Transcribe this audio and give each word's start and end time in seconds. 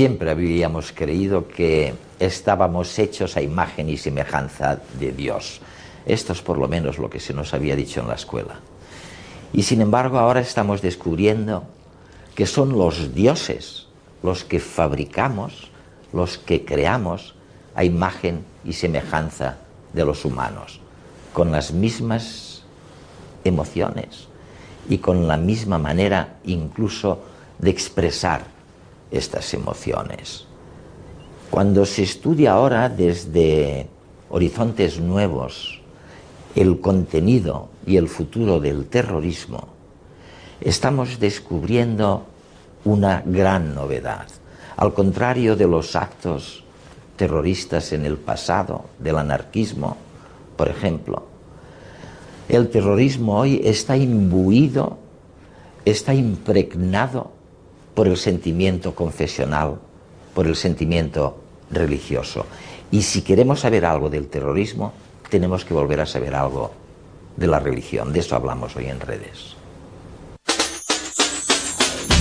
Siempre 0.00 0.30
habíamos 0.30 0.92
creído 0.92 1.46
que 1.46 1.92
estábamos 2.18 2.98
hechos 2.98 3.36
a 3.36 3.42
imagen 3.42 3.90
y 3.90 3.98
semejanza 3.98 4.80
de 4.98 5.12
Dios. 5.12 5.60
Esto 6.06 6.32
es 6.32 6.40
por 6.40 6.56
lo 6.56 6.68
menos 6.68 6.96
lo 6.96 7.10
que 7.10 7.20
se 7.20 7.34
nos 7.34 7.52
había 7.52 7.76
dicho 7.76 8.00
en 8.00 8.08
la 8.08 8.14
escuela. 8.14 8.60
Y 9.52 9.62
sin 9.62 9.82
embargo 9.82 10.18
ahora 10.18 10.40
estamos 10.40 10.80
descubriendo 10.80 11.64
que 12.34 12.46
son 12.46 12.78
los 12.78 13.14
dioses 13.14 13.88
los 14.22 14.42
que 14.42 14.58
fabricamos, 14.58 15.70
los 16.14 16.38
que 16.38 16.64
creamos 16.64 17.34
a 17.74 17.84
imagen 17.84 18.46
y 18.64 18.72
semejanza 18.72 19.58
de 19.92 20.06
los 20.06 20.24
humanos, 20.24 20.80
con 21.34 21.52
las 21.52 21.72
mismas 21.72 22.62
emociones 23.44 24.28
y 24.88 24.96
con 24.96 25.28
la 25.28 25.36
misma 25.36 25.76
manera 25.76 26.38
incluso 26.46 27.20
de 27.58 27.68
expresar 27.68 28.59
estas 29.10 29.52
emociones. 29.54 30.46
Cuando 31.50 31.84
se 31.84 32.04
estudia 32.04 32.52
ahora 32.52 32.88
desde 32.88 33.88
horizontes 34.28 35.00
nuevos 35.00 35.80
el 36.54 36.80
contenido 36.80 37.68
y 37.86 37.96
el 37.96 38.08
futuro 38.08 38.60
del 38.60 38.86
terrorismo, 38.86 39.68
estamos 40.60 41.18
descubriendo 41.18 42.24
una 42.84 43.22
gran 43.24 43.74
novedad. 43.74 44.26
Al 44.76 44.94
contrario 44.94 45.56
de 45.56 45.66
los 45.66 45.96
actos 45.96 46.64
terroristas 47.16 47.92
en 47.92 48.06
el 48.06 48.16
pasado, 48.16 48.84
del 48.98 49.18
anarquismo, 49.18 49.96
por 50.56 50.68
ejemplo, 50.68 51.24
el 52.48 52.68
terrorismo 52.68 53.38
hoy 53.38 53.60
está 53.64 53.96
imbuido, 53.96 54.98
está 55.84 56.14
impregnado 56.14 57.39
por 57.94 58.08
el 58.08 58.16
sentimiento 58.16 58.94
confesional, 58.94 59.78
por 60.34 60.46
el 60.46 60.56
sentimiento 60.56 61.38
religioso. 61.70 62.46
Y 62.90 63.02
si 63.02 63.22
queremos 63.22 63.60
saber 63.60 63.84
algo 63.84 64.10
del 64.10 64.28
terrorismo, 64.28 64.92
tenemos 65.28 65.64
que 65.64 65.74
volver 65.74 66.00
a 66.00 66.06
saber 66.06 66.34
algo 66.34 66.72
de 67.36 67.46
la 67.46 67.60
religión. 67.60 68.12
De 68.12 68.20
eso 68.20 68.36
hablamos 68.36 68.76
hoy 68.76 68.86
en 68.86 69.00
redes. 69.00 69.56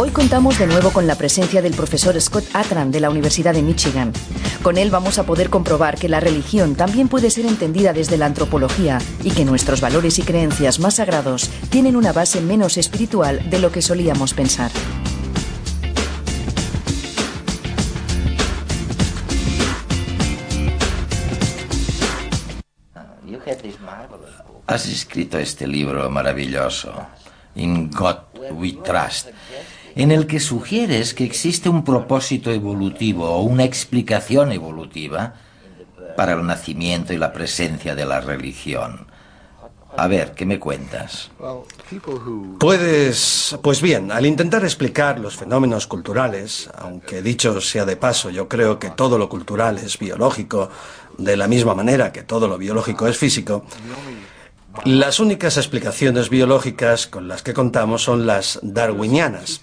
Hoy 0.01 0.11
contamos 0.11 0.57
de 0.57 0.65
nuevo 0.65 0.91
con 0.91 1.07
la 1.07 1.15
presencia 1.15 1.61
del 1.61 1.73
profesor 1.73 2.19
Scott 2.21 2.45
Atran 2.53 2.89
de 2.89 3.01
la 3.01 3.09
Universidad 3.09 3.53
de 3.53 3.61
Michigan. 3.61 4.13
Con 4.63 4.77
él 4.77 4.91
vamos 4.91 5.19
a 5.19 5.25
poder 5.25 5.49
comprobar 5.49 5.97
que 5.97 6.07
la 6.07 6.21
religión 6.21 6.75
también 6.75 7.09
puede 7.09 7.29
ser 7.29 7.45
entendida 7.45 7.91
desde 7.91 8.17
la 8.17 8.25
antropología 8.25 8.99
y 9.23 9.31
que 9.31 9.43
nuestros 9.43 9.81
valores 9.81 10.17
y 10.17 10.21
creencias 10.21 10.79
más 10.79 10.95
sagrados 10.95 11.49
tienen 11.69 11.97
una 11.97 12.13
base 12.13 12.39
menos 12.39 12.77
espiritual 12.77 13.49
de 13.49 13.59
lo 13.59 13.73
que 13.73 13.81
solíamos 13.81 14.33
pensar. 14.33 14.71
Has 24.69 24.85
escrito 24.85 25.39
este 25.39 25.65
libro 25.65 26.11
maravilloso, 26.11 26.93
In 27.55 27.89
God 27.89 28.17
We 28.51 28.73
Trust, 28.73 29.29
en 29.95 30.11
el 30.11 30.27
que 30.27 30.39
sugieres 30.39 31.15
que 31.15 31.23
existe 31.23 31.69
un 31.69 31.83
propósito 31.83 32.51
evolutivo 32.51 33.27
o 33.31 33.41
una 33.41 33.63
explicación 33.63 34.51
evolutiva 34.51 35.33
para 36.15 36.33
el 36.33 36.45
nacimiento 36.45 37.13
y 37.13 37.17
la 37.17 37.33
presencia 37.33 37.95
de 37.95 38.05
la 38.05 38.21
religión. 38.21 39.07
A 39.97 40.07
ver, 40.07 40.33
¿qué 40.35 40.45
me 40.45 40.59
cuentas? 40.59 41.31
Puedes, 42.59 43.57
pues 43.63 43.81
bien, 43.81 44.11
al 44.11 44.27
intentar 44.27 44.63
explicar 44.63 45.19
los 45.19 45.35
fenómenos 45.35 45.87
culturales, 45.87 46.69
aunque 46.77 47.23
dicho 47.23 47.59
sea 47.59 47.85
de 47.85 47.97
paso, 47.97 48.29
yo 48.29 48.47
creo 48.47 48.77
que 48.77 48.91
todo 48.91 49.17
lo 49.17 49.27
cultural 49.29 49.79
es 49.79 49.97
biológico, 49.97 50.69
de 51.17 51.35
la 51.35 51.47
misma 51.47 51.73
manera 51.73 52.11
que 52.11 52.23
todo 52.23 52.47
lo 52.47 52.57
biológico 52.57 53.07
es 53.07 53.17
físico, 53.17 53.65
las 54.85 55.19
únicas 55.19 55.57
explicaciones 55.57 56.29
biológicas 56.29 57.07
con 57.07 57.27
las 57.27 57.41
que 57.41 57.53
contamos 57.53 58.03
son 58.03 58.25
las 58.25 58.59
darwinianas. 58.61 59.61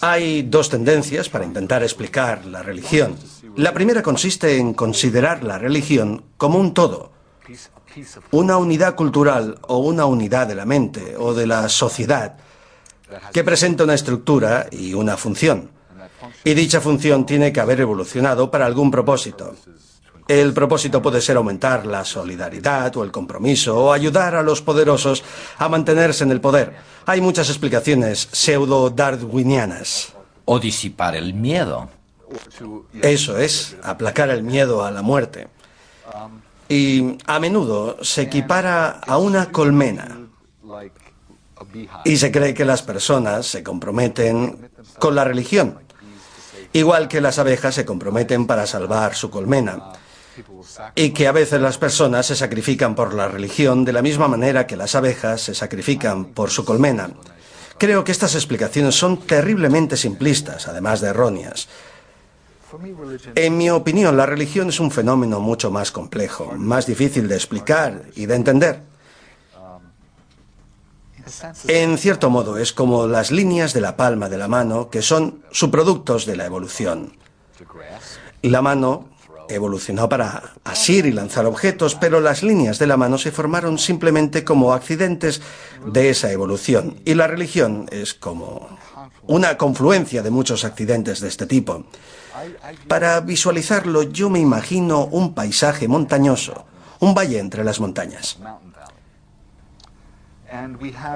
Hay 0.00 0.42
dos 0.42 0.68
tendencias 0.68 1.28
para 1.28 1.44
intentar 1.44 1.82
explicar 1.82 2.46
la 2.46 2.62
religión. 2.62 3.16
La 3.56 3.74
primera 3.74 4.02
consiste 4.02 4.56
en 4.56 4.74
considerar 4.74 5.42
la 5.42 5.58
religión 5.58 6.24
como 6.36 6.58
un 6.58 6.72
todo, 6.72 7.12
una 8.30 8.56
unidad 8.56 8.94
cultural 8.94 9.58
o 9.62 9.78
una 9.78 10.06
unidad 10.06 10.46
de 10.46 10.54
la 10.54 10.64
mente 10.64 11.16
o 11.16 11.34
de 11.34 11.46
la 11.46 11.68
sociedad 11.68 12.36
que 13.32 13.44
presenta 13.44 13.84
una 13.84 13.94
estructura 13.94 14.68
y 14.70 14.94
una 14.94 15.16
función. 15.16 15.70
Y 16.44 16.54
dicha 16.54 16.80
función 16.80 17.26
tiene 17.26 17.52
que 17.52 17.60
haber 17.60 17.80
evolucionado 17.80 18.50
para 18.50 18.66
algún 18.66 18.90
propósito. 18.90 19.54
El 20.28 20.52
propósito 20.52 21.00
puede 21.00 21.22
ser 21.22 21.38
aumentar 21.38 21.86
la 21.86 22.04
solidaridad 22.04 22.94
o 22.98 23.02
el 23.02 23.10
compromiso 23.10 23.78
o 23.78 23.92
ayudar 23.94 24.34
a 24.34 24.42
los 24.42 24.60
poderosos 24.60 25.24
a 25.56 25.70
mantenerse 25.70 26.22
en 26.22 26.30
el 26.30 26.42
poder. 26.42 26.76
Hay 27.06 27.22
muchas 27.22 27.48
explicaciones 27.48 28.28
pseudo-darwinianas. 28.30 30.12
O 30.44 30.60
disipar 30.60 31.16
el 31.16 31.32
miedo. 31.32 31.88
Eso 33.00 33.38
es, 33.38 33.76
aplacar 33.82 34.28
el 34.28 34.42
miedo 34.42 34.84
a 34.84 34.90
la 34.90 35.00
muerte. 35.00 35.48
Y 36.68 37.16
a 37.24 37.40
menudo 37.40 37.96
se 38.04 38.22
equipara 38.22 39.00
a 39.06 39.16
una 39.16 39.50
colmena. 39.50 40.18
Y 42.04 42.18
se 42.18 42.30
cree 42.30 42.52
que 42.52 42.66
las 42.66 42.82
personas 42.82 43.46
se 43.46 43.62
comprometen 43.62 44.70
con 44.98 45.14
la 45.14 45.24
religión, 45.24 45.78
igual 46.74 47.08
que 47.08 47.22
las 47.22 47.38
abejas 47.38 47.74
se 47.74 47.86
comprometen 47.86 48.46
para 48.46 48.66
salvar 48.66 49.14
su 49.14 49.30
colmena 49.30 49.92
y 50.94 51.10
que 51.10 51.26
a 51.26 51.32
veces 51.32 51.60
las 51.60 51.78
personas 51.78 52.26
se 52.26 52.36
sacrifican 52.36 52.94
por 52.94 53.14
la 53.14 53.28
religión 53.28 53.84
de 53.84 53.92
la 53.92 54.02
misma 54.02 54.28
manera 54.28 54.66
que 54.66 54.76
las 54.76 54.94
abejas 54.94 55.40
se 55.40 55.54
sacrifican 55.54 56.26
por 56.26 56.50
su 56.50 56.64
colmena. 56.64 57.10
Creo 57.78 58.02
que 58.04 58.12
estas 58.12 58.34
explicaciones 58.34 58.94
son 58.94 59.18
terriblemente 59.18 59.96
simplistas, 59.96 60.66
además 60.68 61.00
de 61.00 61.08
erróneas. 61.08 61.68
En 63.34 63.56
mi 63.56 63.70
opinión, 63.70 64.16
la 64.16 64.26
religión 64.26 64.68
es 64.68 64.80
un 64.80 64.90
fenómeno 64.90 65.40
mucho 65.40 65.70
más 65.70 65.90
complejo, 65.90 66.52
más 66.56 66.86
difícil 66.86 67.28
de 67.28 67.36
explicar 67.36 68.02
y 68.14 68.26
de 68.26 68.34
entender. 68.34 68.82
En 71.68 71.98
cierto 71.98 72.30
modo, 72.30 72.58
es 72.58 72.72
como 72.72 73.06
las 73.06 73.30
líneas 73.30 73.72
de 73.72 73.80
la 73.80 73.96
palma 73.96 74.28
de 74.28 74.38
la 74.38 74.48
mano, 74.48 74.90
que 74.90 75.02
son 75.02 75.44
subproductos 75.50 76.26
de 76.26 76.36
la 76.36 76.46
evolución. 76.46 77.16
La 78.42 78.62
mano 78.62 79.08
evolucionó 79.48 80.08
para 80.08 80.54
asir 80.64 81.06
y 81.06 81.12
lanzar 81.12 81.46
objetos, 81.46 81.94
pero 81.94 82.20
las 82.20 82.42
líneas 82.42 82.78
de 82.78 82.86
la 82.86 82.96
mano 82.96 83.18
se 83.18 83.32
formaron 83.32 83.78
simplemente 83.78 84.44
como 84.44 84.72
accidentes 84.72 85.40
de 85.86 86.10
esa 86.10 86.30
evolución. 86.32 87.00
Y 87.04 87.14
la 87.14 87.26
religión 87.26 87.86
es 87.90 88.14
como 88.14 88.68
una 89.26 89.56
confluencia 89.56 90.22
de 90.22 90.30
muchos 90.30 90.64
accidentes 90.64 91.20
de 91.20 91.28
este 91.28 91.46
tipo. 91.46 91.84
Para 92.86 93.20
visualizarlo 93.20 94.02
yo 94.02 94.30
me 94.30 94.38
imagino 94.38 95.06
un 95.06 95.34
paisaje 95.34 95.88
montañoso, 95.88 96.66
un 97.00 97.14
valle 97.14 97.38
entre 97.38 97.64
las 97.64 97.80
montañas. 97.80 98.38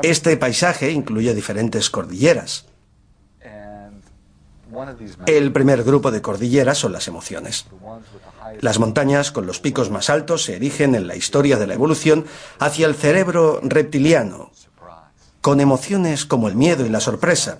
Este 0.03 0.37
paisaje 0.37 0.91
incluye 0.91 1.35
diferentes 1.35 1.89
cordilleras. 1.91 2.67
El 5.27 5.53
primer 5.53 5.85
grupo 5.85 6.11
de 6.11 6.23
cordilleras 6.23 6.79
son 6.79 6.93
las 6.93 7.07
emociones. 7.09 7.67
Las 8.61 8.79
montañas 8.79 9.33
con 9.33 9.47
los 9.47 9.61
picos 9.61 9.91
más 9.91 10.11
altos 10.11 10.45
se 10.45 10.57
erigen 10.57 10.95
en 10.95 11.07
la 11.07 11.17
historia 11.17 11.59
de 11.59 11.67
la 11.67 11.75
evolución 11.75 12.27
hacia 12.59 12.87
el 12.87 12.95
cerebro 12.95 13.61
reptiliano, 13.63 14.51
con 15.41 15.61
emociones 15.61 16.25
como 16.25 16.49
el 16.49 16.55
miedo 16.55 16.87
y 16.87 16.89
la 16.89 17.01
sorpresa. 17.01 17.59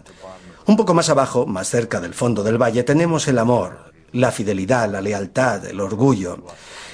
Un 0.67 0.77
poco 0.77 0.95
más 0.95 1.09
abajo, 1.09 1.47
más 1.47 1.69
cerca 1.69 2.01
del 2.01 2.15
fondo 2.15 2.43
del 2.45 2.61
valle, 2.61 2.85
tenemos 2.85 3.27
el 3.27 3.39
amor, 3.39 3.93
la 4.13 4.31
fidelidad, 4.31 4.89
la 4.89 5.01
lealtad, 5.01 5.65
el 5.67 5.81
orgullo, 5.81 6.45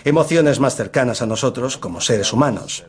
emociones 0.04 0.60
más 0.60 0.76
cercanas 0.76 1.20
a 1.20 1.26
nosotros 1.26 1.76
como 1.76 2.00
seres 2.00 2.32
humanos. 2.32 2.84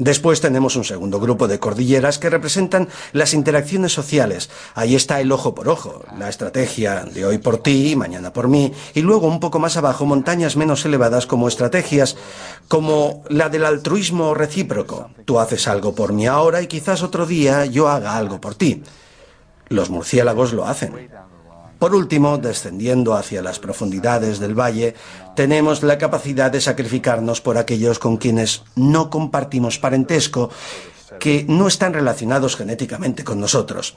Después 0.00 0.40
tenemos 0.40 0.76
un 0.76 0.84
segundo 0.84 1.20
grupo 1.20 1.46
de 1.46 1.58
cordilleras 1.58 2.18
que 2.18 2.30
representan 2.30 2.88
las 3.12 3.34
interacciones 3.34 3.92
sociales. 3.92 4.48
Ahí 4.74 4.94
está 4.94 5.20
el 5.20 5.30
ojo 5.30 5.54
por 5.54 5.68
ojo, 5.68 6.02
la 6.18 6.30
estrategia 6.30 7.04
de 7.04 7.26
hoy 7.26 7.36
por 7.36 7.58
ti, 7.58 7.94
mañana 7.96 8.32
por 8.32 8.48
mí, 8.48 8.72
y 8.94 9.02
luego 9.02 9.26
un 9.26 9.40
poco 9.40 9.58
más 9.58 9.76
abajo 9.76 10.06
montañas 10.06 10.56
menos 10.56 10.86
elevadas 10.86 11.26
como 11.26 11.48
estrategias 11.48 12.16
como 12.66 13.24
la 13.28 13.50
del 13.50 13.66
altruismo 13.66 14.32
recíproco. 14.32 15.10
Tú 15.26 15.38
haces 15.38 15.68
algo 15.68 15.94
por 15.94 16.14
mí 16.14 16.26
ahora 16.26 16.62
y 16.62 16.66
quizás 16.66 17.02
otro 17.02 17.26
día 17.26 17.66
yo 17.66 17.86
haga 17.86 18.16
algo 18.16 18.40
por 18.40 18.54
ti. 18.54 18.82
Los 19.68 19.90
murciélagos 19.90 20.54
lo 20.54 20.64
hacen. 20.64 21.10
Por 21.80 21.94
último, 21.94 22.36
descendiendo 22.36 23.14
hacia 23.14 23.40
las 23.40 23.58
profundidades 23.58 24.38
del 24.38 24.54
valle, 24.54 24.94
tenemos 25.34 25.82
la 25.82 25.96
capacidad 25.96 26.50
de 26.50 26.60
sacrificarnos 26.60 27.40
por 27.40 27.56
aquellos 27.56 27.98
con 27.98 28.18
quienes 28.18 28.64
no 28.76 29.08
compartimos 29.08 29.78
parentesco, 29.78 30.50
que 31.18 31.46
no 31.48 31.66
están 31.66 31.94
relacionados 31.94 32.54
genéticamente 32.56 33.24
con 33.24 33.40
nosotros, 33.40 33.96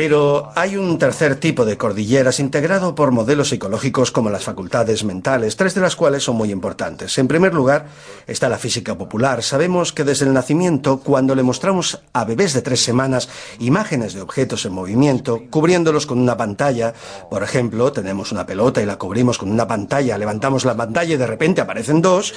Pero 0.00 0.50
hay 0.54 0.78
un 0.78 0.98
tercer 0.98 1.36
tipo 1.36 1.66
de 1.66 1.76
cordilleras 1.76 2.40
integrado 2.40 2.94
por 2.94 3.10
modelos 3.10 3.50
psicológicos 3.50 4.10
como 4.10 4.30
las 4.30 4.44
facultades 4.44 5.04
mentales, 5.04 5.56
tres 5.56 5.74
de 5.74 5.82
las 5.82 5.94
cuales 5.94 6.22
son 6.24 6.36
muy 6.36 6.50
importantes. 6.50 7.18
En 7.18 7.28
primer 7.28 7.52
lugar 7.52 7.84
está 8.26 8.48
la 8.48 8.56
física 8.56 8.96
popular. 8.96 9.42
Sabemos 9.42 9.92
que 9.92 10.02
desde 10.02 10.24
el 10.24 10.32
nacimiento, 10.32 11.00
cuando 11.00 11.34
le 11.34 11.42
mostramos 11.42 12.00
a 12.14 12.24
bebés 12.24 12.54
de 12.54 12.62
tres 12.62 12.82
semanas 12.82 13.28
imágenes 13.58 14.14
de 14.14 14.22
objetos 14.22 14.64
en 14.64 14.72
movimiento, 14.72 15.42
cubriéndolos 15.50 16.06
con 16.06 16.18
una 16.18 16.38
pantalla, 16.38 16.94
por 17.28 17.42
ejemplo, 17.42 17.92
tenemos 17.92 18.32
una 18.32 18.46
pelota 18.46 18.80
y 18.80 18.86
la 18.86 18.96
cubrimos 18.96 19.36
con 19.36 19.50
una 19.50 19.68
pantalla, 19.68 20.16
levantamos 20.16 20.64
la 20.64 20.78
pantalla 20.78 21.12
y 21.12 21.18
de 21.18 21.26
repente 21.26 21.60
aparecen 21.60 22.00
dos, 22.00 22.32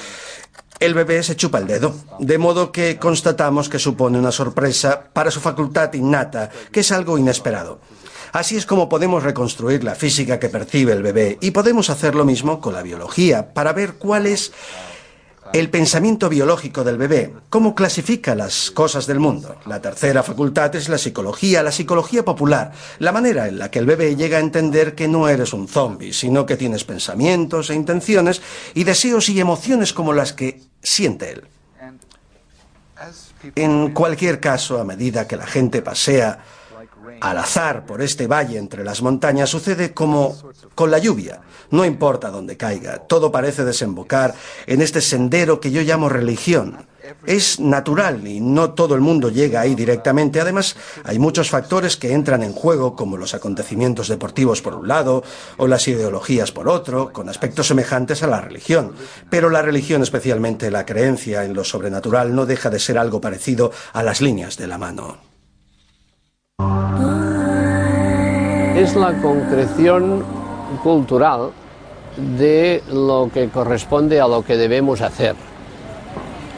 el 0.84 0.94
bebé 0.94 1.22
se 1.22 1.36
chupa 1.36 1.58
el 1.58 1.66
dedo, 1.66 1.94
de 2.18 2.36
modo 2.36 2.70
que 2.70 2.98
constatamos 2.98 3.68
que 3.68 3.78
supone 3.78 4.18
una 4.18 4.32
sorpresa 4.32 5.08
para 5.12 5.30
su 5.30 5.40
facultad 5.40 5.92
innata, 5.94 6.50
que 6.70 6.80
es 6.80 6.92
algo 6.92 7.16
inesperado. 7.16 7.80
Así 8.32 8.56
es 8.56 8.66
como 8.66 8.88
podemos 8.88 9.22
reconstruir 9.22 9.82
la 9.82 9.94
física 9.94 10.38
que 10.38 10.48
percibe 10.48 10.92
el 10.92 11.02
bebé 11.02 11.38
y 11.40 11.52
podemos 11.52 11.88
hacer 11.88 12.14
lo 12.14 12.24
mismo 12.24 12.60
con 12.60 12.74
la 12.74 12.82
biología 12.82 13.54
para 13.54 13.72
ver 13.72 13.94
cuál 13.94 14.26
es 14.26 14.52
el 15.54 15.70
pensamiento 15.70 16.28
biológico 16.28 16.82
del 16.82 16.98
bebé, 16.98 17.32
cómo 17.48 17.76
clasifica 17.76 18.34
las 18.34 18.72
cosas 18.72 19.06
del 19.06 19.20
mundo. 19.20 19.54
La 19.66 19.80
tercera 19.80 20.24
facultad 20.24 20.74
es 20.74 20.88
la 20.88 20.98
psicología, 20.98 21.62
la 21.62 21.70
psicología 21.70 22.24
popular, 22.24 22.72
la 22.98 23.12
manera 23.12 23.46
en 23.46 23.60
la 23.60 23.70
que 23.70 23.78
el 23.78 23.86
bebé 23.86 24.16
llega 24.16 24.38
a 24.38 24.40
entender 24.40 24.96
que 24.96 25.06
no 25.06 25.28
eres 25.28 25.52
un 25.52 25.68
zombie, 25.68 26.12
sino 26.12 26.44
que 26.44 26.56
tienes 26.56 26.82
pensamientos 26.82 27.70
e 27.70 27.76
intenciones 27.76 28.42
y 28.74 28.82
deseos 28.82 29.28
y 29.28 29.38
emociones 29.38 29.92
como 29.92 30.12
las 30.12 30.32
que 30.32 30.60
siente 30.82 31.30
él. 31.30 31.44
En 33.54 33.92
cualquier 33.92 34.40
caso, 34.40 34.80
a 34.80 34.84
medida 34.84 35.28
que 35.28 35.36
la 35.36 35.46
gente 35.46 35.82
pasea 35.82 36.44
al 37.20 37.38
azar 37.38 37.86
por 37.86 38.02
este 38.02 38.26
valle 38.26 38.58
entre 38.58 38.84
las 38.84 39.02
montañas 39.02 39.50
sucede 39.50 39.92
como 39.92 40.36
con 40.74 40.90
la 40.90 40.98
lluvia. 40.98 41.40
No 41.70 41.84
importa 41.84 42.30
dónde 42.30 42.56
caiga, 42.56 42.98
todo 42.98 43.32
parece 43.32 43.64
desembocar 43.64 44.34
en 44.66 44.82
este 44.82 45.00
sendero 45.00 45.60
que 45.60 45.70
yo 45.70 45.82
llamo 45.82 46.08
religión. 46.08 46.86
Es 47.26 47.60
natural 47.60 48.26
y 48.26 48.40
no 48.40 48.72
todo 48.72 48.94
el 48.94 49.02
mundo 49.02 49.28
llega 49.28 49.60
ahí 49.60 49.74
directamente. 49.74 50.40
Además, 50.40 50.76
hay 51.04 51.18
muchos 51.18 51.50
factores 51.50 51.98
que 51.98 52.12
entran 52.12 52.42
en 52.42 52.54
juego, 52.54 52.96
como 52.96 53.18
los 53.18 53.34
acontecimientos 53.34 54.08
deportivos 54.08 54.62
por 54.62 54.74
un 54.74 54.88
lado 54.88 55.22
o 55.58 55.66
las 55.66 55.86
ideologías 55.86 56.50
por 56.50 56.66
otro, 56.66 57.12
con 57.12 57.28
aspectos 57.28 57.66
semejantes 57.66 58.22
a 58.22 58.26
la 58.26 58.40
religión. 58.40 58.92
Pero 59.28 59.50
la 59.50 59.60
religión, 59.60 60.02
especialmente 60.02 60.70
la 60.70 60.86
creencia 60.86 61.44
en 61.44 61.52
lo 61.52 61.64
sobrenatural, 61.64 62.34
no 62.34 62.46
deja 62.46 62.70
de 62.70 62.78
ser 62.78 62.96
algo 62.96 63.20
parecido 63.20 63.70
a 63.92 64.02
las 64.02 64.22
líneas 64.22 64.56
de 64.56 64.66
la 64.66 64.78
mano. 64.78 65.33
Es 68.76 68.94
la 68.96 69.12
concreción 69.22 70.24
cultural 70.82 71.50
de 72.16 72.82
lo 72.92 73.30
que 73.32 73.48
corresponde 73.48 74.20
a 74.20 74.28
lo 74.28 74.44
que 74.44 74.56
debemos 74.56 75.00
hacer. 75.00 75.34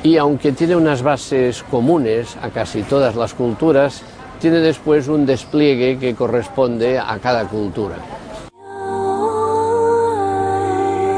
Y 0.02 0.16
aunque 0.16 0.52
tiene 0.52 0.76
unas 0.76 1.02
bases 1.02 1.62
comunes 1.62 2.36
a 2.42 2.48
casi 2.50 2.82
todas 2.82 3.16
las 3.16 3.34
culturas, 3.34 4.02
tiene 4.40 4.58
después 4.58 5.08
un 5.08 5.24
despliegue 5.24 5.98
que 5.98 6.14
corresponde 6.14 6.98
a 6.98 7.18
cada 7.18 7.46
cultura. 7.48 7.96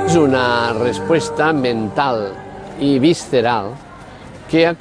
Es 0.07 0.17
una 0.17 0.73
respuesta 0.73 1.53
mental 1.53 2.33
y 2.81 2.99
visceral 2.99 3.88
que, 4.49 4.75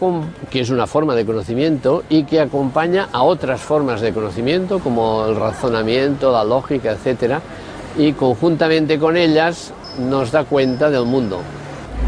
es 0.54 0.70
una 0.70 0.88
forma 0.88 1.14
de 1.14 1.26
conocimiento 1.26 2.04
y 2.10 2.24
que 2.24 2.40
acompaña 2.40 3.10
a 3.12 3.24
otras 3.24 3.62
formas 3.62 4.02
de 4.02 4.14
conocimiento 4.14 4.80
como 4.80 5.26
el 5.26 5.36
razonamiento, 5.36 6.32
la 6.32 6.44
lógica, 6.44 6.94
etc. 6.94 7.40
Y 7.98 8.14
conjuntamente 8.14 8.98
con 8.98 9.18
ellas 9.18 9.74
nos 10.00 10.32
da 10.32 10.46
cuenta 10.46 10.90
del 10.90 11.06
mundo. 11.06 11.40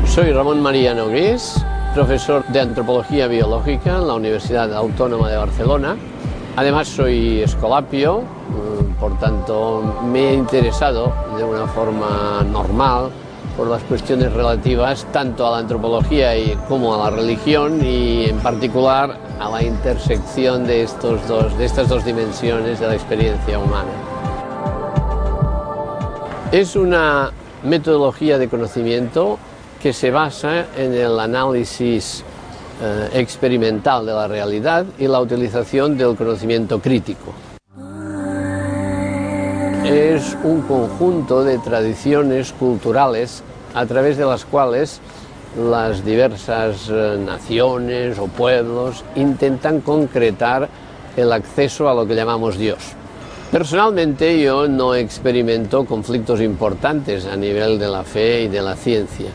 Soy 0.06 0.31
Ramón 0.31 0.61
María 0.61 0.94
Nogués, 0.94 1.63
profesor 1.94 2.45
de 2.47 2.61
Antropología 2.61 3.27
Biológica 3.27 3.97
en 3.97 4.07
la 4.07 4.13
Universidad 4.13 4.73
Autónoma 4.73 5.29
de 5.29 5.38
Barcelona. 5.38 5.97
Además 6.56 6.88
soy 6.88 7.41
escolapio, 7.41 8.21
mm, 8.21 9.00
por 9.00 9.19
tanto 9.19 10.01
me 10.06 10.29
he 10.29 10.33
interesado 10.33 11.13
de 11.38 11.44
una 11.44 11.67
forma 11.67 12.44
normal 12.51 13.11
por 13.59 13.67
las 13.67 13.83
cuestiones 13.83 14.31
relativas 14.31 15.06
tanto 15.11 15.45
a 15.45 15.51
la 15.51 15.57
antropología 15.57 16.31
como 16.69 16.95
a 16.95 17.09
la 17.09 17.17
religión 17.17 17.85
y 17.85 18.23
en 18.23 18.38
particular 18.38 19.17
a 19.38 19.50
la 19.50 19.61
intersección 19.61 20.65
de, 20.65 20.83
estos 20.83 21.27
dos, 21.27 21.57
de 21.57 21.65
estas 21.65 21.89
dos 21.89 22.06
dimensiones 22.06 22.79
de 22.79 22.88
la 22.88 22.94
experiencia 22.94 23.59
humana. 23.59 23.91
Es 26.53 26.77
una 26.77 27.31
metodología 27.65 28.38
de 28.38 28.47
conocimiento 28.47 29.38
que 29.83 29.91
se 29.91 30.09
basa 30.09 30.67
en 30.77 30.94
el 30.94 31.19
análisis 31.19 32.23
eh, 32.81 33.09
experimental 33.11 34.06
de 34.06 34.13
la 34.13 34.29
realidad 34.29 34.85
y 34.97 35.06
la 35.07 35.19
utilización 35.19 35.97
del 35.97 36.15
conocimiento 36.15 36.79
crítico 36.79 37.33
es 39.89 40.38
un 40.44 40.61
conjunto 40.61 41.44
de 41.44 41.57
tradiciones 41.57 42.53
culturales 42.53 43.41
a 43.74 43.86
través 43.86 44.18
de 44.18 44.25
las 44.25 44.45
cuales 44.45 45.00
las 45.57 46.06
diversas 46.06 46.89
eh, 46.89 47.18
naciones 47.24 48.19
o 48.19 48.27
pueblos 48.27 49.04
intentan 49.16 49.81
concretar 49.81 50.69
el 51.18 51.31
acceso 51.31 51.89
a 51.89 51.94
lo 51.94 52.06
que 52.06 52.16
llamamos 52.16 52.57
Dios. 52.57 52.80
Personalmente 53.51 54.39
yo 54.39 54.68
no 54.68 54.94
experimento 54.94 55.86
conflictos 55.86 56.39
importantes 56.39 57.25
a 57.25 57.36
nivel 57.36 57.80
de 57.80 57.88
la 57.88 58.04
fe 58.04 58.44
y 58.44 58.48
de 58.48 58.62
la 58.62 58.75
ciencia, 58.75 59.31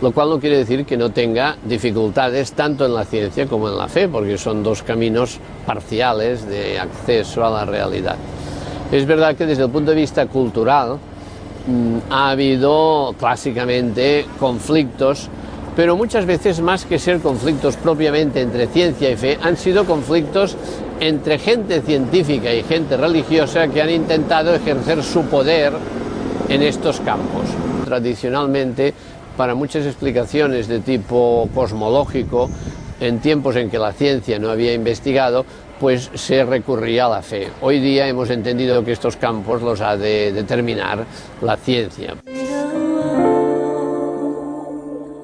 lo 0.00 0.10
cual 0.10 0.30
no 0.30 0.40
quiere 0.40 0.56
decir 0.56 0.86
que 0.86 0.96
no 0.96 1.10
tenga 1.10 1.56
dificultades 1.64 2.52
tanto 2.52 2.86
en 2.86 2.94
la 2.94 3.04
ciencia 3.04 3.46
como 3.46 3.68
en 3.68 3.76
la 3.76 3.88
fe, 3.88 4.08
porque 4.08 4.38
son 4.38 4.62
dos 4.62 4.82
caminos 4.82 5.38
parciales 5.66 6.48
de 6.48 6.80
acceso 6.80 7.44
a 7.44 7.50
la 7.50 7.66
realidad. 7.66 8.16
Es 8.90 9.04
verdad 9.04 9.36
que 9.36 9.44
desde 9.44 9.64
el 9.64 9.70
punto 9.70 9.90
de 9.90 9.98
vista 9.98 10.24
cultural 10.26 10.98
ha 12.10 12.30
habido 12.30 13.14
clásicamente 13.18 14.26
conflictos, 14.38 15.28
pero 15.76 15.96
muchas 15.96 16.26
veces 16.26 16.60
más 16.60 16.84
que 16.84 16.98
ser 16.98 17.20
conflictos 17.20 17.76
propiamente 17.76 18.40
entre 18.40 18.66
ciencia 18.66 19.10
y 19.10 19.16
fe, 19.16 19.38
han 19.42 19.56
sido 19.56 19.84
conflictos 19.84 20.56
entre 21.00 21.38
gente 21.38 21.80
científica 21.82 22.52
y 22.52 22.64
gente 22.64 22.96
religiosa 22.96 23.68
que 23.68 23.80
han 23.80 23.90
intentado 23.90 24.54
ejercer 24.54 25.02
su 25.04 25.22
poder 25.26 25.72
en 26.48 26.62
estos 26.62 27.00
campos. 27.00 27.44
Tradicionalmente, 27.84 28.92
para 29.36 29.54
muchas 29.54 29.86
explicaciones 29.86 30.66
de 30.66 30.80
tipo 30.80 31.48
cosmológico, 31.54 32.50
en 33.00 33.20
tiempos 33.20 33.54
en 33.56 33.70
que 33.70 33.78
la 33.78 33.92
ciencia 33.92 34.38
no 34.38 34.50
había 34.50 34.74
investigado, 34.74 35.44
pues 35.78 36.10
se 36.14 36.44
recurría 36.44 37.06
a 37.06 37.08
la 37.08 37.22
fe. 37.22 37.48
Hoy 37.60 37.80
día 37.80 38.06
hemos 38.08 38.30
entendido 38.30 38.84
que 38.84 38.92
estos 38.92 39.16
campos 39.16 39.62
los 39.62 39.80
ha 39.80 39.96
de 39.96 40.32
determinar 40.32 41.04
la 41.42 41.56
ciencia. 41.56 42.14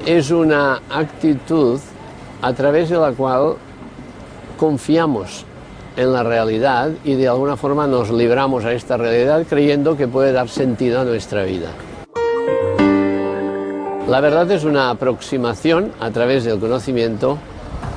Es 0.07 0.31
una 0.31 0.83
actitud 0.91 1.81
a 2.43 2.53
través 2.53 2.91
de 2.91 2.99
la 2.99 3.13
cual 3.13 3.55
confiamos 4.59 5.45
en 5.97 6.13
la 6.13 6.23
realidad 6.23 6.91
y 7.05 7.15
de 7.15 7.29
alguna 7.29 7.57
forma 7.57 7.87
nos 7.87 8.11
libramos 8.11 8.65
a 8.65 8.73
esta 8.73 8.97
realidad 8.97 9.47
creyendo 9.49 9.97
que 9.97 10.09
puede 10.09 10.33
dar 10.33 10.49
sentido 10.49 11.01
a 11.01 11.05
nuestra 11.05 11.45
vida. 11.45 11.71
La 14.09 14.21
verdad 14.21 14.51
es 14.51 14.65
una 14.65 14.91
aproximación 14.91 15.93
a 16.01 16.11
través 16.11 16.45
del 16.45 16.61
conocimiento 16.61 17.39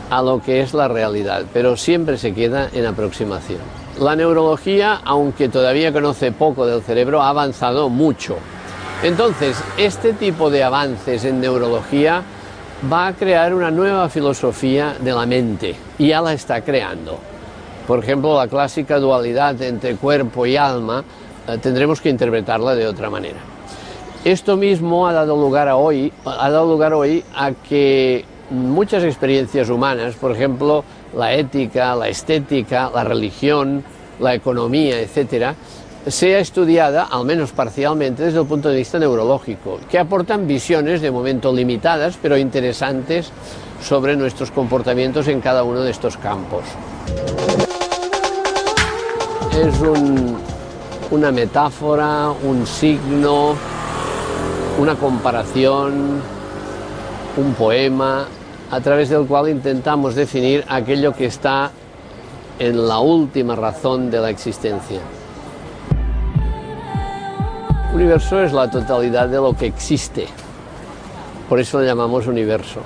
a 0.10 0.22
lo 0.22 0.42
que 0.42 0.62
es 0.62 0.74
la 0.74 0.88
realidad, 0.88 1.44
pero 1.54 1.78
siempre 1.78 2.18
se 2.18 2.34
queda 2.34 2.70
en 2.74 2.86
aproximación. 2.86 3.60
La 4.00 4.16
neurología, 4.16 5.02
aunque 5.04 5.50
todavía 5.50 5.92
conoce 5.92 6.32
poco 6.32 6.66
del 6.66 6.82
cerebro, 6.82 7.22
ha 7.22 7.30
avanzado 7.30 7.90
mucho. 7.90 8.38
Entonces, 9.04 9.58
este 9.78 10.14
tipo 10.14 10.50
de 10.50 10.64
avances 10.64 11.26
en 11.26 11.40
neurología 11.42 12.24
va 12.92 13.08
a 13.08 13.14
crear 13.14 13.54
una 13.54 13.72
nueva 13.72 14.08
filosofía 14.10 14.96
de 15.00 15.12
la 15.12 15.26
mente 15.26 15.76
y 15.98 16.10
ya 16.10 16.22
la 16.22 16.34
está 16.34 16.62
creando. 16.62 17.18
Por 17.88 18.00
ejemplo, 18.00 18.38
la 18.38 18.48
clásica 18.48 19.00
dualidad 19.00 19.62
entre 19.62 19.96
cuerpo 19.96 20.46
y 20.46 20.58
alma 20.58 21.04
eh, 21.48 21.58
tendremos 21.58 22.02
que 22.02 22.10
interpretarla 22.10 22.76
de 22.76 22.86
otra 22.86 23.10
manera. 23.10 23.40
Esto 24.26 24.58
mismo 24.58 25.08
ha 25.08 25.14
dado 25.14 25.36
lugar 25.36 25.70
hoy, 25.70 26.12
ha 26.26 26.50
dado 26.50 26.66
lugar 26.66 26.94
hoy 26.94 27.24
a 27.36 27.52
que 27.52 28.26
muchas 28.50 29.04
experiencias 29.04 29.70
humanas, 29.70 30.16
por 30.16 30.32
ejemplo, 30.32 30.84
la 31.16 31.34
ética, 31.34 31.96
la 31.96 32.08
estética, 32.10 32.90
la 32.94 33.04
religión, 33.04 33.84
la 34.20 34.34
economía, 34.34 35.00
etcétera, 35.00 35.56
sea 36.08 36.40
estudiada, 36.40 37.04
al 37.04 37.26
menos 37.26 37.52
parcialmente, 37.52 38.24
desde 38.24 38.40
el 38.40 38.46
punto 38.46 38.70
de 38.70 38.78
vista 38.78 38.98
neurológico, 38.98 39.80
que 39.90 40.00
aportan 40.00 40.48
visiones 40.48 41.02
de 41.02 41.12
momento 41.12 41.54
limitadas, 41.54 42.18
pero 42.22 42.38
interesantes 42.38 43.32
sobre 43.82 44.16
nuestros 44.16 44.52
comportamientos 44.52 45.28
en 45.28 45.42
cada 45.42 45.64
uno 45.64 45.82
de 45.82 45.92
estos 45.92 46.18
campos. 46.18 46.64
es 49.58 49.74
una 51.10 51.32
metáfora, 51.32 52.30
un 52.30 52.68
signo, 52.68 53.56
una 54.80 54.96
comparación, 54.96 56.22
un 57.38 57.54
poema, 57.54 58.26
a 58.70 58.82
través 58.82 59.10
del 59.10 59.26
cual 59.26 59.50
intentamos 59.50 60.16
definir 60.16 60.66
aquello 60.68 61.14
que 61.14 61.26
está 61.26 61.72
en 62.60 62.88
la 62.88 63.00
última 63.00 63.56
razón 63.56 64.10
de 64.12 64.20
la 64.20 64.30
existencia. 64.30 65.00
universo 67.94 68.44
es 68.44 68.54
la 68.54 68.70
totalidad 68.70 69.28
de 69.28 69.38
lo 69.38 69.56
que 69.56 69.66
existe, 69.66 70.28
por 71.50 71.60
eso 71.60 71.80
lo 71.80 71.86
llamamos 71.86 72.28
universo, 72.28 72.82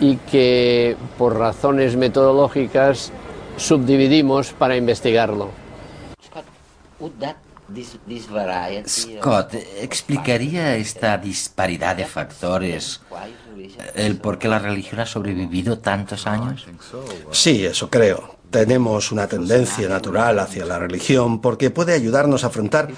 y 0.00 0.16
que 0.16 0.96
por 1.18 1.36
razones 1.36 1.96
metodológicas 1.96 3.12
subdividimos 3.58 4.52
para 4.52 4.76
investigarlo. 4.76 5.48
Scott, 8.86 9.54
¿explicaría 9.80 10.76
esta 10.76 11.18
disparidad 11.18 11.96
de 11.96 12.06
factores 12.06 13.00
el 13.94 14.16
por 14.16 14.38
qué 14.38 14.48
la 14.48 14.58
religión 14.58 15.00
ha 15.00 15.06
sobrevivido 15.06 15.78
tantos 15.78 16.26
años? 16.26 16.66
Sí, 17.30 17.66
eso 17.66 17.90
creo. 17.90 18.36
Tenemos 18.50 19.12
una 19.12 19.26
tendencia 19.26 19.90
natural 19.90 20.38
hacia 20.38 20.64
la 20.64 20.78
religión 20.78 21.42
porque 21.42 21.68
puede 21.68 21.92
ayudarnos 21.92 22.44
a 22.44 22.46
afrontar 22.46 22.88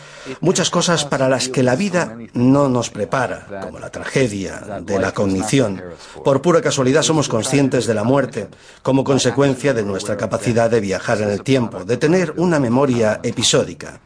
muchas 0.41 0.71
cosas 0.71 1.05
para 1.05 1.29
las 1.29 1.49
que 1.49 1.65
la 1.65 1.75
vida 1.75 2.17
no 2.35 2.69
nos 2.69 2.91
prepara, 2.91 3.49
como 3.61 3.81
la 3.81 3.91
tragedia 3.91 4.81
de 4.81 5.00
la 5.00 5.12
cognición. 5.12 5.83
Por 6.25 6.41
pura 6.41 6.61
casualidad 6.61 7.03
somos 7.03 7.29
conscientes 7.29 7.87
de 7.87 7.95
la 7.95 8.05
muerte 8.05 8.47
como 8.83 9.03
consecuencia 9.03 9.75
de 9.75 9.83
nuestra 9.83 10.17
capacidad 10.17 10.71
de 10.71 10.81
viajar 10.81 11.21
en 11.21 11.31
el 11.31 11.43
tiempo, 11.43 11.85
de 11.85 11.97
tener 11.97 12.35
una 12.37 12.61
memoria 12.61 13.19
episódica. 13.25 14.00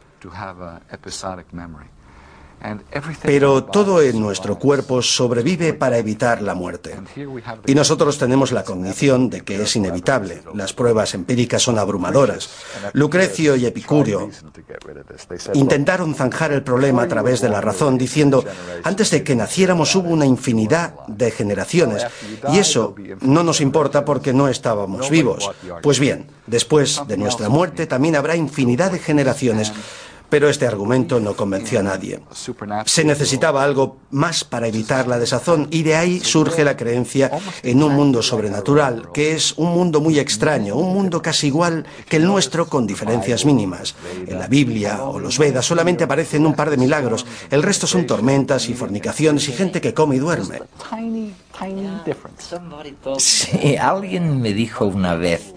Pero 3.21 3.65
todo 3.65 4.01
en 4.01 4.19
nuestro 4.19 4.57
cuerpo 4.57 5.01
sobrevive 5.01 5.73
para 5.73 5.97
evitar 5.97 6.41
la 6.41 6.55
muerte. 6.55 6.95
Y 7.65 7.75
nosotros 7.75 8.17
tenemos 8.17 8.51
la 8.51 8.63
cognición 8.63 9.29
de 9.29 9.41
que 9.41 9.61
es 9.61 9.75
inevitable. 9.75 10.41
Las 10.53 10.73
pruebas 10.73 11.13
empíricas 11.13 11.61
son 11.61 11.77
abrumadoras. 11.77 12.49
Lucrecio 12.93 13.55
y 13.55 13.65
Epicurio 13.65 14.29
intentaron 15.53 16.15
zanjar 16.15 16.53
el 16.53 16.63
problema 16.63 17.03
a 17.03 17.07
través 17.07 17.41
de 17.41 17.49
la 17.49 17.61
razón, 17.61 17.97
diciendo, 17.97 18.43
antes 18.83 19.11
de 19.11 19.23
que 19.23 19.35
naciéramos 19.35 19.95
hubo 19.95 20.09
una 20.09 20.25
infinidad 20.25 21.05
de 21.07 21.31
generaciones, 21.31 22.05
y 22.51 22.57
eso 22.57 22.95
no 23.21 23.43
nos 23.43 23.61
importa 23.61 24.05
porque 24.05 24.33
no 24.33 24.47
estábamos 24.47 25.09
vivos. 25.09 25.51
Pues 25.81 25.99
bien, 25.99 26.27
después 26.47 27.01
de 27.07 27.17
nuestra 27.17 27.49
muerte 27.49 27.85
también 27.85 28.15
habrá 28.15 28.35
infinidad 28.35 28.91
de 28.91 28.99
generaciones 28.99 29.71
pero 30.29 30.49
este 30.49 30.67
argumento 30.67 31.19
no 31.19 31.35
convenció 31.35 31.79
a 31.79 31.83
nadie. 31.83 32.19
Se 32.85 33.03
necesitaba 33.03 33.63
algo 33.63 33.97
más 34.11 34.43
para 34.43 34.67
evitar 34.67 35.07
la 35.07 35.19
desazón 35.19 35.67
y 35.71 35.83
de 35.83 35.95
ahí 35.95 36.19
surge 36.19 36.63
la 36.63 36.77
creencia 36.77 37.31
en 37.63 37.83
un 37.83 37.93
mundo 37.93 38.21
sobrenatural, 38.21 39.09
que 39.13 39.33
es 39.33 39.53
un 39.57 39.71
mundo 39.71 40.01
muy 40.01 40.19
extraño, 40.19 40.75
un 40.75 40.93
mundo 40.93 41.21
casi 41.21 41.47
igual 41.47 41.85
que 42.07 42.17
el 42.17 42.25
nuestro 42.25 42.67
con 42.67 42.87
diferencias 42.87 43.45
mínimas. 43.45 43.95
En 44.27 44.39
la 44.39 44.47
Biblia 44.47 45.03
o 45.03 45.19
los 45.19 45.37
Vedas 45.37 45.65
solamente 45.65 46.03
aparecen 46.03 46.45
un 46.45 46.53
par 46.53 46.69
de 46.69 46.77
milagros, 46.77 47.25
el 47.49 47.63
resto 47.63 47.87
son 47.87 48.05
tormentas 48.05 48.69
y 48.69 48.73
fornicaciones 48.73 49.47
y 49.49 49.53
gente 49.53 49.81
que 49.81 49.93
come 49.93 50.15
y 50.15 50.19
duerme. 50.19 50.59
Sí, 53.19 53.77
alguien 53.77 54.41
me 54.41 54.53
dijo 54.53 54.85
una 54.85 55.15
vez 55.15 55.54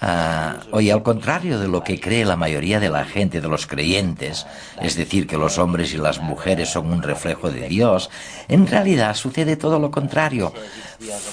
Ah, 0.00 0.56
oye, 0.72 0.92
al 0.92 1.02
contrario 1.02 1.58
de 1.58 1.68
lo 1.68 1.82
que 1.82 2.00
cree 2.00 2.24
la 2.24 2.36
mayoría 2.36 2.80
de 2.80 2.90
la 2.90 3.04
gente, 3.04 3.40
de 3.40 3.48
los 3.48 3.66
creyentes, 3.66 4.46
es 4.80 4.96
decir, 4.96 5.26
que 5.26 5.36
los 5.36 5.58
hombres 5.58 5.92
y 5.94 5.98
las 5.98 6.20
mujeres 6.20 6.70
son 6.70 6.92
un 6.92 7.02
reflejo 7.02 7.50
de 7.50 7.68
Dios, 7.68 8.10
en 8.48 8.66
realidad 8.66 9.14
sucede 9.14 9.56
todo 9.56 9.78
lo 9.78 9.90
contrario. 9.90 10.52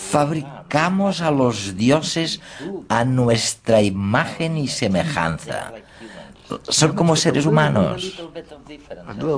Fabricamos 0.10 1.22
a 1.22 1.32
los 1.32 1.76
dioses 1.76 2.42
a 2.90 3.06
nuestra 3.06 3.82
imagen 3.82 4.58
y 4.58 4.68
semejanza 4.68 5.74
son 6.68 6.94
como 6.94 7.16
seres 7.16 7.46
humanos. 7.46 8.20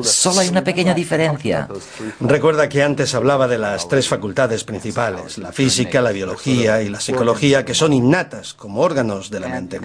Solo 0.03 0.41
hay 0.41 0.49
una 0.49 0.63
pequeña 0.63 0.93
diferencia. 0.93 1.67
Recuerda 2.19 2.67
que 2.69 2.83
antes 2.83 3.15
hablaba 3.15 3.47
de 3.47 3.57
las 3.57 3.87
tres 3.87 4.07
facultades 4.07 4.63
principales, 4.63 5.37
la 5.37 5.51
física, 5.51 6.01
la 6.01 6.11
biología 6.11 6.81
y 6.81 6.89
la 6.89 6.99
psicología, 6.99 7.65
que 7.65 7.73
son 7.73 7.93
innatas 7.93 8.53
como 8.53 8.81
órganos 8.81 9.29
de 9.29 9.39
la 9.39 9.47
mente. 9.47 9.79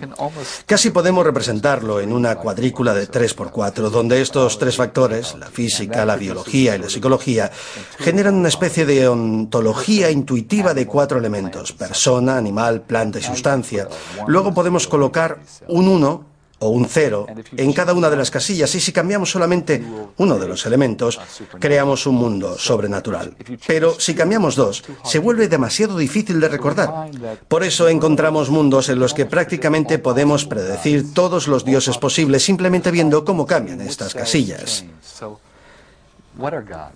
Casi 0.66 0.90
podemos 0.90 1.24
representarlo 1.24 2.00
en 2.00 2.12
una 2.12 2.36
cuadrícula 2.36 2.94
de 2.94 3.08
3x4, 3.08 3.90
donde 3.90 4.20
estos 4.20 4.58
tres 4.58 4.76
factores, 4.76 5.34
la 5.34 5.46
física, 5.46 6.04
la 6.04 6.16
biología 6.16 6.76
y 6.76 6.78
la 6.78 6.88
psicología, 6.88 7.50
generan 7.98 8.34
una 8.34 8.48
especie 8.48 8.86
de 8.86 9.08
ontología 9.08 10.10
intuitiva 10.10 10.74
de 10.74 10.86
cuatro 10.86 11.18
elementos, 11.18 11.72
persona, 11.72 12.36
animal, 12.36 12.82
planta 12.82 13.18
y 13.18 13.22
sustancia. 13.22 13.88
Luego 14.26 14.54
podemos 14.54 14.86
colocar 14.86 15.40
un 15.68 15.88
1 15.88 16.31
o 16.62 16.68
un 16.68 16.86
cero 16.88 17.26
en 17.56 17.72
cada 17.72 17.92
una 17.92 18.08
de 18.08 18.16
las 18.16 18.30
casillas 18.30 18.74
y 18.74 18.80
si 18.80 18.92
cambiamos 18.92 19.30
solamente 19.30 19.82
uno 20.16 20.38
de 20.38 20.48
los 20.48 20.64
elementos, 20.64 21.20
creamos 21.58 22.06
un 22.06 22.14
mundo 22.14 22.56
sobrenatural. 22.56 23.34
Pero 23.66 23.98
si 23.98 24.14
cambiamos 24.14 24.54
dos, 24.54 24.84
se 25.04 25.18
vuelve 25.18 25.48
demasiado 25.48 25.98
difícil 25.98 26.40
de 26.40 26.48
recordar. 26.48 27.10
Por 27.48 27.64
eso 27.64 27.88
encontramos 27.88 28.48
mundos 28.48 28.88
en 28.88 29.00
los 29.00 29.12
que 29.12 29.26
prácticamente 29.26 29.98
podemos 29.98 30.44
predecir 30.44 31.12
todos 31.12 31.48
los 31.48 31.64
dioses 31.64 31.98
posibles 31.98 32.44
simplemente 32.44 32.90
viendo 32.90 33.24
cómo 33.24 33.44
cambian 33.44 33.80
estas 33.80 34.14
casillas. 34.14 34.84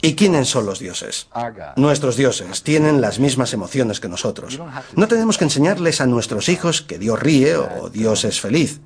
¿Y 0.01 0.15
quiénes 0.15 0.49
son 0.49 0.65
los 0.65 0.79
dioses? 0.79 1.29
Nuestros 1.77 2.17
dioses 2.17 2.63
tienen 2.63 3.01
las 3.01 3.19
mismas 3.19 3.53
emociones 3.53 4.01
que 4.01 4.09
nosotros. 4.09 4.59
No 4.95 5.09
tenemos 5.09 5.37
que 5.37 5.45
enseñarles 5.45 6.01
a 6.01 6.07
nuestros 6.07 6.49
hijos 6.49 6.83
que 6.83 6.99
Dios 6.99 7.21
ríe 7.21 7.57
o 7.57 7.91
Dios 7.91 8.25
es 8.25 8.41
feliz. 8.41 8.81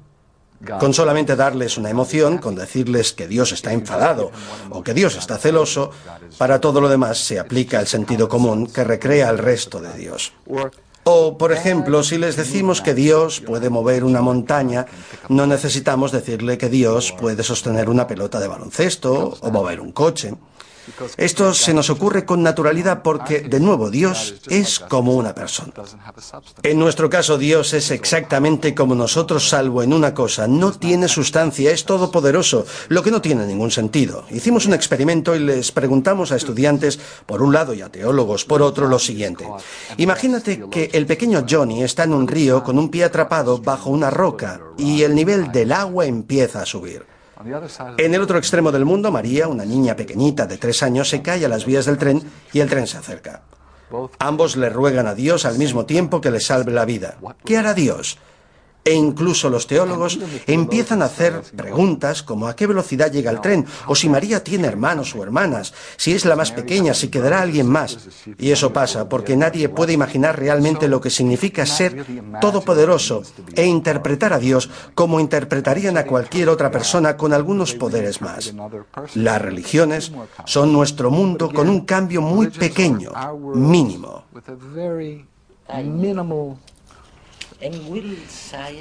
Con 0.78 0.92
solamente 0.92 1.36
darles 1.36 1.78
una 1.78 1.88
emoción, 1.88 2.38
con 2.38 2.54
decirles 2.54 3.12
que 3.14 3.26
Dios 3.26 3.52
está 3.52 3.72
enfadado 3.72 4.30
o 4.68 4.82
que 4.82 4.92
Dios 4.92 5.16
está 5.16 5.38
celoso, 5.38 5.90
para 6.36 6.60
todo 6.60 6.80
lo 6.82 6.88
demás 6.88 7.18
se 7.18 7.38
aplica 7.38 7.80
el 7.80 7.86
sentido 7.86 8.28
común 8.28 8.66
que 8.66 8.84
recrea 8.84 9.30
el 9.30 9.38
resto 9.38 9.80
de 9.80 9.92
Dios. 9.94 10.32
O, 11.04 11.38
por 11.38 11.52
ejemplo, 11.52 12.02
si 12.02 12.18
les 12.18 12.36
decimos 12.36 12.82
que 12.82 12.94
Dios 12.94 13.40
puede 13.40 13.70
mover 13.70 14.04
una 14.04 14.20
montaña, 14.20 14.84
no 15.30 15.46
necesitamos 15.46 16.12
decirle 16.12 16.58
que 16.58 16.68
Dios 16.68 17.12
puede 17.18 17.42
sostener 17.42 17.88
una 17.88 18.06
pelota 18.06 18.38
de 18.38 18.48
baloncesto 18.48 19.38
o 19.40 19.50
mover 19.50 19.80
un 19.80 19.92
coche. 19.92 20.34
Esto 21.16 21.54
se 21.54 21.74
nos 21.74 21.90
ocurre 21.90 22.24
con 22.24 22.42
naturalidad 22.42 23.02
porque, 23.02 23.40
de 23.40 23.60
nuevo, 23.60 23.90
Dios 23.90 24.34
es 24.48 24.78
como 24.78 25.14
una 25.14 25.34
persona. 25.34 25.72
En 26.62 26.78
nuestro 26.78 27.10
caso, 27.10 27.38
Dios 27.38 27.72
es 27.72 27.90
exactamente 27.90 28.74
como 28.74 28.94
nosotros, 28.94 29.48
salvo 29.48 29.82
en 29.82 29.92
una 29.92 30.14
cosa. 30.14 30.48
No 30.48 30.72
tiene 30.72 31.08
sustancia, 31.08 31.70
es 31.70 31.84
todopoderoso, 31.84 32.66
lo 32.88 33.02
que 33.02 33.10
no 33.10 33.20
tiene 33.20 33.46
ningún 33.46 33.70
sentido. 33.70 34.24
Hicimos 34.30 34.66
un 34.66 34.74
experimento 34.74 35.34
y 35.34 35.40
les 35.40 35.72
preguntamos 35.72 36.32
a 36.32 36.36
estudiantes, 36.36 36.98
por 37.26 37.42
un 37.42 37.52
lado, 37.52 37.74
y 37.74 37.82
a 37.82 37.88
teólogos, 37.90 38.44
por 38.44 38.62
otro, 38.62 38.88
lo 38.88 38.98
siguiente. 38.98 39.46
Imagínate 39.96 40.64
que 40.70 40.90
el 40.92 41.06
pequeño 41.06 41.44
Johnny 41.48 41.82
está 41.82 42.04
en 42.04 42.14
un 42.14 42.26
río 42.26 42.62
con 42.62 42.78
un 42.78 42.88
pie 42.90 43.04
atrapado 43.04 43.58
bajo 43.58 43.90
una 43.90 44.10
roca 44.10 44.60
y 44.76 45.02
el 45.02 45.14
nivel 45.14 45.52
del 45.52 45.72
agua 45.72 46.06
empieza 46.06 46.62
a 46.62 46.66
subir. 46.66 47.04
En 47.98 48.14
el 48.14 48.20
otro 48.20 48.38
extremo 48.38 48.70
del 48.70 48.84
mundo, 48.84 49.10
María, 49.10 49.48
una 49.48 49.64
niña 49.64 49.96
pequeñita 49.96 50.46
de 50.46 50.58
tres 50.58 50.82
años, 50.82 51.08
se 51.08 51.22
cae 51.22 51.44
a 51.44 51.48
las 51.48 51.64
vías 51.64 51.86
del 51.86 51.98
tren 51.98 52.22
y 52.52 52.60
el 52.60 52.68
tren 52.68 52.86
se 52.86 52.98
acerca. 52.98 53.42
Ambos 54.18 54.56
le 54.56 54.68
ruegan 54.68 55.06
a 55.06 55.14
Dios 55.14 55.44
al 55.44 55.58
mismo 55.58 55.86
tiempo 55.86 56.20
que 56.20 56.30
le 56.30 56.40
salve 56.40 56.72
la 56.72 56.84
vida. 56.84 57.16
¿Qué 57.44 57.56
hará 57.56 57.74
Dios? 57.74 58.18
E 58.82 58.94
incluso 58.94 59.50
los 59.50 59.66
teólogos 59.66 60.18
empiezan 60.46 61.02
a 61.02 61.06
hacer 61.06 61.42
preguntas 61.54 62.22
como 62.22 62.48
a 62.48 62.56
qué 62.56 62.66
velocidad 62.66 63.12
llega 63.12 63.30
el 63.30 63.40
tren, 63.40 63.66
o 63.86 63.94
si 63.94 64.08
María 64.08 64.42
tiene 64.42 64.68
hermanos 64.68 65.14
o 65.14 65.22
hermanas, 65.22 65.74
si 65.96 66.12
es 66.12 66.24
la 66.24 66.34
más 66.34 66.50
pequeña, 66.50 66.94
si 66.94 67.08
quedará 67.08 67.42
alguien 67.42 67.66
más. 67.68 68.08
Y 68.38 68.50
eso 68.50 68.72
pasa 68.72 69.08
porque 69.08 69.36
nadie 69.36 69.68
puede 69.68 69.92
imaginar 69.92 70.38
realmente 70.38 70.88
lo 70.88 71.00
que 71.00 71.10
significa 71.10 71.66
ser 71.66 72.06
todopoderoso 72.40 73.22
e 73.54 73.66
interpretar 73.66 74.32
a 74.32 74.38
Dios 74.38 74.70
como 74.94 75.20
interpretarían 75.20 75.98
a 75.98 76.06
cualquier 76.06 76.48
otra 76.48 76.70
persona 76.70 77.16
con 77.16 77.34
algunos 77.34 77.74
poderes 77.74 78.22
más. 78.22 78.54
Las 79.14 79.42
religiones 79.42 80.12
son 80.46 80.72
nuestro 80.72 81.10
mundo 81.10 81.50
con 81.52 81.68
un 81.68 81.82
cambio 81.82 82.22
muy 82.22 82.48
pequeño, 82.48 83.12
mínimo. 83.54 84.24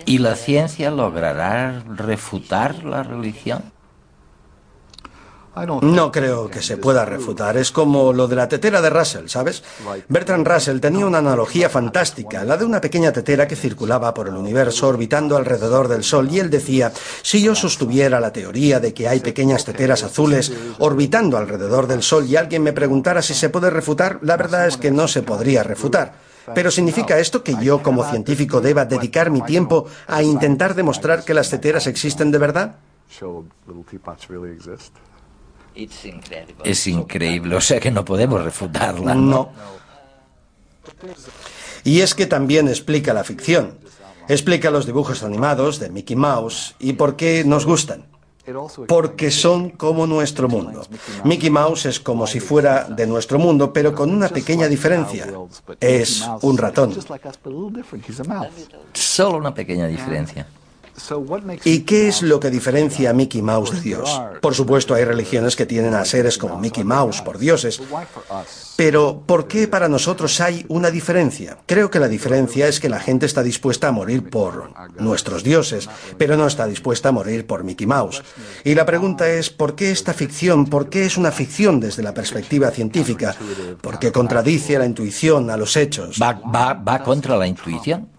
¿Y 0.05 0.17
la 0.19 0.35
ciencia 0.35 0.91
logrará 0.91 1.83
refutar 1.95 2.83
la 2.83 3.03
religión? 3.03 3.71
No 5.81 6.11
creo 6.11 6.49
que 6.49 6.61
se 6.61 6.77
pueda 6.77 7.03
refutar. 7.05 7.57
Es 7.57 7.71
como 7.71 8.13
lo 8.13 8.27
de 8.27 8.35
la 8.35 8.47
tetera 8.47 8.81
de 8.81 8.89
Russell, 8.89 9.27
¿sabes? 9.27 9.63
Bertrand 10.07 10.47
Russell 10.47 10.79
tenía 10.79 11.05
una 11.05 11.17
analogía 11.17 11.69
fantástica, 11.69 12.43
la 12.43 12.55
de 12.55 12.65
una 12.65 12.79
pequeña 12.79 13.11
tetera 13.11 13.47
que 13.47 13.55
circulaba 13.55 14.13
por 14.13 14.27
el 14.27 14.35
universo 14.35 14.87
orbitando 14.87 15.35
alrededor 15.35 15.87
del 15.87 16.03
Sol. 16.03 16.29
Y 16.31 16.39
él 16.39 16.49
decía, 16.49 16.93
si 17.21 17.41
yo 17.41 17.55
sostuviera 17.55 18.19
la 18.19 18.31
teoría 18.31 18.79
de 18.79 18.93
que 18.93 19.07
hay 19.07 19.19
pequeñas 19.19 19.65
teteras 19.65 20.03
azules 20.03 20.51
orbitando 20.77 21.37
alrededor 21.37 21.87
del 21.87 22.03
Sol 22.03 22.25
y 22.25 22.37
alguien 22.37 22.63
me 22.63 22.73
preguntara 22.73 23.21
si 23.21 23.33
se 23.33 23.49
puede 23.49 23.69
refutar, 23.69 24.19
la 24.21 24.37
verdad 24.37 24.67
es 24.67 24.77
que 24.77 24.91
no 24.91 25.07
se 25.07 25.23
podría 25.23 25.63
refutar. 25.63 26.28
Pero 26.53 26.71
¿significa 26.71 27.19
esto 27.19 27.43
que 27.43 27.55
yo 27.61 27.83
como 27.83 28.03
científico 28.09 28.61
deba 28.61 28.85
dedicar 28.85 29.29
mi 29.29 29.41
tiempo 29.41 29.85
a 30.07 30.23
intentar 30.23 30.75
demostrar 30.75 31.23
que 31.23 31.33
las 31.33 31.49
teteras 31.49 31.87
existen 31.87 32.31
de 32.31 32.37
verdad? 32.37 32.75
Es 36.63 36.87
increíble, 36.87 37.55
o 37.55 37.61
sea 37.61 37.79
que 37.79 37.91
no 37.91 38.03
podemos 38.03 38.43
refutarla. 38.43 39.15
No. 39.15 39.51
Y 41.83 42.01
es 42.01 42.15
que 42.15 42.25
también 42.25 42.67
explica 42.67 43.13
la 43.13 43.23
ficción. 43.23 43.77
Explica 44.27 44.69
los 44.69 44.85
dibujos 44.85 45.23
animados 45.23 45.79
de 45.79 45.89
Mickey 45.89 46.15
Mouse 46.15 46.75
y 46.79 46.93
por 46.93 47.15
qué 47.15 47.43
nos 47.45 47.65
gustan. 47.65 48.05
Porque 48.87 49.31
son 49.31 49.71
como 49.71 50.07
nuestro 50.07 50.47
mundo. 50.47 50.85
Mickey 51.23 51.49
Mouse 51.49 51.85
es 51.85 51.99
como 51.99 52.27
si 52.27 52.39
fuera 52.39 52.85
de 52.85 53.05
nuestro 53.07 53.39
mundo, 53.39 53.71
pero 53.73 53.93
con 53.93 54.11
una 54.11 54.29
pequeña 54.29 54.67
diferencia. 54.67 55.27
Es 55.79 56.25
un 56.41 56.57
ratón. 56.57 56.95
Solo 58.93 59.37
una 59.37 59.53
pequeña 59.53 59.87
diferencia. 59.87 60.47
¿Y 61.63 61.79
qué 61.81 62.07
es 62.07 62.21
lo 62.21 62.39
que 62.39 62.49
diferencia 62.49 63.09
a 63.09 63.13
Mickey 63.13 63.41
Mouse 63.41 63.71
de 63.71 63.81
Dios? 63.81 64.21
Por 64.41 64.53
supuesto, 64.53 64.93
hay 64.93 65.03
religiones 65.03 65.55
que 65.55 65.65
tienen 65.65 65.93
a 65.93 66.05
seres 66.05 66.37
como 66.37 66.57
Mickey 66.57 66.83
Mouse 66.83 67.21
por 67.21 67.37
dioses. 67.37 67.81
Pero, 68.75 69.23
¿por 69.25 69.47
qué 69.47 69.67
para 69.67 69.89
nosotros 69.89 70.39
hay 70.39 70.65
una 70.69 70.89
diferencia? 70.91 71.57
Creo 71.65 71.89
que 71.89 71.99
la 71.99 72.07
diferencia 72.07 72.67
es 72.67 72.79
que 72.79 72.89
la 72.89 72.99
gente 72.99 73.25
está 73.25 73.43
dispuesta 73.43 73.89
a 73.89 73.91
morir 73.91 74.29
por 74.29 74.71
nuestros 74.97 75.43
dioses, 75.43 75.89
pero 76.17 76.37
no 76.37 76.47
está 76.47 76.65
dispuesta 76.65 77.09
a 77.09 77.11
morir 77.11 77.45
por 77.45 77.63
Mickey 77.63 77.87
Mouse. 77.87 78.23
Y 78.63 78.75
la 78.75 78.85
pregunta 78.85 79.29
es, 79.29 79.49
¿por 79.49 79.75
qué 79.75 79.91
esta 79.91 80.13
ficción? 80.13 80.65
¿Por 80.65 80.89
qué 80.89 81.05
es 81.05 81.17
una 81.17 81.31
ficción 81.31 81.79
desde 81.79 82.03
la 82.03 82.13
perspectiva 82.13 82.71
científica? 82.71 83.35
¿Por 83.81 83.99
qué 83.99 84.11
contradice 84.11 84.75
a 84.75 84.79
la 84.79 84.85
intuición, 84.85 85.49
a 85.49 85.57
los 85.57 85.75
hechos? 85.75 86.17
¿Va, 86.21 86.33
va, 86.33 86.73
va 86.73 87.03
contra 87.03 87.37
la 87.37 87.47
intuición? 87.47 88.18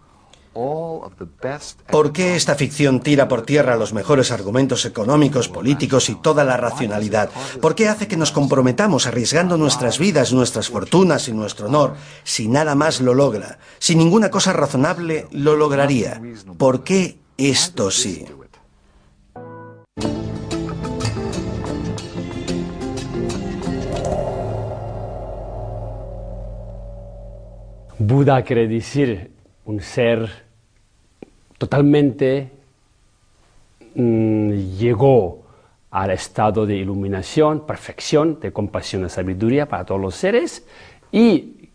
¿Por 0.52 2.12
qué 2.12 2.34
esta 2.34 2.56
ficción 2.56 3.00
tira 3.00 3.28
por 3.28 3.42
tierra 3.42 3.76
los 3.76 3.92
mejores 3.92 4.32
argumentos 4.32 4.84
económicos, 4.84 5.48
políticos 5.48 6.08
y 6.08 6.16
toda 6.16 6.44
la 6.44 6.56
racionalidad? 6.56 7.30
¿Por 7.60 7.74
qué 7.74 7.88
hace 7.88 8.08
que 8.08 8.16
nos 8.16 8.32
comprometamos 8.32 9.06
arriesgando 9.06 9.56
nuestras 9.56 9.98
vidas, 9.98 10.32
nuestras 10.32 10.68
fortunas 10.68 11.28
y 11.28 11.32
nuestro 11.32 11.68
honor 11.68 11.94
si 12.24 12.48
nada 12.48 12.74
más 12.74 13.00
lo 13.00 13.14
logra? 13.14 13.58
Si 13.78 13.94
ninguna 13.94 14.30
cosa 14.30 14.52
razonable 14.52 15.28
lo 15.30 15.54
lograría. 15.54 16.20
¿Por 16.58 16.82
qué 16.82 17.18
esto 17.36 17.90
sí? 17.90 18.26
Buda 28.02 28.42
quiere 28.42 28.66
decir 28.66 29.29
un 29.70 29.80
ser 29.80 30.28
totalmente 31.58 32.50
mmm, 33.94 34.50
llegó 34.78 35.42
al 35.90 36.10
estado 36.10 36.66
de 36.66 36.76
iluminación, 36.76 37.66
perfección, 37.66 38.38
de 38.40 38.52
compasión 38.52 39.06
y 39.06 39.08
sabiduría 39.08 39.66
para 39.66 39.84
todos 39.84 40.00
los 40.00 40.14
seres 40.14 40.66
y 41.12 41.68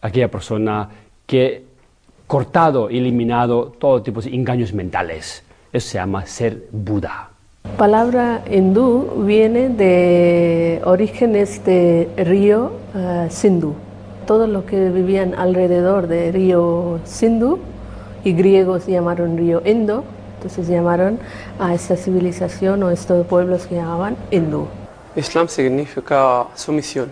aquella 0.00 0.28
persona 0.28 0.88
que 1.26 1.64
cortado, 2.26 2.88
eliminado 2.88 3.66
todo 3.78 4.02
tipo 4.02 4.20
de 4.20 4.34
engaños 4.34 4.72
mentales. 4.72 5.42
Eso 5.72 5.88
se 5.88 5.98
llama 5.98 6.26
ser 6.26 6.68
Buda. 6.70 7.30
La 7.64 7.76
palabra 7.76 8.44
hindú 8.50 9.24
viene 9.26 9.68
de 9.68 10.80
orígenes 10.84 11.64
de 11.64 12.08
río 12.16 12.72
uh, 12.94 13.28
Sindhu. 13.28 13.89
Todos 14.26 14.48
los 14.48 14.64
que 14.64 14.90
vivían 14.90 15.34
alrededor 15.34 16.06
del 16.06 16.32
río 16.32 17.00
Sindhu 17.04 17.58
y 18.24 18.32
griegos 18.32 18.86
llamaron 18.86 19.36
río 19.36 19.62
Indo, 19.64 20.04
entonces 20.36 20.68
llamaron 20.68 21.18
a 21.58 21.74
esta 21.74 21.96
civilización 21.96 22.82
o 22.82 22.88
a 22.88 22.92
estos 22.92 23.26
pueblos 23.26 23.66
que 23.66 23.74
llamaban 23.74 24.16
hindú. 24.30 24.68
Islam 25.16 25.48
significa 25.48 26.46
sumisión, 26.54 27.10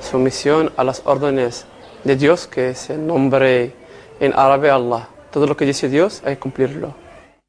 sumisión 0.00 0.70
a 0.76 0.84
las 0.84 1.02
órdenes 1.04 1.66
de 2.04 2.16
Dios, 2.16 2.46
que 2.46 2.70
es 2.70 2.88
el 2.88 3.06
nombre 3.06 3.72
en 4.20 4.32
árabe 4.34 4.70
Allah. 4.70 5.08
Todo 5.30 5.46
lo 5.46 5.56
que 5.56 5.66
dice 5.66 5.88
Dios 5.88 6.22
hay 6.24 6.36
que 6.36 6.40
cumplirlo. 6.40 6.94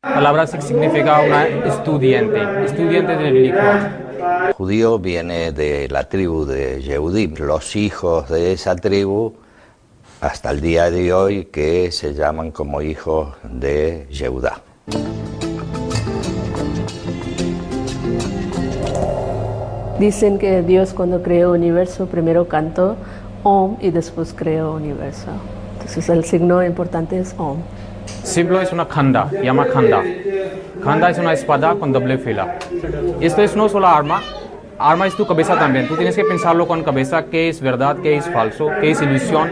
La 0.03 0.15
palabra 0.15 0.47
significa 0.47 1.21
una 1.21 1.47
estudiante, 1.47 2.65
estudiante 2.65 3.15
de 3.15 3.29
religión. 3.29 4.06
Judío 4.53 4.99
viene 4.99 5.51
de 5.51 5.87
la 5.89 6.07
tribu 6.09 6.45
de 6.45 6.81
Yehudim. 6.81 7.35
Los 7.37 7.75
hijos 7.75 8.29
de 8.29 8.53
esa 8.53 8.75
tribu 8.75 9.33
hasta 10.21 10.51
el 10.51 10.61
día 10.61 10.89
de 10.89 11.13
hoy 11.13 11.45
que 11.45 11.91
se 11.91 12.13
llaman 12.13 12.51
como 12.51 12.81
hijos 12.81 13.35
de 13.43 14.07
Yehudá. 14.09 14.61
Dicen 19.99 20.37
que 20.37 20.61
Dios 20.61 20.93
cuando 20.93 21.23
creó 21.23 21.55
el 21.55 21.61
universo 21.61 22.05
primero 22.05 22.47
cantó 22.47 22.95
Om 23.43 23.77
y 23.81 23.89
después 23.91 24.33
creó 24.35 24.77
el 24.77 24.83
universo. 24.83 25.31
Entonces 25.73 26.09
el 26.09 26.23
signo 26.23 26.63
importante 26.63 27.19
es 27.19 27.33
Om. 27.37 27.57
Símbolo 28.27 28.59
es 28.59 28.73
una 28.73 28.85
khanda, 28.85 29.31
llama 29.41 29.65
khanda. 29.67 30.03
Khanda 30.83 31.09
es 31.09 31.17
una 31.17 31.31
espada 31.31 31.75
con 31.75 31.93
doble 31.93 32.17
fila. 32.17 32.59
Esto 33.21 33.41
es 33.41 33.55
no 33.55 33.69
solo 33.69 33.87
arma, 33.87 34.21
arma 34.77 35.07
es 35.07 35.15
tu 35.15 35.25
cabeza 35.25 35.57
también. 35.57 35.87
Tú 35.87 35.95
tienes 35.95 36.13
que 36.13 36.25
pensarlo 36.25 36.67
con 36.67 36.83
cabeza, 36.83 37.27
qué 37.27 37.47
es 37.47 37.61
verdad, 37.61 37.95
qué 38.03 38.17
es 38.17 38.25
falso, 38.29 38.67
qué 38.81 38.91
es 38.91 39.01
ilusión 39.01 39.49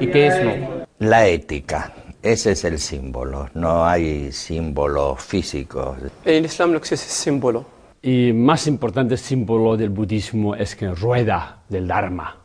y 0.00 0.06
qué 0.06 0.28
es 0.28 0.42
no. 0.42 0.84
La 1.00 1.26
ética, 1.26 1.92
ese 2.22 2.52
es 2.52 2.64
el 2.64 2.78
símbolo, 2.78 3.50
no 3.52 3.84
hay 3.84 4.32
símbolo 4.32 5.16
físico. 5.16 5.94
En 6.24 6.34
el 6.36 6.46
Islam 6.46 6.72
no 6.72 6.78
existe 6.78 7.06
símbolo. 7.06 7.66
Y 8.00 8.32
más 8.32 8.66
importante 8.66 9.18
símbolo 9.18 9.76
del 9.76 9.90
budismo 9.90 10.54
es 10.54 10.74
que 10.74 10.88
rueda 10.88 11.58
del 11.68 11.86
Dharma. 11.86 12.38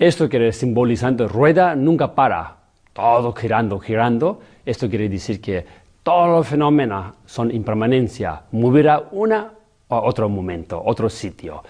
Esto 0.00 0.28
quiere 0.28 0.52
simbolizando 0.52 1.28
rueda 1.28 1.76
nunca 1.76 2.12
para, 2.12 2.56
todo 2.92 3.32
girando, 3.32 3.78
girando. 3.78 4.40
Esto 4.64 4.88
quiere 4.88 5.08
decir 5.08 5.40
que 5.40 5.64
todos 6.04 6.28
los 6.28 6.46
fenómenos 6.46 7.16
son 7.26 7.50
impermanencia, 7.50 8.42
moverá 8.52 9.08
una 9.10 9.52
a 9.88 10.00
otro 10.00 10.28
momento, 10.28 10.80
otro 10.84 11.10
sitio. 11.10 11.64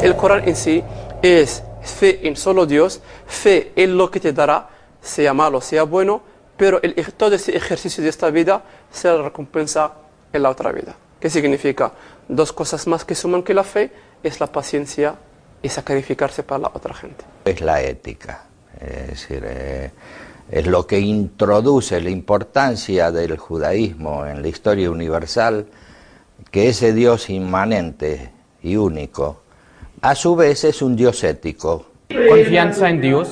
El 0.00 0.14
Corán 0.14 0.48
en 0.48 0.54
sí 0.54 0.84
es 1.20 1.64
fe 1.82 2.26
en 2.28 2.36
solo 2.36 2.64
Dios, 2.64 3.02
fe 3.26 3.72
en 3.74 3.96
lo 3.98 4.08
que 4.08 4.20
te 4.20 4.32
dará, 4.32 4.68
sea 5.00 5.34
malo, 5.34 5.60
sea 5.60 5.82
bueno, 5.82 6.22
pero 6.56 6.80
el, 6.82 6.94
todo 7.14 7.34
ese 7.34 7.56
ejercicio 7.56 8.04
de 8.04 8.10
esta 8.10 8.30
vida 8.30 8.62
se 8.90 9.08
la 9.08 9.20
recompensa 9.22 9.94
en 10.32 10.42
la 10.44 10.50
otra 10.50 10.70
vida. 10.70 10.94
¿Qué 11.18 11.28
significa? 11.28 11.92
Dos 12.28 12.52
cosas 12.52 12.86
más 12.86 13.04
que 13.04 13.16
suman 13.16 13.42
que 13.42 13.52
la 13.52 13.64
fe 13.64 13.90
es 14.22 14.38
la 14.38 14.46
paciencia 14.46 15.16
y 15.60 15.68
sacrificarse 15.68 16.44
para 16.44 16.60
la 16.60 16.70
otra 16.72 16.94
gente. 16.94 17.24
Es 17.44 17.60
la 17.60 17.82
ética, 17.82 18.44
es 18.80 19.06
decir, 19.08 19.42
eh, 19.46 19.90
es 20.50 20.66
lo 20.66 20.86
que 20.86 20.98
introduce 20.98 22.00
la 22.00 22.10
importancia 22.10 23.12
del 23.12 23.36
judaísmo 23.36 24.26
en 24.26 24.42
la 24.42 24.48
historia 24.48 24.90
universal, 24.90 25.66
que 26.50 26.68
ese 26.68 26.92
Dios 26.92 27.30
inmanente 27.30 28.30
y 28.62 28.76
único, 28.76 29.42
a 30.02 30.14
su 30.14 30.34
vez 30.34 30.64
es 30.64 30.80
un 30.80 30.96
Dios 30.96 31.22
ético. 31.24 31.86
Confianza 32.28 32.88
en 32.88 33.00
Dios. 33.00 33.28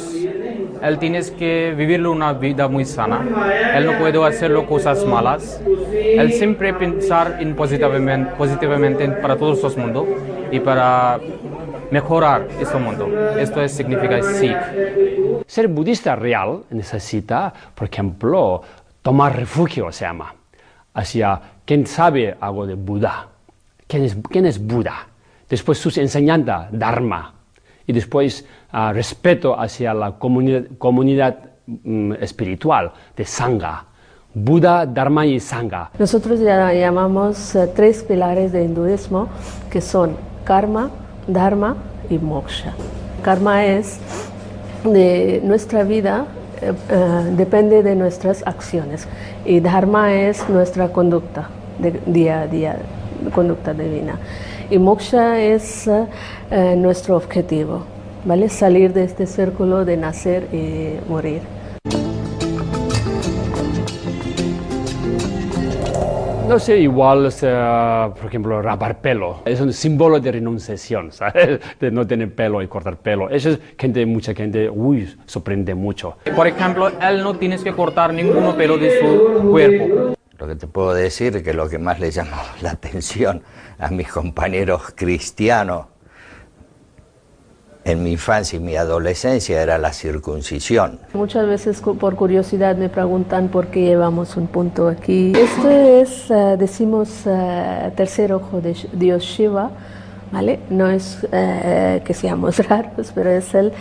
Él 0.83 0.99
tienes 0.99 1.31
que 1.31 1.75
vivir 1.77 2.07
una 2.07 2.35
vida 2.35 2.69
muy 2.69 2.85
sana. 2.85 3.25
Él 3.75 3.87
no 3.87 3.99
puede 3.99 4.25
hacer 4.25 4.53
cosas 4.67 5.05
malas. 5.05 5.61
Él 5.93 6.33
siempre 6.33 6.73
pensar 6.75 7.39
en 7.41 7.57
positivamente, 7.57 8.33
positivamente 8.37 9.09
para 9.09 9.37
todos 9.37 9.63
los 9.63 9.77
mundos 9.77 10.07
y 10.53 10.61
para 10.61 11.19
mejorar 11.91 12.49
este 12.61 12.79
mundo. 12.79 13.09
Esto 13.39 13.61
es, 13.61 13.73
significa 13.73 14.23
Sikh. 14.23 15.45
Ser 15.47 15.69
budista 15.69 16.15
real 16.17 16.65
necesita, 16.71 17.53
por 17.75 17.89
ejemplo, 17.89 18.63
tomar 19.03 19.37
refugio, 19.37 19.91
se 19.93 20.05
llama, 20.05 20.35
hacia 20.95 21.41
quien 21.65 21.87
sabe 21.87 22.37
algo 22.41 22.67
de 22.67 22.75
Buda. 22.75 23.29
¿Quién 23.87 24.05
es, 24.05 24.17
quién 24.31 24.47
es 24.47 24.59
Buda? 24.59 25.09
Después 25.49 25.79
sus 25.79 25.97
enseñanzas, 25.99 26.69
Dharma. 26.71 27.35
Y 27.87 27.93
después 27.93 28.45
uh, 28.73 28.93
respeto 28.93 29.59
hacia 29.59 29.95
la 29.95 30.13
comunidad, 30.13 30.65
comunidad 30.77 31.39
um, 31.67 32.13
espiritual 32.15 32.93
de 33.17 33.25
Sangha. 33.25 33.87
Buda, 34.35 34.85
Dharma 34.85 35.25
y 35.25 35.41
Sangha. 35.41 35.91
Nosotros 35.99 36.39
ya 36.41 36.73
llamamos 36.75 37.55
eh, 37.55 37.71
tres 37.75 38.05
pilares 38.05 38.53
de 38.53 38.65
hinduismo 38.65 39.29
que 39.71 39.81
son 39.81 40.17
karma, 40.45 40.91
dharma 41.29 41.77
y 42.11 42.19
moksha. 42.19 42.73
Karma 43.23 43.67
es 43.67 43.99
de 44.85 45.41
nuestra 45.45 45.85
vida 45.85 46.27
eh, 46.61 46.73
eh, 46.89 47.35
depende 47.37 47.85
de 47.85 47.95
nuestras 47.95 48.45
acciones 48.47 49.07
y 49.45 49.61
dharma 49.61 50.15
es 50.15 50.49
nuestra 50.49 50.89
conducta 50.89 51.51
día 52.07 52.41
a 52.41 52.47
día, 52.49 52.79
conducta 53.33 53.73
divina. 53.73 54.19
Y 54.69 54.79
moksha 54.79 55.41
es 55.41 55.89
nuestro 56.77 57.17
objetivo, 57.17 57.85
¿vale? 58.25 58.49
Salir 58.49 58.93
de 58.93 59.05
este 59.05 59.27
círculo 59.27 59.85
de 59.85 59.97
nacer 59.97 60.49
y 60.53 60.99
morir. 61.09 61.58
No 66.49 66.59
sé, 66.59 66.79
igual, 66.79 67.31
sea, 67.31 68.11
por 68.17 68.27
ejemplo, 68.29 68.63
rapar 68.63 69.03
pelo. 69.03 69.43
Es 69.45 69.61
un 69.61 69.71
símbolo 69.71 70.19
de 70.19 70.33
renunciación, 70.33 71.13
¿sabes? 71.13 71.61
De 71.79 71.91
no 71.91 72.07
tener 72.07 72.35
pelo 72.35 72.63
y 72.63 72.69
cortar 72.69 72.97
pelo. 72.97 73.29
Eso 73.29 73.51
es 73.51 73.59
gente, 73.77 74.07
mucha 74.07 74.33
gente, 74.35 74.71
uy, 74.71 75.15
sorprende 75.27 75.75
mucho. 75.75 76.17
Por 76.35 76.47
ejemplo, 76.47 76.89
él 76.89 77.23
no 77.23 77.35
tienes 77.35 77.63
que 77.63 77.73
cortar 77.73 78.15
ningún 78.15 78.57
pelo 78.57 78.79
de 78.79 78.99
su 78.99 79.51
cuerpo. 79.51 80.17
Lo 80.39 80.47
que 80.47 80.55
te 80.55 80.67
puedo 80.67 80.95
decir 80.95 81.37
es 81.37 81.43
que 81.43 81.53
lo 81.53 81.69
que 81.69 81.79
más 81.79 82.01
le 82.01 82.11
llamó 82.11 82.39
la 82.63 82.71
atención 82.71 83.43
a 83.79 83.91
mis 83.91 84.09
compañeros 84.09 84.95
cristianos 84.97 85.87
en 87.89 88.03
mi 88.03 88.13
infancia 88.13 88.59
y 88.59 88.61
mi 88.61 88.77
adolescencia 88.77 89.63
era 89.63 89.79
la 89.79 89.93
circuncisión. 89.93 90.99
Muchas 91.15 91.47
veces 91.47 91.81
por 91.81 92.17
curiosidad 92.17 92.77
me 92.77 92.89
preguntan 92.89 93.49
por 93.49 93.69
qué 93.69 93.81
llevamos 93.81 94.37
un 94.37 94.47
punto 94.47 94.89
aquí. 94.89 95.33
Esto 95.35 95.71
es, 95.71 96.31
eh, 96.31 96.57
decimos, 96.59 97.25
uh, 97.25 97.91
tercer 97.97 98.33
ojo 98.33 98.61
de 98.61 98.77
Dios 98.93 99.25
Shiva, 99.25 99.71
¿vale? 100.31 100.61
No 100.69 100.91
es 100.91 101.27
eh, 101.33 102.03
que 102.05 102.13
seamos 102.13 102.59
raros, 102.69 103.11
pero 103.15 103.31
es 103.31 103.55
el, 103.55 103.73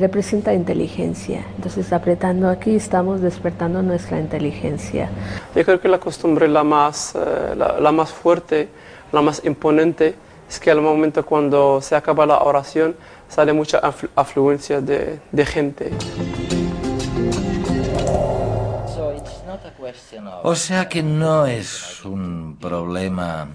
representa 0.00 0.52
inteligencia. 0.52 1.46
Entonces 1.56 1.92
apretando 1.92 2.48
aquí 2.48 2.76
estamos 2.76 3.22
despertando 3.22 3.82
nuestra 3.82 4.20
inteligencia. 4.20 5.08
Yo 5.54 5.64
creo 5.64 5.80
que 5.80 5.88
la 5.88 5.98
costumbre 5.98 6.46
la 6.46 6.64
más, 6.64 7.16
la, 7.56 7.80
la 7.80 7.92
más 7.92 8.12
fuerte, 8.12 8.68
la 9.12 9.22
más 9.22 9.42
imponente, 9.44 10.14
es 10.48 10.58
que 10.58 10.70
al 10.70 10.80
momento 10.80 11.24
cuando 11.24 11.80
se 11.80 11.94
acaba 11.94 12.24
la 12.26 12.38
oración 12.38 12.96
sale 13.28 13.52
mucha 13.52 13.80
afluencia 14.14 14.80
de, 14.80 15.20
de 15.30 15.46
gente. 15.46 15.92
O 20.42 20.54
sea 20.54 20.88
que 20.88 21.02
no 21.02 21.46
es 21.46 22.04
un 22.04 22.56
problema 22.60 23.48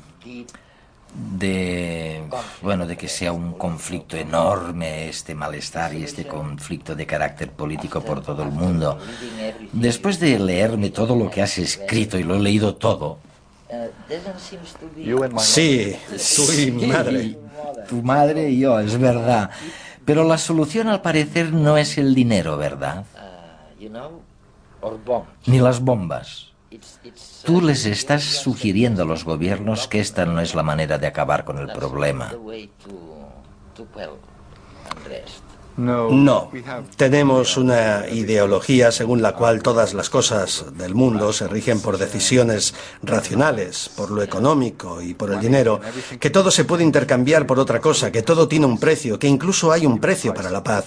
de 1.15 2.23
bueno 2.62 2.88
de 2.88 2.97
que 2.97 3.08
sea 3.08 3.32
un 3.32 3.53
conflicto 3.53 4.17
enorme 4.17 5.10
este 5.10 5.36
malestar 5.36 5.93
y 5.93 6.03
este 6.03 6.25
conflicto 6.25 6.95
de 6.95 7.06
carácter 7.06 7.51
político 7.51 8.01
por 8.01 8.21
todo 8.21 8.43
el 8.43 8.49
mundo. 8.49 8.97
Después 9.71 10.19
de 10.19 10.39
leerme 10.39 10.89
todo 10.89 11.15
lo 11.15 11.29
que 11.29 11.41
has 11.41 11.58
escrito 11.58 12.17
y 12.17 12.23
lo 12.23 12.36
he 12.36 12.39
leído 12.39 12.75
todo, 12.75 13.19
Sí, 15.39 15.95
tu 16.36 16.54
y 16.54 16.71
mi 16.71 16.88
madre. 16.88 17.38
Tu 17.88 18.02
madre 18.02 18.49
y 18.49 18.60
yo, 18.60 18.80
es 18.80 18.97
verdad. 18.97 19.49
Pero 20.06 20.23
la 20.23 20.38
solución 20.38 20.88
al 20.88 21.02
parecer 21.02 21.54
no 21.54 21.78
es 21.78 21.97
el 21.97 22.13
dinero, 22.13 22.58
¿verdad? 22.58 23.06
Ni 25.45 25.60
las 25.60 25.80
bombas. 25.80 26.52
Tú 27.43 27.62
les 27.62 27.86
estás 27.86 28.23
sugiriendo 28.23 29.04
a 29.04 29.06
los 29.06 29.23
gobiernos 29.23 29.88
que 29.88 29.99
esta 29.99 30.26
no 30.26 30.39
es 30.41 30.56
la 30.56 30.63
manera 30.63 30.97
de 30.97 31.08
acabar 31.08 31.45
con 31.45 31.60
el 31.60 31.67
problema. 31.67 32.32
No, 35.77 36.51
tenemos 36.97 37.57
una 37.57 38.07
ideología 38.07 38.91
según 38.91 39.21
la 39.21 39.33
cual 39.33 39.63
todas 39.63 39.93
las 39.93 40.09
cosas 40.09 40.65
del 40.77 40.93
mundo 40.93 41.33
se 41.33 41.47
rigen 41.47 41.79
por 41.79 41.97
decisiones 41.97 42.75
racionales, 43.01 43.89
por 43.95 44.12
lo 44.12 44.21
económico 44.21 45.01
y 45.01 45.15
por 45.15 45.31
el 45.31 45.39
dinero, 45.39 45.81
que 46.19 46.29
todo 46.29 46.51
se 46.51 46.65
puede 46.65 46.83
intercambiar 46.83 47.47
por 47.47 47.59
otra 47.59 47.81
cosa, 47.81 48.12
que 48.12 48.21
todo 48.21 48.47
tiene 48.47 48.67
un 48.67 48.77
precio, 48.77 49.17
que 49.17 49.27
incluso 49.27 49.71
hay 49.71 49.86
un 49.86 49.99
precio 49.99 50.33
para 50.33 50.51
la 50.51 50.63
paz. 50.63 50.86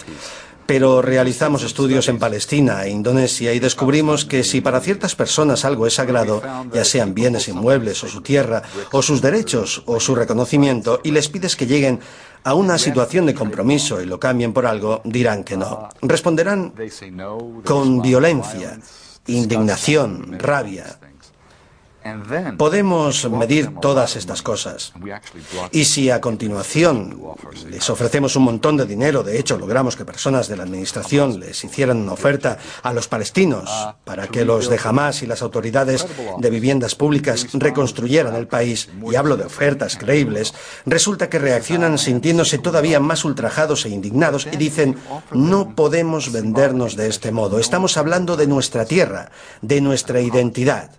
Pero 0.66 1.00
realizamos 1.00 1.62
estudios 1.62 2.08
en 2.08 2.18
Palestina 2.18 2.84
e 2.84 2.90
Indonesia 2.90 3.52
y 3.52 3.60
descubrimos 3.60 4.24
que 4.24 4.42
si 4.42 4.60
para 4.60 4.80
ciertas 4.80 5.14
personas 5.14 5.64
algo 5.64 5.86
es 5.86 5.94
sagrado, 5.94 6.42
ya 6.72 6.84
sean 6.84 7.14
bienes 7.14 7.46
inmuebles 7.46 8.02
o 8.02 8.08
su 8.08 8.20
tierra, 8.20 8.64
o 8.90 9.00
sus 9.00 9.22
derechos 9.22 9.84
o 9.86 10.00
su 10.00 10.16
reconocimiento, 10.16 11.00
y 11.04 11.12
les 11.12 11.28
pides 11.28 11.54
que 11.54 11.66
lleguen 11.66 12.00
a 12.46 12.54
una 12.54 12.78
situación 12.78 13.26
de 13.26 13.34
compromiso 13.34 14.00
y 14.00 14.06
lo 14.06 14.20
cambien 14.20 14.52
por 14.52 14.66
algo, 14.66 15.00
dirán 15.02 15.42
que 15.42 15.56
no. 15.56 15.88
Responderán 16.00 16.72
con 17.64 18.00
violencia, 18.00 18.78
indignación, 19.26 20.38
rabia. 20.38 20.96
Podemos 22.56 23.28
medir 23.30 23.70
todas 23.80 24.16
estas 24.16 24.42
cosas. 24.42 24.92
Y 25.70 25.84
si 25.84 26.10
a 26.10 26.20
continuación 26.20 27.20
les 27.68 27.88
ofrecemos 27.90 28.36
un 28.36 28.44
montón 28.44 28.76
de 28.76 28.86
dinero, 28.86 29.22
de 29.22 29.38
hecho 29.38 29.58
logramos 29.58 29.96
que 29.96 30.04
personas 30.04 30.48
de 30.48 30.56
la 30.56 30.64
Administración 30.64 31.40
les 31.40 31.64
hicieran 31.64 31.98
una 31.98 32.12
oferta 32.12 32.58
a 32.82 32.92
los 32.92 33.08
palestinos 33.08 33.70
para 34.04 34.28
que 34.28 34.44
los 34.44 34.68
de 34.68 34.80
Hamas 34.82 35.22
y 35.22 35.26
las 35.26 35.42
autoridades 35.42 36.06
de 36.38 36.50
viviendas 36.50 36.94
públicas 36.94 37.46
reconstruyeran 37.52 38.34
el 38.34 38.46
país, 38.46 38.88
y 39.10 39.14
hablo 39.16 39.36
de 39.36 39.44
ofertas 39.44 39.96
creíbles, 39.96 40.54
resulta 40.84 41.28
que 41.28 41.38
reaccionan 41.38 41.98
sintiéndose 41.98 42.58
todavía 42.58 43.00
más 43.00 43.24
ultrajados 43.24 43.84
e 43.84 43.90
indignados 43.90 44.46
y 44.50 44.56
dicen, 44.56 44.96
no 45.32 45.74
podemos 45.74 46.32
vendernos 46.32 46.96
de 46.96 47.08
este 47.08 47.32
modo, 47.32 47.58
estamos 47.58 47.96
hablando 47.96 48.36
de 48.36 48.46
nuestra 48.46 48.84
tierra, 48.84 49.30
de 49.62 49.80
nuestra 49.80 50.20
identidad. 50.20 50.90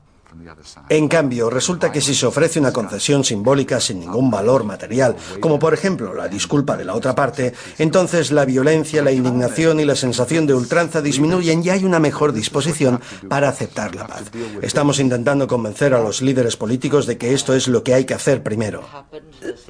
En 0.90 1.08
cambio, 1.08 1.50
resulta 1.50 1.92
que 1.92 2.02
si 2.02 2.16
se 2.16 2.26
ofrece 2.26 2.60
una 2.60 2.72
concesión 2.72 3.24
simbólica 3.24 3.80
sin 3.80 4.00
ningún 4.00 4.32
valor 4.32 4.64
material, 4.64 5.16
como 5.40 5.60
por 5.60 5.74
ejemplo 5.74 6.14
la 6.14 6.28
disculpa 6.28 6.78
de 6.78 6.86
la 6.86 6.96
otra 6.96 7.16
parte, 7.16 7.54
entonces 7.78 8.32
la 8.32 8.46
violencia, 8.46 9.02
la 9.04 9.12
indignación 9.12 9.80
y 9.80 9.86
la 9.86 9.96
sensación 9.96 10.48
de 10.48 10.54
ultranza 10.54 11.02
disminuyen 11.02 11.64
y 11.64 11.70
hay 11.70 11.84
una 11.84 12.00
mejor 12.00 12.34
disposición 12.34 13.02
para 13.30 13.50
aceptar 13.50 13.96
la 13.96 14.08
paz. 14.08 14.32
Estamos 14.62 15.00
intentando 15.00 15.48
convencer 15.48 15.94
a 15.94 16.02
los 16.02 16.22
líderes 16.22 16.56
políticos 16.56 17.06
de 17.06 17.18
que 17.18 17.34
esto 17.34 17.54
es 17.54 17.68
lo 17.68 17.84
que 17.84 17.94
hay 17.94 18.06
que 18.06 18.14
hacer 18.14 18.44
primero. 18.44 18.84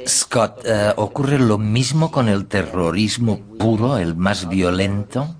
Scott, 0.08 0.62
eh, 0.65 0.93
¿ocurre 0.95 1.39
lo 1.39 1.58
mismo 1.58 2.12
con 2.12 2.30
el 2.30 2.45
terrorismo 2.45 3.39
puro, 3.58 3.97
el 3.97 4.15
más 4.15 4.47
violento? 4.47 5.36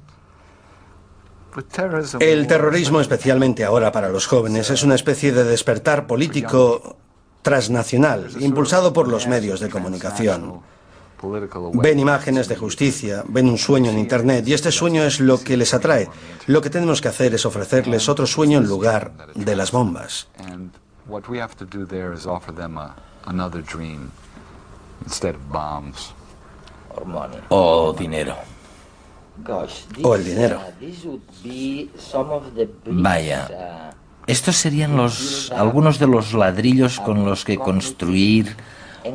El 2.20 2.48
terrorismo, 2.48 3.02
especialmente 3.02 3.64
ahora 3.64 3.92
para 3.92 4.10
los 4.10 4.28
jóvenes, 4.28 4.70
es 4.70 4.84
una 4.84 4.96
especie 4.96 5.32
de 5.32 5.44
despertar 5.44 6.06
político 6.06 6.98
transnacional, 7.42 8.30
impulsado 8.40 8.94
por 8.94 9.08
los 9.08 9.28
medios 9.28 9.60
de 9.60 9.70
comunicación. 9.70 10.62
Ven 11.74 12.00
imágenes 12.00 12.48
de 12.48 12.56
justicia, 12.56 13.24
ven 13.28 13.50
un 13.50 13.58
sueño 13.58 13.90
en 13.90 13.98
Internet 13.98 14.48
y 14.48 14.54
este 14.54 14.72
sueño 14.72 15.04
es 15.04 15.20
lo 15.20 15.40
que 15.40 15.58
les 15.58 15.74
atrae. 15.74 16.08
Lo 16.46 16.62
que 16.62 16.70
tenemos 16.70 17.02
que 17.02 17.08
hacer 17.08 17.34
es 17.34 17.46
ofrecerles 17.46 18.08
otro 18.08 18.28
sueño 18.28 18.60
en 18.60 18.68
lugar 18.68 19.12
de 19.34 19.56
las 19.56 19.72
bombas. 19.72 20.28
O 27.50 27.94
dinero 27.98 28.36
o 30.04 30.16
el 30.16 30.26
dinero. 30.26 30.60
Vaya, 32.86 33.92
estos 34.26 34.56
serían 34.58 34.98
los 34.98 35.52
algunos 35.52 36.00
de 36.00 36.08
los 36.08 36.34
ladrillos 36.34 37.00
con 37.00 37.26
los 37.26 37.46
que 37.46 37.58
construir 37.58 38.56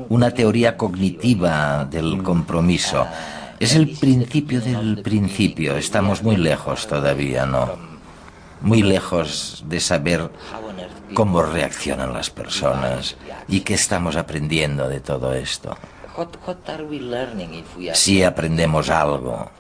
una 0.09 0.31
teoría 0.31 0.77
cognitiva 0.77 1.85
del 1.85 2.23
compromiso. 2.23 3.07
Es 3.61 3.75
el 3.75 3.97
principio 3.97 4.61
del 4.61 5.03
principio. 5.03 5.77
Estamos 5.77 6.23
muy 6.23 6.37
lejos 6.37 6.87
todavía, 6.87 7.47
¿no? 7.47 7.71
Muy 8.61 8.83
lejos 8.83 9.65
de 9.67 9.81
saber 9.81 10.31
cómo 11.15 11.43
reaccionan 11.43 12.13
las 12.13 12.31
personas 12.31 13.17
y 13.49 13.61
qué 13.61 13.75
estamos 13.75 14.17
aprendiendo 14.17 14.89
de 14.89 15.01
todo 15.01 15.35
esto. 15.35 15.77
Si 17.95 18.23
aprendemos 18.23 18.91
algo. 18.91 19.51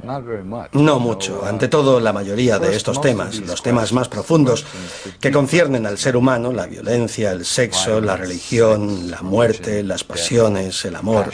No 0.72 0.98
mucho. 0.98 1.44
Ante 1.44 1.68
todo, 1.68 2.00
la 2.00 2.12
mayoría 2.12 2.58
de 2.58 2.76
estos 2.76 3.00
temas, 3.00 3.38
los 3.40 3.62
temas 3.62 3.92
más 3.92 4.08
profundos 4.08 4.64
que 5.20 5.30
conciernen 5.30 5.86
al 5.86 5.98
ser 5.98 6.16
humano, 6.16 6.52
la 6.52 6.66
violencia, 6.66 7.32
el 7.32 7.44
sexo, 7.44 8.00
la 8.00 8.16
religión, 8.16 9.10
la 9.10 9.22
muerte, 9.22 9.82
las 9.82 10.04
pasiones, 10.04 10.84
el 10.84 10.96
amor, 10.96 11.32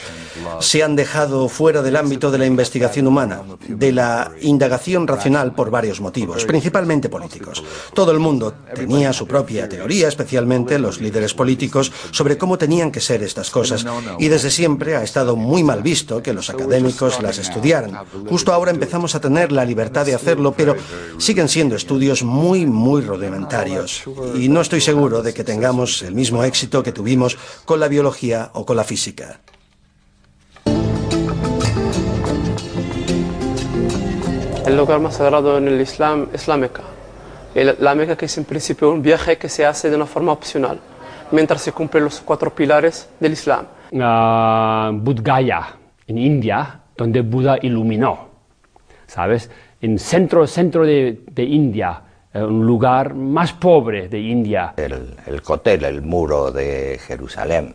se 0.61 0.83
han 0.83 0.97
dejado 0.97 1.49
fuera 1.49 1.83
del 1.83 1.97
ámbito 1.97 2.31
de 2.31 2.39
la 2.39 2.47
investigación 2.47 3.07
humana, 3.07 3.43
de 3.67 3.93
la 3.93 4.31
indagación 4.41 5.07
racional 5.07 5.55
por 5.55 5.71
varios 5.71 6.01
motivos, 6.01 6.45
principalmente 6.45 7.09
políticos. 7.09 7.63
Todo 7.95 8.13
el 8.13 8.19
mundo 8.19 8.55
tenía 8.75 9.13
su 9.13 9.27
propia 9.27 9.69
teoría, 9.69 10.09
especialmente 10.09 10.79
los 10.79 11.01
líderes 11.01 11.35
políticos, 11.35 11.93
sobre 12.11 12.39
cómo 12.39 12.59
tenían 12.59 12.91
que 12.91 13.01
ser 13.01 13.23
estas 13.23 13.51
cosas. 13.51 13.85
Y 14.19 14.29
desde 14.29 14.51
siempre 14.51 14.97
ha 14.97 15.03
estado 15.09 15.37
muy 15.37 15.65
mal 15.65 15.83
visto 15.83 16.23
que 16.23 16.33
los 16.33 16.51
académicos 16.51 17.21
las 17.23 17.39
estudiaran. 17.39 17.99
Justo 18.29 18.53
ahora 18.53 18.71
empezamos 18.71 19.15
a 19.15 19.21
tener 19.21 19.51
la 19.51 19.65
libertad 19.65 20.05
de 20.05 20.15
hacerlo, 20.15 20.53
pero 20.53 20.77
siguen 21.19 21.49
siendo 21.49 21.75
estudios 21.77 22.23
muy, 22.23 22.67
muy 22.67 23.01
rudimentarios. 23.01 24.05
Y 24.35 24.49
no 24.49 24.61
estoy 24.61 24.81
seguro 24.81 25.23
de 25.23 25.33
que 25.33 25.45
tengamos 25.45 26.03
el 26.03 26.15
mismo 26.15 26.45
éxito 26.45 26.83
que 26.83 26.93
tuvimos 26.93 27.37
con 27.65 27.81
la 27.81 27.89
biología 27.89 28.51
o 28.53 28.65
con 28.65 28.77
la 28.77 28.85
física. 28.85 29.41
El 34.67 34.77
lugar 34.77 35.01
más 35.01 35.17
sagrado 35.17 35.57
en 35.57 35.67
el 35.67 35.81
Islam 35.81 36.29
es 36.35 36.47
la 36.47 36.59
Meca. 36.59 36.83
La 37.55 37.95
Meca 37.95 38.17
que 38.17 38.27
es 38.27 38.37
en 38.37 38.45
principio 38.45 38.91
un 38.91 39.01
viaje 39.01 39.39
que 39.39 39.49
se 39.49 39.65
hace 39.65 39.89
de 39.89 39.97
una 39.97 40.05
forma 40.05 40.33
opcional, 40.33 40.79
mientras 41.31 41.63
se 41.63 41.73
cumplen 41.73 42.05
los 42.05 42.21
cuatro 42.21 42.55
pilares 42.55 43.09
del 43.19 43.33
Islam. 43.33 43.67
Uh, 43.91 44.93
Budh 45.01 45.23
Gaya, 45.23 45.67
en 46.07 46.19
India, 46.19 46.81
donde 46.95 47.23
Buda 47.23 47.59
iluminó, 47.63 48.29
¿sabes? 49.07 49.51
En 49.81 49.99
centro, 49.99 50.47
centro 50.47 50.85
de, 50.85 51.19
India, 51.37 52.03
eh, 52.35 52.43
un 52.43 52.67
lugar 52.67 53.15
más 53.15 53.55
pobre 53.55 54.09
de 54.09 54.21
India. 54.21 54.75
El, 54.77 55.15
el 55.27 55.41
Kotel, 55.41 55.85
el 55.85 56.03
muro 56.03 56.51
de 56.51 57.01
Jerusalén, 57.07 57.75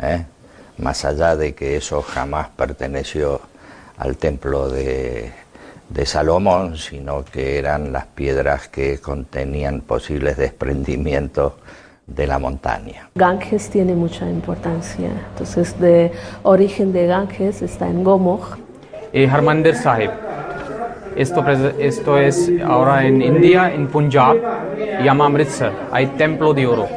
¿eh? 0.00 0.24
más 0.78 1.04
allá 1.04 1.34
de 1.34 1.52
que 1.54 1.76
eso 1.76 2.00
jamás 2.02 2.48
perteneció 2.50 3.40
al 3.98 4.16
templo 4.18 4.68
de 4.68 5.32
Salomón, 6.04 6.78
sino 6.78 7.24
que 7.24 7.58
eran 7.58 7.92
las 7.92 8.06
piedras 8.06 8.68
que 8.68 8.98
contenían 9.00 9.80
posibles 9.80 10.36
desprendimientos 10.36 11.54
de 12.14 12.26
la 12.26 12.38
montaña. 12.38 13.08
Ganges 13.14 13.70
tiene 13.70 13.94
mucha 13.94 14.28
importancia, 14.28 15.10
entonces 15.30 15.78
de 15.80 16.12
origen 16.42 16.92
de 16.92 17.06
Ganges 17.06 17.62
está 17.62 17.88
en 17.88 18.04
Gomokh. 18.04 18.58
Y 19.12 19.24
Harmandir 19.26 19.74
Sahib. 19.74 20.10
Esto, 21.16 21.44
esto 21.78 22.18
es 22.18 22.50
ahora 22.64 23.04
en 23.04 23.20
India, 23.20 23.72
en 23.72 23.88
Punjab, 23.88 24.36
llama 25.02 25.26
Amritsar. 25.26 25.72
Hay 25.90 26.06
templo 26.06 26.54
de 26.54 26.66
oro. 26.66 26.88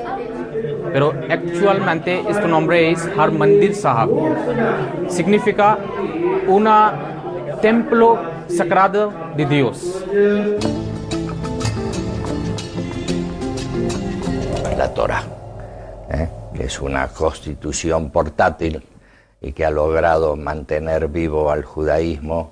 Pero 0.92 1.12
actualmente 1.30 2.24
este 2.30 2.48
nombre 2.48 2.92
es 2.92 3.10
Harmandir 3.18 3.74
Sahib. 3.74 4.12
Significa 5.08 5.80
una 6.48 6.94
templo 7.62 8.20
sagrado 8.48 9.12
de 9.36 9.46
Dios. 9.46 10.06
La 14.84 14.94
Torah, 14.94 15.24
¿eh? 16.10 16.28
que 16.54 16.66
es 16.66 16.82
una 16.82 17.08
constitución 17.08 18.12
portátil 18.12 18.84
y 19.40 19.54
que 19.54 19.64
ha 19.64 19.72
logrado 19.72 20.36
mantener 20.36 21.08
vivo 21.08 21.50
al 21.50 21.64
judaísmo 21.64 22.52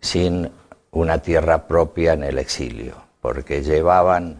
sin 0.00 0.48
una 0.92 1.18
tierra 1.18 1.66
propia 1.66 2.12
en 2.12 2.22
el 2.22 2.38
exilio, 2.38 2.94
porque 3.20 3.64
llevaban 3.64 4.36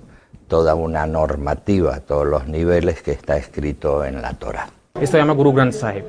toda 0.47 0.77
una 0.77 1.05
normativa, 1.05 1.99
todos 1.99 2.29
los 2.29 2.47
niveles 2.47 3.03
que 3.03 3.11
está 3.11 3.37
escrito 3.37 4.05
en 4.05 4.23
la 4.23 4.35
Torah. 4.35 4.69
Esto 4.95 5.17
se 5.17 5.19
llama 5.19 5.33
Guru 5.33 5.53
Granth 5.53 5.73
Sahib. 5.73 6.05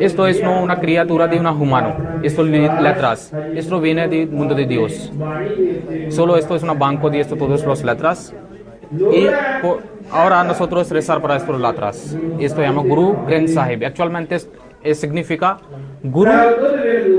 Esto 0.00 0.26
es 0.26 0.42
no 0.42 0.64
una 0.64 0.80
criatura 0.80 1.28
de 1.28 1.38
un 1.38 1.46
humano. 1.46 1.94
Esto 2.24 2.42
letras. 2.42 3.32
Esto 3.54 3.80
viene 3.80 4.08
del 4.08 4.28
mundo 4.30 4.56
de 4.56 4.66
Dios. 4.66 5.12
Solo 6.08 6.36
esto 6.36 6.56
es 6.56 6.64
un 6.64 6.76
banco 6.76 7.08
de 7.08 7.20
esto 7.20 7.36
todos 7.36 7.64
los 7.64 7.84
letras. 7.84 8.34
Y 8.90 9.28
ahora 10.12 10.44
nosotros 10.44 10.90
rezar 10.90 11.20
para 11.20 11.36
estos 11.36 11.60
letras. 11.60 12.16
Esto 12.38 12.56
se 12.56 12.62
llama 12.62 12.82
Guru 12.82 13.24
Granth 13.26 13.48
Sahib. 13.48 13.84
Actualmente 13.84 14.36
es, 14.82 14.98
significa 14.98 15.58
Guru 16.02 16.30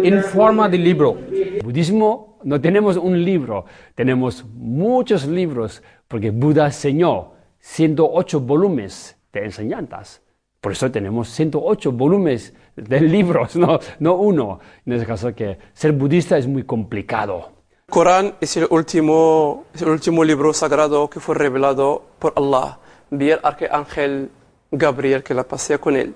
en 0.04 0.24
forma 0.24 0.70
de 0.70 0.78
libro. 0.78 1.18
Budismo 1.64 2.40
no 2.44 2.60
tenemos 2.62 2.98
un 2.98 3.24
libro, 3.24 3.66
tenemos 3.96 4.46
muchos 4.54 5.26
libros 5.26 5.82
porque 6.08 6.30
Buda 6.30 6.66
enseñó 6.66 7.32
108 7.60 8.42
volúmenes 8.42 9.18
de 9.32 9.46
enseñanzas. 9.46 10.22
Por 10.60 10.74
eso 10.74 10.92
tenemos 10.92 11.30
108 11.30 11.92
volúmenes 11.92 12.54
de 12.76 13.02
libros, 13.02 13.56
no, 13.56 13.80
no 14.00 14.16
uno. 14.16 14.60
En 14.86 14.94
ese 14.94 15.06
caso 15.06 15.34
que 15.34 15.58
ser 15.74 15.94
budista 15.94 16.38
es 16.38 16.48
muy 16.48 16.64
complicado. 16.64 17.52
Corán 17.90 18.36
es 18.42 18.58
el 18.58 18.68
último, 18.70 19.66
es 19.74 19.82
el 19.82 19.90
último 19.90 20.24
libro 20.24 20.54
sagrado 20.54 21.10
que 21.10 21.20
fue 21.20 21.36
revelado 21.36 22.04
por 22.20 22.34
Allah 22.36 22.80
vía 23.18 23.36
el 23.36 23.40
arcángel 23.44 24.30
Gabriel 24.72 25.24
que 25.24 25.34
la 25.34 25.44
pasea 25.44 25.78
con 25.78 25.96
él. 25.96 26.14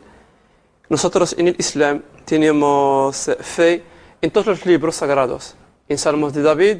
Nosotros 0.89 1.35
en 1.37 1.49
el 1.49 1.55
Islam 1.57 2.01
tenemos 2.25 3.29
fe 3.39 3.83
en 4.21 4.31
todos 4.31 4.47
los 4.47 4.65
libros 4.65 4.95
sagrados, 4.95 5.55
en 5.87 5.97
Salmos 5.97 6.33
de 6.33 6.41
David, 6.41 6.77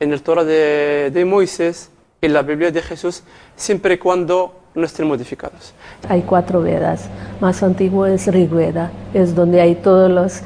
en 0.00 0.12
el 0.12 0.22
Torah 0.22 0.44
de, 0.44 1.10
de 1.12 1.24
Moisés, 1.24 1.90
en 2.22 2.32
la 2.32 2.42
Biblia 2.42 2.70
de 2.70 2.80
Jesús, 2.80 3.24
siempre 3.56 3.94
y 3.94 3.98
cuando 3.98 4.54
no 4.76 4.84
estén 4.84 5.08
modificados. 5.08 5.74
Hay 6.08 6.22
cuatro 6.22 6.62
Vedas. 6.62 7.08
Más 7.40 7.64
antiguo 7.64 8.06
es 8.06 8.28
Rigveda, 8.28 8.92
es 9.12 9.34
donde 9.34 9.60
hay 9.60 9.74
todos 9.74 10.08
los 10.08 10.42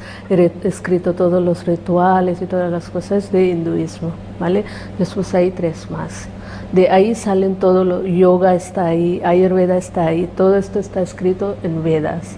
escrito 0.63 1.13
todos 1.13 1.41
los 1.41 1.67
rituales 1.67 2.41
y 2.41 2.47
todas 2.47 2.71
las 2.71 2.89
cosas 2.89 3.31
de 3.31 3.49
hinduismo, 3.49 4.11
¿vale? 4.39 4.65
Después 4.97 5.35
hay 5.35 5.51
tres 5.51 5.89
más. 5.91 6.27
De 6.71 6.89
ahí 6.89 7.13
salen 7.13 7.57
todo 7.57 7.83
lo 7.83 8.03
yoga 8.07 8.55
está 8.55 8.87
ahí, 8.87 9.21
Ayurveda 9.23 9.77
está 9.77 10.07
ahí, 10.07 10.27
todo 10.35 10.57
esto 10.57 10.79
está 10.79 11.03
escrito 11.03 11.57
en 11.61 11.83
Vedas. 11.83 12.37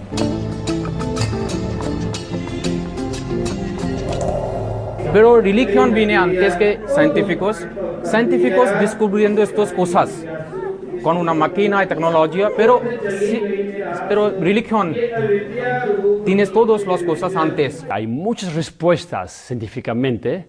Pero 5.14 5.40
religión 5.40 5.94
viene 5.94 6.16
antes 6.16 6.54
que 6.56 6.78
científicos, 6.94 7.66
científicos 8.10 8.68
descubriendo 8.80 9.42
estas 9.42 9.72
cosas 9.72 10.24
con 11.02 11.16
una 11.16 11.32
máquina 11.32 11.82
y 11.82 11.86
tecnología, 11.86 12.50
pero, 12.56 12.82
pero 14.08 14.30
religión, 14.38 14.94
tienes 16.24 16.52
todas 16.52 16.86
las 16.86 17.02
cosas 17.02 17.34
antes. 17.36 17.86
Hay 17.88 18.06
muchas 18.06 18.54
respuestas 18.54 19.32
científicamente 19.32 20.48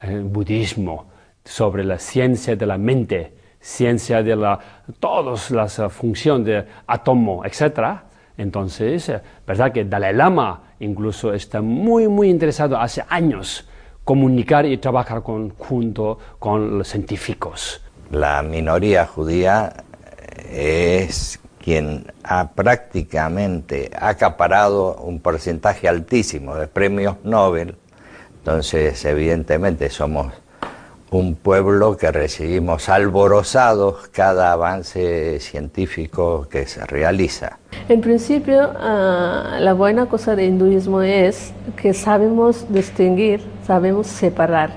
en 0.00 0.32
budismo 0.32 1.10
sobre 1.44 1.84
la 1.84 1.98
ciencia 1.98 2.56
de 2.56 2.66
la 2.66 2.78
mente, 2.78 3.34
ciencia 3.60 4.22
de 4.22 4.36
la, 4.36 4.58
todas 4.98 5.50
las 5.50 5.78
uh, 5.78 5.88
funciones 5.88 6.46
de 6.46 6.64
átomo, 6.86 7.44
etc. 7.44 8.00
Entonces, 8.36 9.08
eh, 9.08 9.20
verdad 9.46 9.72
que 9.72 9.84
Dalai 9.84 10.14
Lama 10.14 10.74
incluso 10.80 11.32
está 11.32 11.60
muy, 11.62 12.08
muy 12.08 12.28
interesado 12.28 12.76
hace 12.76 13.04
años 13.08 13.68
comunicar 14.04 14.66
y 14.66 14.78
trabajar 14.78 15.22
junto 15.22 16.18
con 16.38 16.78
los 16.78 16.88
científicos. 16.88 17.82
La 18.10 18.42
minoría 18.42 19.06
judía 19.06 19.72
es 20.50 21.40
quien 21.62 22.12
ha 22.24 22.50
prácticamente 22.50 23.90
acaparado 23.98 24.96
un 24.96 25.20
porcentaje 25.20 25.88
altísimo 25.88 26.56
de 26.56 26.66
premios 26.66 27.16
Nobel. 27.22 27.76
Entonces, 28.38 29.04
evidentemente, 29.04 29.88
somos 29.88 30.32
un 31.12 31.34
pueblo 31.34 31.96
que 31.96 32.10
recibimos 32.10 32.88
alborozados 32.88 34.08
cada 34.08 34.52
avance 34.52 35.38
científico 35.40 36.48
que 36.50 36.66
se 36.66 36.84
realiza. 36.86 37.58
En 37.88 38.00
principio, 38.00 38.72
ah, 38.78 39.58
la 39.60 39.74
buena 39.74 40.06
cosa 40.06 40.34
del 40.34 40.48
hinduismo 40.48 41.02
es 41.02 41.52
que 41.76 41.92
sabemos 41.92 42.72
distinguir, 42.72 43.42
sabemos 43.72 44.06
separar 44.06 44.70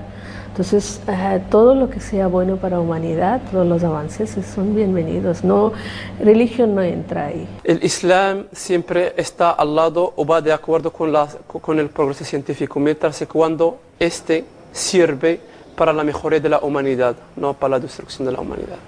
entonces, 0.56 1.02
eh, 1.06 1.42
todo 1.50 1.74
lo 1.74 1.90
que 1.90 2.00
sea 2.00 2.28
bueno 2.28 2.56
para 2.56 2.76
la 2.76 2.80
humanidad, 2.80 3.42
todos 3.52 3.66
los 3.66 3.84
avances 3.84 4.34
son 4.54 4.74
bienvenidos. 4.74 5.44
No, 5.44 5.74
religión 6.18 6.74
no 6.74 6.80
entra 6.80 7.26
ahí. 7.26 7.46
El 7.62 7.84
Islam 7.84 8.46
siempre 8.52 9.12
está 9.18 9.50
al 9.50 9.76
lado 9.76 10.14
o 10.16 10.24
va 10.24 10.40
de 10.40 10.54
acuerdo 10.54 10.90
con, 10.90 11.12
la, 11.12 11.28
con 11.46 11.78
el 11.78 11.90
progreso 11.90 12.24
científico, 12.24 12.80
mientras 12.80 13.18
que 13.18 13.26
cuando 13.26 13.80
este 13.98 14.46
sirve 14.72 15.40
para 15.76 15.92
la 15.92 16.02
mejoría 16.02 16.40
de 16.40 16.48
la 16.48 16.60
humanidad, 16.60 17.16
no 17.36 17.52
para 17.52 17.72
la 17.72 17.80
destrucción 17.80 18.24
de 18.24 18.32
la 18.32 18.40
humanidad. 18.40 18.78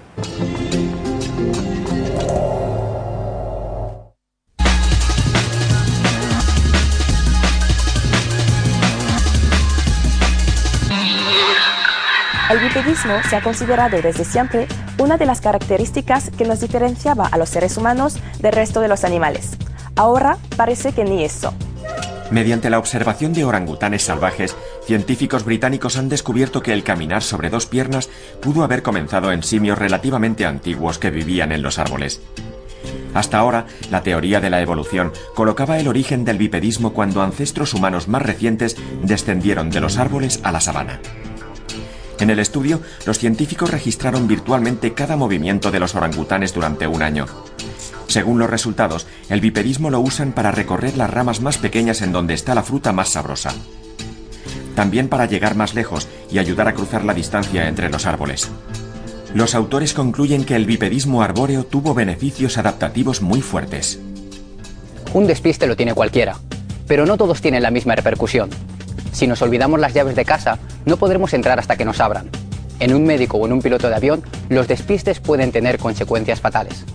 Viperismo 12.99 13.29
se 13.29 13.35
ha 13.35 13.41
considerado 13.41 14.01
desde 14.01 14.25
siempre 14.25 14.67
una 14.97 15.17
de 15.17 15.25
las 15.25 15.41
características 15.41 16.31
que 16.37 16.45
nos 16.45 16.59
diferenciaba 16.59 17.27
a 17.27 17.37
los 17.37 17.49
seres 17.49 17.77
humanos 17.77 18.17
del 18.39 18.53
resto 18.53 18.81
de 18.81 18.87
los 18.87 19.03
animales. 19.03 19.51
Ahora 19.95 20.37
parece 20.57 20.91
que 20.91 21.03
ni 21.03 21.23
eso. 21.23 21.53
Mediante 22.31 22.69
la 22.69 22.77
observación 22.77 23.33
de 23.33 23.43
orangutanes 23.43 24.03
salvajes, 24.03 24.55
científicos 24.85 25.45
británicos 25.45 25.97
han 25.97 26.09
descubierto 26.09 26.61
que 26.61 26.73
el 26.73 26.83
caminar 26.83 27.23
sobre 27.23 27.49
dos 27.49 27.65
piernas 27.65 28.09
pudo 28.41 28.63
haber 28.63 28.83
comenzado 28.83 29.31
en 29.31 29.43
simios 29.43 29.77
relativamente 29.77 30.45
antiguos 30.45 30.99
que 30.99 31.09
vivían 31.09 31.51
en 31.51 31.61
los 31.61 31.79
árboles. 31.79 32.21
Hasta 33.15 33.39
ahora, 33.39 33.65
la 33.89 34.03
teoría 34.03 34.39
de 34.39 34.51
la 34.51 34.61
evolución 34.61 35.11
colocaba 35.33 35.79
el 35.79 35.87
origen 35.87 36.23
del 36.23 36.37
bipedismo 36.37 36.93
cuando 36.93 37.23
ancestros 37.23 37.73
humanos 37.73 38.07
más 38.07 38.21
recientes 38.21 38.77
descendieron 39.01 39.71
de 39.71 39.79
los 39.79 39.97
árboles 39.97 40.39
a 40.43 40.51
la 40.51 40.59
sabana. 40.59 40.99
En 42.19 42.29
el 42.29 42.39
estudio, 42.39 42.81
los 43.05 43.17
científicos 43.17 43.71
registraron 43.71 44.27
virtualmente 44.27 44.93
cada 44.93 45.15
movimiento 45.15 45.71
de 45.71 45.79
los 45.79 45.95
orangutanes 45.95 46.53
durante 46.53 46.85
un 46.85 47.01
año. 47.01 47.25
Según 48.07 48.39
los 48.39 48.49
resultados, 48.49 49.07
el 49.29 49.39
bipedismo 49.39 49.89
lo 49.89 50.01
usan 50.01 50.33
para 50.33 50.51
recorrer 50.51 50.97
las 50.97 51.09
ramas 51.09 51.41
más 51.41 51.57
pequeñas 51.57 52.01
en 52.01 52.11
donde 52.11 52.33
está 52.33 52.55
la 52.55 52.63
fruta 52.63 52.91
más 52.91 53.09
sabrosa. 53.09 53.53
También 54.75 55.07
para 55.07 55.27
llegar 55.27 55.55
más 55.55 55.75
lejos 55.75 56.07
y 56.31 56.39
ayudar 56.39 56.67
a 56.67 56.73
cruzar 56.73 57.05
la 57.05 57.13
distancia 57.13 57.67
entre 57.67 57.89
los 57.89 58.05
árboles. 58.05 58.49
Los 59.33 59.53
autores 59.55 59.93
concluyen 59.93 60.43
que 60.43 60.55
el 60.55 60.65
bipedismo 60.65 61.21
arbóreo 61.21 61.65
tuvo 61.65 61.93
beneficios 61.93 62.57
adaptativos 62.57 63.21
muy 63.21 63.41
fuertes. 63.41 63.99
Un 65.13 65.27
despiste 65.27 65.67
lo 65.67 65.75
tiene 65.75 65.93
cualquiera, 65.93 66.37
pero 66.87 67.05
no 67.05 67.15
todos 67.15 67.41
tienen 67.41 67.63
la 67.63 67.71
misma 67.71 67.95
repercusión. 67.95 68.49
Si 69.11 69.27
nos 69.27 69.41
olvidamos 69.41 69.79
las 69.79 69.93
llaves 69.93 70.15
de 70.15 70.25
casa, 70.25 70.59
no 70.85 70.97
podremos 70.97 71.33
entrar 71.33 71.59
hasta 71.59 71.75
que 71.75 71.85
nos 71.85 71.99
abran. 71.99 72.29
En 72.79 72.93
un 72.93 73.05
médico 73.05 73.37
o 73.37 73.45
en 73.45 73.53
un 73.53 73.61
piloto 73.61 73.89
de 73.89 73.95
avión, 73.95 74.23
los 74.47 74.67
despistes 74.67 75.19
pueden 75.19 75.51
tener 75.51 75.77
consecuencias 75.77 76.39
fatales. 76.39 76.85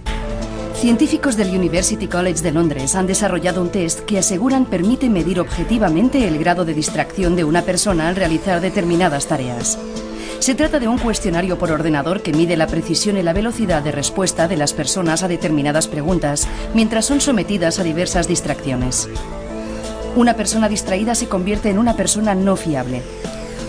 Científicos 0.74 1.37
del 1.37 1.57
University 1.57 2.09
College 2.09 2.42
de 2.42 2.53
Londres 2.53 2.94
han 2.94 3.07
desarrollado 3.07 3.62
un 3.62 3.70
test 3.70 4.00
que 4.00 4.18
aseguran 4.18 4.66
permite 4.66 5.09
medir 5.09 5.40
objetivamente 5.40 6.27
el 6.27 6.38
grado 6.38 6.64
de 6.64 6.74
distracción 6.74 7.37
de 7.37 7.44
una 7.44 7.62
persona 7.62 8.09
al 8.09 8.16
realizar 8.16 8.61
determinadas 8.61 9.27
tareas. 9.27 9.79
Se 10.40 10.55
trata 10.55 10.81
de 10.81 10.88
un 10.88 10.98
cuestionario 10.98 11.59
por 11.59 11.70
ordenador 11.70 12.20
que 12.20 12.35
mide 12.35 12.57
la 12.59 12.66
precisión 12.66 13.16
y 13.16 13.22
la 13.22 13.33
velocidad 13.33 13.83
de 13.83 13.92
respuesta 13.92 14.46
de 14.46 14.59
las 14.59 14.74
personas 14.74 15.22
a 15.22 15.29
determinadas 15.29 15.88
preguntas 15.88 16.46
mientras 16.74 17.07
son 17.07 17.22
sometidas 17.22 17.79
a 17.79 17.83
diversas 17.83 18.29
distracciones. 18.29 19.09
Una 20.16 20.35
persona 20.35 20.68
distraída 20.68 21.16
se 21.16 21.29
convierte 21.29 21.70
en 21.70 21.79
una 21.79 21.96
persona 21.96 22.37
no 22.37 22.55
fiable. 22.55 23.03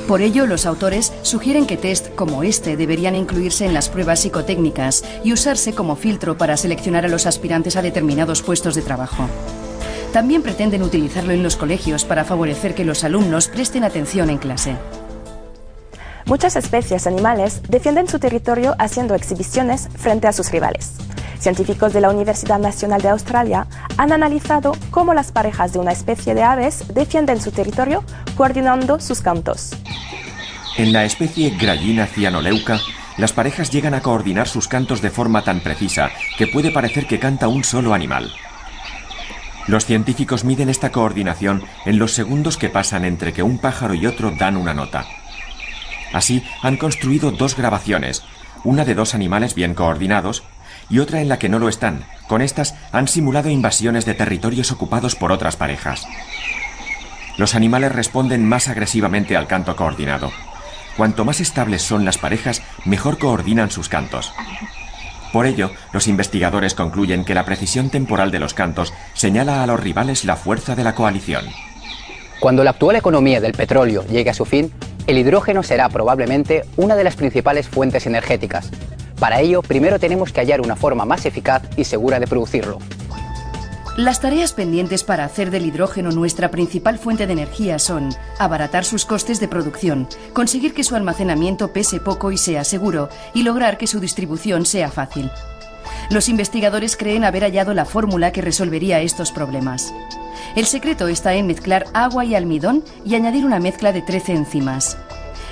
Por 0.08 0.22
ello, 0.22 0.46
los 0.46 0.68
autores 0.68 1.12
sugieren 1.24 1.66
que 1.66 1.78
test 1.78 2.14
como 2.14 2.44
este 2.44 2.78
deberían 2.78 3.16
incluirse 3.16 3.66
en 3.66 3.74
las 3.74 3.90
pruebas 3.90 4.20
psicotécnicas 4.20 5.04
y 5.24 5.34
usarse 5.34 5.74
como 5.74 5.96
filtro 5.96 6.38
para 6.38 6.56
seleccionar 6.58 7.04
a 7.06 7.08
los 7.08 7.26
aspirantes 7.26 7.76
a 7.76 7.82
determinados 7.82 8.44
puestos 8.44 8.76
de 8.76 8.84
trabajo. 8.84 9.28
También 10.14 10.44
pretenden 10.44 10.84
utilizarlo 10.84 11.34
en 11.34 11.42
los 11.42 11.56
colegios 11.56 12.06
para 12.06 12.24
favorecer 12.24 12.76
que 12.76 12.86
los 12.86 13.04
alumnos 13.04 13.48
presten 13.48 13.84
atención 13.84 14.30
en 14.30 14.38
clase. 14.38 14.76
Muchas 16.26 16.56
especies 16.56 17.08
animales 17.08 17.62
defienden 17.68 18.08
su 18.08 18.20
territorio 18.20 18.76
haciendo 18.78 19.16
exhibiciones 19.16 19.90
frente 19.96 20.28
a 20.28 20.34
sus 20.34 20.52
rivales. 20.52 20.92
Científicos 21.46 21.94
de 21.94 22.02
la 22.02 22.10
Universidad 22.10 22.58
Nacional 22.58 23.04
de 23.04 23.10
Australia 23.10 23.68
han 23.98 24.12
analizado 24.12 24.72
cómo 24.90 25.14
las 25.14 25.32
parejas 25.32 25.74
de 25.74 25.78
una 25.78 25.92
especie 25.92 26.34
de 26.34 26.42
aves 26.42 26.86
defienden 26.96 27.40
su 27.40 27.52
territorio 27.52 28.04
coordinando 28.36 29.00
sus 29.00 29.22
cantos. 29.22 29.70
En 30.76 30.92
la 30.92 31.06
especie 31.06 31.52
Grallina 31.52 32.08
cianoleuca, 32.08 32.80
las 33.18 33.32
parejas 33.32 33.70
llegan 33.70 33.94
a 33.94 34.02
coordinar 34.02 34.48
sus 34.48 34.68
cantos 34.68 35.04
de 35.04 35.12
forma 35.12 35.44
tan 35.44 35.60
precisa 35.60 36.10
que 36.36 36.48
puede 36.48 36.72
parecer 36.72 37.06
que 37.06 37.20
canta 37.20 37.48
un 37.48 37.64
solo 37.64 37.94
animal. 37.94 38.34
Los 39.68 39.86
científicos 39.86 40.46
miden 40.46 40.70
esta 40.70 40.92
coordinación 40.92 41.62
en 41.86 42.00
los 42.00 42.14
segundos 42.14 42.58
que 42.58 42.70
pasan 42.70 43.06
entre 43.06 43.34
que 43.34 43.44
un 43.44 43.60
pájaro 43.60 43.94
y 43.94 44.08
otro 44.08 44.32
dan 44.32 44.58
una 44.58 44.74
nota. 44.74 45.06
Así 46.12 46.44
han 46.64 46.78
construido 46.78 47.30
dos 47.30 47.56
grabaciones, 47.56 48.24
una 48.64 48.84
de 48.84 48.96
dos 48.96 49.14
animales 49.14 49.54
bien 49.54 49.76
coordinados 49.76 50.44
y 50.90 51.00
otra 51.00 51.22
en 51.22 51.30
la 51.30 51.40
que 51.40 51.50
no 51.50 51.60
lo 51.60 51.70
están. 51.70 52.06
Con 52.28 52.42
estas 52.42 52.76
han 52.92 53.08
simulado 53.08 53.50
invasiones 53.50 54.06
de 54.06 54.14
territorios 54.14 54.72
ocupados 54.72 55.16
por 55.16 55.32
otras 55.32 55.56
parejas. 55.56 56.08
Los 57.38 57.56
animales 57.56 57.92
responden 57.92 58.48
más 58.48 58.68
agresivamente 58.68 59.36
al 59.36 59.48
canto 59.48 59.76
coordinado. 59.76 60.32
Cuanto 60.98 61.26
más 61.26 61.42
estables 61.42 61.82
son 61.82 62.06
las 62.06 62.18
parejas, 62.18 62.62
mejor 62.86 63.18
coordinan 63.18 63.70
sus 63.70 63.90
cantos. 63.90 64.32
Por 65.34 65.46
ello, 65.46 65.72
los 65.92 66.08
investigadores 66.08 66.74
concluyen 66.74 67.26
que 67.26 67.34
la 67.34 67.44
precisión 67.44 67.90
temporal 67.90 68.32
de 68.32 68.40
los 68.40 68.54
cantos 68.54 68.94
señala 69.14 69.62
a 69.62 69.68
los 69.68 69.80
rivales 69.80 70.24
la 70.24 70.38
fuerza 70.38 70.76
de 70.76 70.86
la 70.86 70.96
coalición. 70.96 71.44
Cuando 72.40 72.64
la 72.64 72.70
actual 72.72 72.96
economía 72.96 73.42
del 73.42 73.52
petróleo 73.52 74.06
llegue 74.08 74.30
a 74.30 74.34
su 74.34 74.46
fin, 74.46 74.72
el 75.08 75.18
hidrógeno 75.18 75.62
será 75.62 75.90
probablemente 75.90 76.64
una 76.78 76.96
de 76.96 77.04
las 77.04 77.18
principales 77.18 77.68
fuentes 77.68 78.08
energéticas. 78.08 78.72
Para 79.20 79.40
ello, 79.40 79.62
primero 79.62 80.00
tenemos 80.00 80.32
que 80.32 80.42
hallar 80.42 80.62
una 80.62 80.76
forma 80.76 81.06
más 81.06 81.26
eficaz 81.26 81.64
y 81.78 81.86
segura 81.86 82.20
de 82.20 82.28
producirlo. 82.28 82.80
Las 83.98 84.20
tareas 84.20 84.52
pendientes 84.52 85.06
para 85.06 85.24
hacer 85.24 85.52
del 85.52 85.66
hidrógeno 85.66 86.12
nuestra 86.12 86.52
principal 86.52 87.00
fuente 87.00 87.28
de 87.28 87.34
energía 87.34 87.80
son 87.80 88.10
abaratar 88.40 88.84
sus 88.84 89.06
costes 89.06 89.40
de 89.40 89.48
producción, 89.48 90.10
conseguir 90.34 90.74
que 90.74 90.84
su 90.84 90.98
almacenamiento 90.98 91.72
pese 91.72 92.02
poco 92.02 92.34
y 92.34 92.38
sea 92.38 92.66
seguro, 92.66 93.08
y 93.34 93.44
lograr 93.44 93.78
que 93.78 93.88
su 93.88 94.02
distribución 94.02 94.66
sea 94.66 94.92
fácil. 94.92 95.32
Los 96.10 96.28
investigadores 96.28 96.98
creen 96.98 97.24
haber 97.24 97.44
hallado 97.44 97.74
la 97.74 97.86
fórmula 97.86 98.34
que 98.34 98.42
resolvería 98.42 99.00
estos 99.00 99.32
problemas. 99.32 99.94
El 100.58 100.66
secreto 100.66 101.08
está 101.08 101.34
en 101.36 101.48
mezclar 101.48 101.86
agua 101.94 102.26
y 102.26 102.36
almidón 102.36 102.84
y 103.06 103.16
añadir 103.16 103.46
una 103.46 103.60
mezcla 103.60 103.94
de 103.94 104.02
13 104.02 104.34
enzimas. 104.34 104.98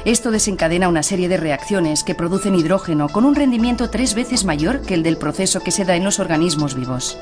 Esto 0.06 0.32
desencadena 0.32 0.90
una 0.90 1.02
serie 1.02 1.30
de 1.30 1.38
reacciones 1.38 2.04
que 2.04 2.14
producen 2.14 2.56
hidrógeno 2.56 3.08
con 3.08 3.24
un 3.24 3.36
rendimiento 3.36 3.90
tres 3.90 4.16
veces 4.16 4.44
mayor 4.44 4.82
que 4.82 4.96
el 4.96 5.04
del 5.04 5.16
proceso 5.16 5.62
que 5.62 5.72
se 5.72 5.86
da 5.86 5.96
en 5.96 6.04
los 6.04 6.20
organismos 6.20 6.76
vivos. 6.76 7.18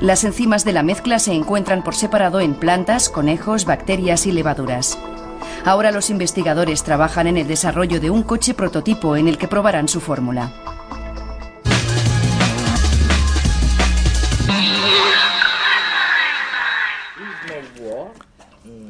Las 0.00 0.24
enzimas 0.24 0.64
de 0.64 0.72
la 0.72 0.82
mezcla 0.82 1.18
se 1.18 1.34
encuentran 1.34 1.84
por 1.84 1.94
separado 1.94 2.40
en 2.40 2.54
plantas, 2.54 3.10
conejos, 3.10 3.66
bacterias 3.66 4.26
y 4.26 4.32
levaduras. 4.32 4.98
Ahora 5.66 5.90
los 5.90 6.08
investigadores 6.08 6.82
trabajan 6.82 7.26
en 7.26 7.36
el 7.36 7.46
desarrollo 7.46 8.00
de 8.00 8.08
un 8.08 8.22
coche 8.22 8.54
prototipo 8.54 9.14
en 9.14 9.28
el 9.28 9.36
que 9.36 9.46
probarán 9.46 9.88
su 9.88 10.00
fórmula. 10.00 10.54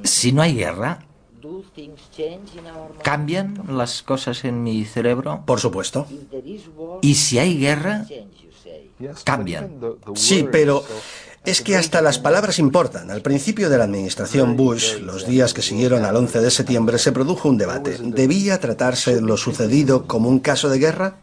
Si 0.05 0.31
no 0.31 0.43
hay 0.43 0.55
guerra, 0.55 1.01
¿cambian 3.03 3.63
las 3.69 4.03
cosas 4.03 4.45
en 4.45 4.63
mi 4.63 4.85
cerebro? 4.85 5.43
Por 5.47 5.61
supuesto. 5.61 6.07
¿Y 7.03 7.15
si 7.15 7.39
hay 7.39 7.59
guerra? 7.59 8.07
Cambian. 9.25 9.79
Sí, 10.15 10.47
pero 10.51 10.85
es 11.45 11.63
que 11.63 11.77
hasta 11.77 12.03
las 12.03 12.19
palabras 12.19 12.59
importan. 12.59 13.11
Al 13.11 13.23
principio 13.23 13.71
de 13.71 13.79
la 13.79 13.85
administración 13.85 14.57
Bush, 14.57 14.99
los 15.01 15.27
días 15.27 15.55
que 15.55 15.63
siguieron 15.63 16.05
al 16.05 16.17
11 16.17 16.41
de 16.41 16.51
septiembre, 16.51 16.99
se 16.99 17.13
produjo 17.13 17.49
un 17.49 17.57
debate. 17.57 17.99
¿Debía 18.01 18.59
tratarse 18.59 19.21
lo 19.21 19.37
sucedido 19.37 20.07
como 20.07 20.29
un 20.29 20.41
caso 20.41 20.69
de 20.69 20.79
guerra? 20.79 21.19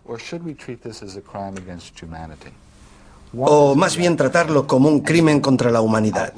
O 3.37 3.75
más 3.75 3.97
bien 3.97 4.15
tratarlo 4.15 4.67
como 4.67 4.89
un 4.89 4.99
crimen 4.99 5.39
contra 5.39 5.71
la 5.71 5.81
humanidad. 5.81 6.33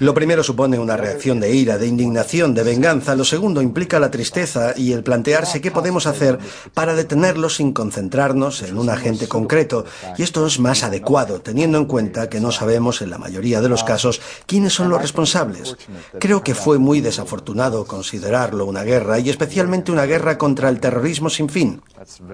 Lo 0.00 0.14
primero 0.14 0.42
supone 0.42 0.78
una 0.78 0.96
reacción 0.96 1.40
de 1.40 1.54
ira, 1.54 1.78
de 1.78 1.86
indignación, 1.86 2.54
de 2.54 2.62
venganza. 2.62 3.14
Lo 3.14 3.24
segundo 3.24 3.62
implica 3.62 4.00
la 4.00 4.10
tristeza 4.10 4.74
y 4.76 4.92
el 4.92 5.02
plantearse 5.02 5.60
qué 5.60 5.70
podemos 5.70 6.06
hacer 6.06 6.38
para 6.72 6.94
detenerlo 6.94 7.48
sin 7.48 7.72
concentrarnos 7.72 8.62
en 8.62 8.78
un 8.78 8.90
agente 8.90 9.28
concreto. 9.28 9.84
Y 10.18 10.22
esto 10.22 10.46
es 10.46 10.58
más 10.58 10.82
adecuado, 10.82 11.40
teniendo 11.40 11.78
en 11.78 11.84
cuenta 11.84 12.28
que 12.28 12.40
no 12.40 12.50
sabemos 12.50 13.00
en 13.02 13.10
la 13.10 13.18
mayoría 13.18 13.60
de 13.60 13.68
los 13.68 13.84
casos 13.84 14.20
quiénes 14.46 14.72
son 14.72 14.88
los 14.88 15.00
responsables. 15.00 15.76
Creo 16.18 16.42
que 16.42 16.54
fue 16.54 16.78
muy 16.78 17.00
desafortunado 17.00 17.84
considerarlo 17.86 18.66
una 18.66 18.82
guerra 18.82 19.18
y 19.18 19.30
especialmente 19.30 19.92
una 19.92 20.06
guerra 20.06 20.36
contra 20.36 20.68
el 20.68 20.80
terrorismo 20.80 21.30
sin 21.30 21.48
fin. 21.48 21.80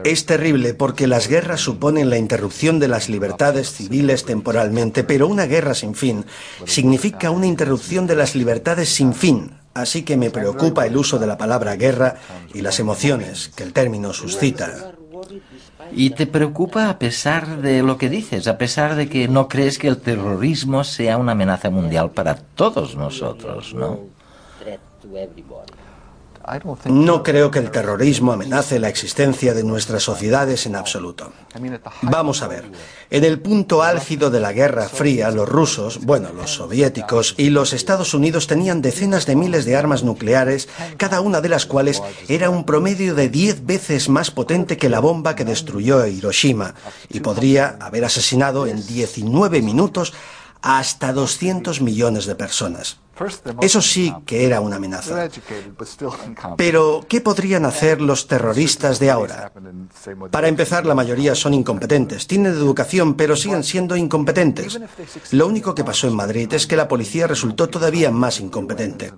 Es 0.04 0.26
terrible 0.26 0.74
porque 0.74 1.06
las 1.06 1.28
guerras 1.28 1.60
suponen 1.60 2.08
la 2.10 2.18
interrupción 2.18 2.78
de 2.78 2.88
las 2.88 3.08
libertades 3.08 3.70
civiles 3.72 3.89
temporalmente, 4.24 5.04
pero 5.04 5.28
una 5.28 5.46
guerra 5.46 5.74
sin 5.74 5.94
fin 5.94 6.24
significa 6.64 7.30
una 7.30 7.46
interrupción 7.46 8.06
de 8.06 8.16
las 8.16 8.34
libertades 8.34 8.88
sin 8.88 9.12
fin. 9.12 9.52
Así 9.74 10.02
que 10.02 10.16
me 10.16 10.30
preocupa 10.30 10.86
el 10.86 10.96
uso 10.96 11.18
de 11.18 11.26
la 11.26 11.38
palabra 11.38 11.76
guerra 11.76 12.16
y 12.52 12.60
las 12.60 12.80
emociones 12.80 13.50
que 13.54 13.62
el 13.62 13.72
término 13.72 14.12
suscita. 14.12 14.92
¿Y 15.92 16.10
te 16.10 16.26
preocupa 16.26 16.88
a 16.88 16.98
pesar 16.98 17.60
de 17.60 17.82
lo 17.82 17.96
que 17.96 18.08
dices, 18.08 18.46
a 18.46 18.58
pesar 18.58 18.94
de 18.94 19.08
que 19.08 19.28
no 19.28 19.48
crees 19.48 19.78
que 19.78 19.88
el 19.88 19.98
terrorismo 19.98 20.84
sea 20.84 21.18
una 21.18 21.32
amenaza 21.32 21.70
mundial 21.70 22.10
para 22.10 22.36
todos 22.36 22.96
nosotros, 22.96 23.74
no? 23.74 24.00
No 26.86 27.22
creo 27.22 27.50
que 27.50 27.58
el 27.58 27.70
terrorismo 27.70 28.32
amenace 28.32 28.78
la 28.78 28.88
existencia 28.88 29.52
de 29.54 29.62
nuestras 29.62 30.02
sociedades 30.02 30.66
en 30.66 30.74
absoluto. 30.74 31.32
Vamos 32.02 32.42
a 32.42 32.48
ver, 32.48 32.64
en 33.10 33.24
el 33.24 33.40
punto 33.40 33.82
álgido 33.82 34.30
de 34.30 34.40
la 34.40 34.52
Guerra 34.52 34.88
Fría, 34.88 35.30
los 35.30 35.48
rusos, 35.48 36.04
bueno, 36.04 36.32
los 36.32 36.54
soviéticos 36.54 37.34
y 37.36 37.50
los 37.50 37.72
Estados 37.72 38.14
Unidos 38.14 38.46
tenían 38.46 38.80
decenas 38.80 39.26
de 39.26 39.36
miles 39.36 39.64
de 39.64 39.76
armas 39.76 40.02
nucleares, 40.02 40.68
cada 40.96 41.20
una 41.20 41.40
de 41.40 41.50
las 41.50 41.66
cuales 41.66 42.02
era 42.28 42.50
un 42.50 42.64
promedio 42.64 43.14
de 43.14 43.28
10 43.28 43.66
veces 43.66 44.08
más 44.08 44.30
potente 44.30 44.76
que 44.76 44.88
la 44.88 45.00
bomba 45.00 45.36
que 45.36 45.44
destruyó 45.44 46.06
Hiroshima 46.06 46.74
y 47.10 47.20
podría 47.20 47.76
haber 47.80 48.04
asesinado 48.04 48.66
en 48.66 48.86
19 48.86 49.62
minutos 49.62 50.14
hasta 50.62 51.12
200 51.12 51.80
millones 51.80 52.26
de 52.26 52.34
personas. 52.34 53.00
Eso 53.60 53.82
sí 53.82 54.14
que 54.24 54.46
era 54.46 54.60
una 54.60 54.76
amenaza. 54.76 55.28
Pero, 56.56 57.04
¿qué 57.06 57.20
podrían 57.20 57.66
hacer 57.66 58.00
los 58.00 58.26
terroristas 58.26 58.98
de 58.98 59.10
ahora? 59.10 59.52
Para 60.30 60.48
empezar, 60.48 60.86
la 60.86 60.94
mayoría 60.94 61.34
son 61.34 61.52
incompetentes. 61.52 62.26
Tienen 62.26 62.52
educación, 62.52 63.14
pero 63.14 63.36
siguen 63.36 63.62
siendo 63.62 63.94
incompetentes. 63.94 64.80
Lo 65.32 65.46
único 65.46 65.74
que 65.74 65.84
pasó 65.84 66.08
en 66.08 66.16
Madrid 66.16 66.52
es 66.54 66.66
que 66.66 66.76
la 66.76 66.88
policía 66.88 67.26
resultó 67.26 67.68
todavía 67.68 68.10
más 68.10 68.40
incompetente. 68.40 69.12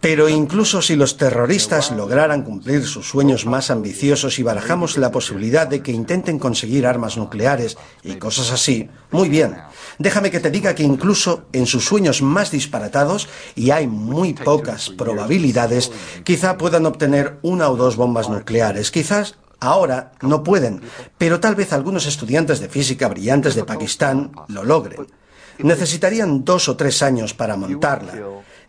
Pero 0.00 0.30
incluso 0.30 0.80
si 0.80 0.96
los 0.96 1.18
terroristas 1.18 1.90
lograran 1.90 2.42
cumplir 2.42 2.86
sus 2.86 3.06
sueños 3.06 3.44
más 3.44 3.70
ambiciosos 3.70 4.38
y 4.38 4.42
barajamos 4.42 4.96
la 4.96 5.10
posibilidad 5.10 5.66
de 5.66 5.82
que 5.82 5.92
intenten 5.92 6.38
conseguir 6.38 6.86
armas 6.86 7.18
nucleares 7.18 7.76
y 8.02 8.14
cosas 8.14 8.50
así, 8.50 8.88
muy 9.10 9.28
bien. 9.28 9.58
Déjame 9.98 10.30
que 10.30 10.40
te 10.40 10.50
diga 10.50 10.74
que 10.74 10.82
incluso 10.82 11.44
en 11.52 11.66
sus 11.66 11.84
sueños 11.84 12.22
más 12.22 12.50
disparatados, 12.50 13.28
y 13.54 13.72
hay 13.72 13.86
muy 13.86 14.32
pocas 14.32 14.88
probabilidades, 14.88 15.92
quizá 16.24 16.56
puedan 16.56 16.86
obtener 16.86 17.38
una 17.42 17.68
o 17.68 17.76
dos 17.76 17.96
bombas 17.96 18.28
nucleares, 18.28 18.90
quizás 18.90 19.36
Ahora 19.62 20.12
no 20.22 20.42
pueden, 20.42 20.80
pero 21.18 21.38
tal 21.38 21.54
vez 21.54 21.74
algunos 21.74 22.06
estudiantes 22.06 22.60
de 22.60 22.70
física 22.70 23.08
brillantes 23.08 23.54
de 23.54 23.64
Pakistán 23.64 24.32
lo 24.48 24.64
logren. 24.64 25.06
Necesitarían 25.58 26.46
dos 26.46 26.70
o 26.70 26.76
tres 26.78 27.02
años 27.02 27.34
para 27.34 27.56
montarla 27.56 28.14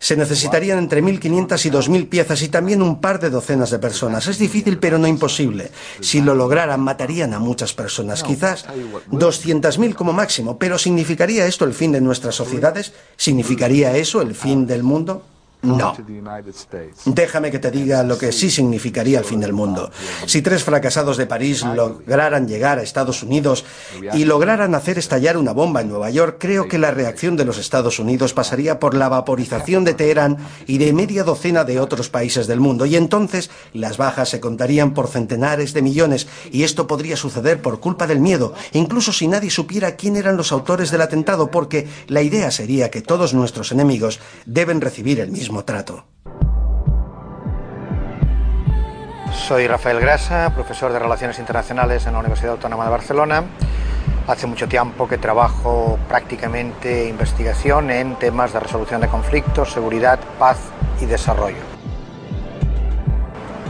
se 0.02 0.16
necesitarían 0.16 0.80
entre 0.80 1.00
1.500 1.00 1.64
y 1.64 1.70
2.000 1.70 2.08
piezas 2.08 2.42
y 2.42 2.48
también 2.48 2.82
un 2.82 3.00
par 3.00 3.20
de 3.20 3.30
docenas 3.30 3.70
de 3.70 3.78
personas. 3.78 4.26
Es 4.26 4.36
difícil, 4.36 4.78
pero 4.78 4.98
no 4.98 5.06
imposible. 5.06 5.70
Si 6.00 6.20
lo 6.20 6.34
lograran, 6.34 6.80
matarían 6.80 7.34
a 7.34 7.38
muchas 7.38 7.72
personas, 7.72 8.24
quizás 8.24 8.66
200.000 9.12 9.94
como 9.94 10.12
máximo. 10.12 10.58
Pero 10.58 10.76
¿significaría 10.76 11.46
esto 11.46 11.64
el 11.64 11.72
fin 11.72 11.92
de 11.92 12.00
nuestras 12.00 12.34
sociedades? 12.34 12.92
¿Significaría 13.16 13.96
eso 13.96 14.20
el 14.22 14.34
fin 14.34 14.66
del 14.66 14.82
mundo? 14.82 15.24
No. 15.62 15.94
Déjame 17.04 17.50
que 17.52 17.60
te 17.60 17.70
diga 17.70 18.02
lo 18.02 18.18
que 18.18 18.32
sí 18.32 18.50
significaría 18.50 19.20
el 19.20 19.24
fin 19.24 19.38
del 19.38 19.52
mundo. 19.52 19.92
Si 20.26 20.42
tres 20.42 20.64
fracasados 20.64 21.16
de 21.16 21.26
París 21.26 21.62
lograran 21.62 22.48
llegar 22.48 22.78
a 22.78 22.82
Estados 22.82 23.22
Unidos 23.22 23.64
y 24.12 24.24
lograran 24.24 24.74
hacer 24.74 24.98
estallar 24.98 25.36
una 25.36 25.52
bomba 25.52 25.80
en 25.80 25.88
Nueva 25.88 26.10
York, 26.10 26.38
creo 26.40 26.66
que 26.66 26.78
la 26.78 26.90
reacción 26.90 27.36
de 27.36 27.44
los 27.44 27.58
Estados 27.58 28.00
Unidos 28.00 28.34
pasaría 28.34 28.80
por 28.80 28.94
la 28.94 29.08
vaporización 29.08 29.84
de 29.84 29.94
Teherán 29.94 30.38
y 30.66 30.78
de 30.78 30.92
media 30.92 31.22
docena 31.22 31.62
de 31.62 31.78
otros 31.78 32.08
países 32.08 32.48
del 32.48 32.58
mundo. 32.58 32.84
Y 32.84 32.96
entonces 32.96 33.50
las 33.72 33.98
bajas 33.98 34.30
se 34.30 34.40
contarían 34.40 34.94
por 34.94 35.06
centenares 35.06 35.74
de 35.74 35.82
millones 35.82 36.26
y 36.50 36.64
esto 36.64 36.88
podría 36.88 37.16
suceder 37.16 37.62
por 37.62 37.78
culpa 37.78 38.08
del 38.08 38.18
miedo, 38.18 38.52
incluso 38.72 39.12
si 39.12 39.28
nadie 39.28 39.50
supiera 39.50 39.94
quién 39.94 40.16
eran 40.16 40.36
los 40.36 40.50
autores 40.50 40.90
del 40.90 41.02
atentado, 41.02 41.50
porque 41.52 41.86
la 42.08 42.22
idea 42.22 42.50
sería 42.50 42.90
que 42.90 43.02
todos 43.02 43.32
nuestros 43.32 43.70
enemigos 43.70 44.18
deben 44.44 44.80
recibir 44.80 45.20
el 45.20 45.30
mismo 45.30 45.51
trato. 45.60 46.06
Soy 49.32 49.66
Rafael 49.66 50.00
Grasa, 50.00 50.50
profesor 50.54 50.92
de 50.92 50.98
Relaciones 50.98 51.38
Internacionales 51.38 52.06
en 52.06 52.14
la 52.14 52.20
Universidad 52.20 52.52
Autónoma 52.52 52.84
de 52.84 52.90
Barcelona. 52.90 53.44
Hace 54.26 54.46
mucho 54.46 54.68
tiempo 54.68 55.08
que 55.08 55.18
trabajo 55.18 55.98
prácticamente 56.08 57.08
investigación 57.08 57.90
en 57.90 58.16
temas 58.16 58.52
de 58.52 58.60
resolución 58.60 59.00
de 59.00 59.08
conflictos, 59.08 59.72
seguridad, 59.72 60.18
paz 60.38 60.58
y 61.00 61.06
desarrollo. 61.06 61.62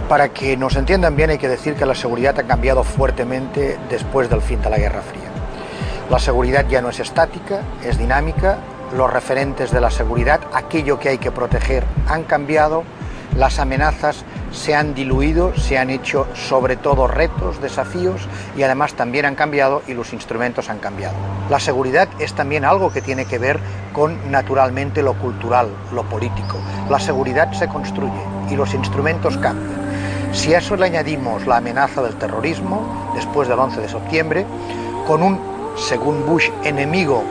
Para 0.09 0.29
que 0.29 0.57
nos 0.57 0.77
entiendan 0.77 1.17
bien 1.17 1.31
hay 1.31 1.39
que 1.39 1.49
decir 1.49 1.75
que 1.75 1.87
la 1.87 1.95
seguridad 1.95 2.39
ha 2.39 2.47
cambiado 2.47 2.85
fuertemente 2.85 3.79
después 3.89 4.29
del 4.29 4.43
fin 4.43 4.61
de 4.61 4.71
la 4.71 4.79
Guerra 4.79 5.01
Fría. 5.01 5.31
La 6.11 6.19
seguridad 6.19 6.67
ya 6.69 6.83
no 6.83 6.91
es 6.91 7.01
estática, 7.01 7.61
es 7.83 7.97
dinámica 7.99 8.59
los 8.97 9.13
referentes 9.13 9.71
de 9.71 9.81
la 9.81 9.91
seguridad, 9.91 10.41
aquello 10.53 10.99
que 10.99 11.11
hay 11.11 11.19
que 11.19 11.31
proteger, 11.31 11.85
han 12.09 12.25
cambiado, 12.25 12.85
las 13.37 13.59
amenazas 13.59 14.25
se 14.53 14.75
han 14.75 14.95
diluido, 14.95 15.57
se 15.57 15.79
han 15.79 15.89
hecho 15.89 16.27
sobre 16.35 16.77
todo 16.77 17.07
retos, 17.07 17.61
desafíos 17.63 18.29
y 18.57 18.63
además 18.63 18.95
también 18.95 19.25
han 19.25 19.35
cambiado 19.35 19.83
y 19.89 19.95
los 19.95 20.13
instrumentos 20.13 20.69
han 20.69 20.79
cambiado. 20.79 21.15
La 21.49 21.59
seguridad 21.59 22.09
es 22.19 22.35
también 22.35 22.65
algo 22.65 22.93
que 22.93 23.01
tiene 23.01 23.25
que 23.25 23.39
ver 23.39 23.59
con 23.95 24.31
naturalmente 24.31 25.03
lo 25.03 25.15
cultural, 25.15 25.69
lo 25.95 26.03
político. 26.05 26.59
La 26.91 27.01
seguridad 27.01 27.53
se 27.53 27.69
construye 27.69 28.23
y 28.51 28.57
los 28.57 28.75
instrumentos 28.75 29.39
cambian. 29.39 29.81
Si 30.33 30.55
a 30.55 30.59
eso 30.59 30.77
le 30.77 30.87
añadimos 30.87 31.47
la 31.47 31.59
amenaza 31.59 32.03
del 32.03 32.15
terrorismo 32.17 33.13
después 33.15 33.49
del 33.49 33.59
11 33.59 33.81
de 33.81 33.89
septiembre, 33.89 34.47
con 35.07 35.23
un, 35.23 35.41
según 35.77 36.25
Bush, 36.27 36.49
enemigo 36.65 37.23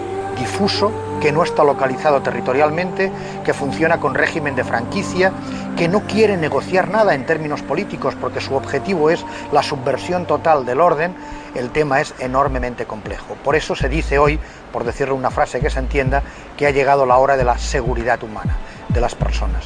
difuso, 0.41 0.91
que 1.21 1.31
no 1.31 1.43
está 1.43 1.63
localizado 1.63 2.21
territorialmente, 2.23 3.11
que 3.45 3.53
funciona 3.53 3.99
con 3.99 4.15
régimen 4.15 4.55
de 4.55 4.63
franquicia, 4.63 5.31
que 5.77 5.87
no 5.87 6.01
quiere 6.01 6.35
negociar 6.35 6.89
nada 6.89 7.13
en 7.13 7.27
términos 7.27 7.61
políticos 7.61 8.15
porque 8.19 8.41
su 8.41 8.55
objetivo 8.55 9.11
es 9.11 9.23
la 9.51 9.61
subversión 9.61 10.25
total 10.25 10.65
del 10.65 10.81
orden, 10.81 11.13
el 11.53 11.69
tema 11.69 12.01
es 12.01 12.15
enormemente 12.17 12.85
complejo. 12.85 13.35
Por 13.43 13.55
eso 13.55 13.75
se 13.75 13.87
dice 13.87 14.17
hoy, 14.17 14.39
por 14.73 14.83
decirle 14.83 15.13
una 15.13 15.29
frase 15.29 15.59
que 15.59 15.69
se 15.69 15.77
entienda, 15.77 16.23
que 16.57 16.65
ha 16.65 16.71
llegado 16.71 17.05
la 17.05 17.17
hora 17.17 17.37
de 17.37 17.43
la 17.43 17.59
seguridad 17.59 18.23
humana 18.23 18.57
de 18.89 18.99
las 18.99 19.13
personas. 19.13 19.65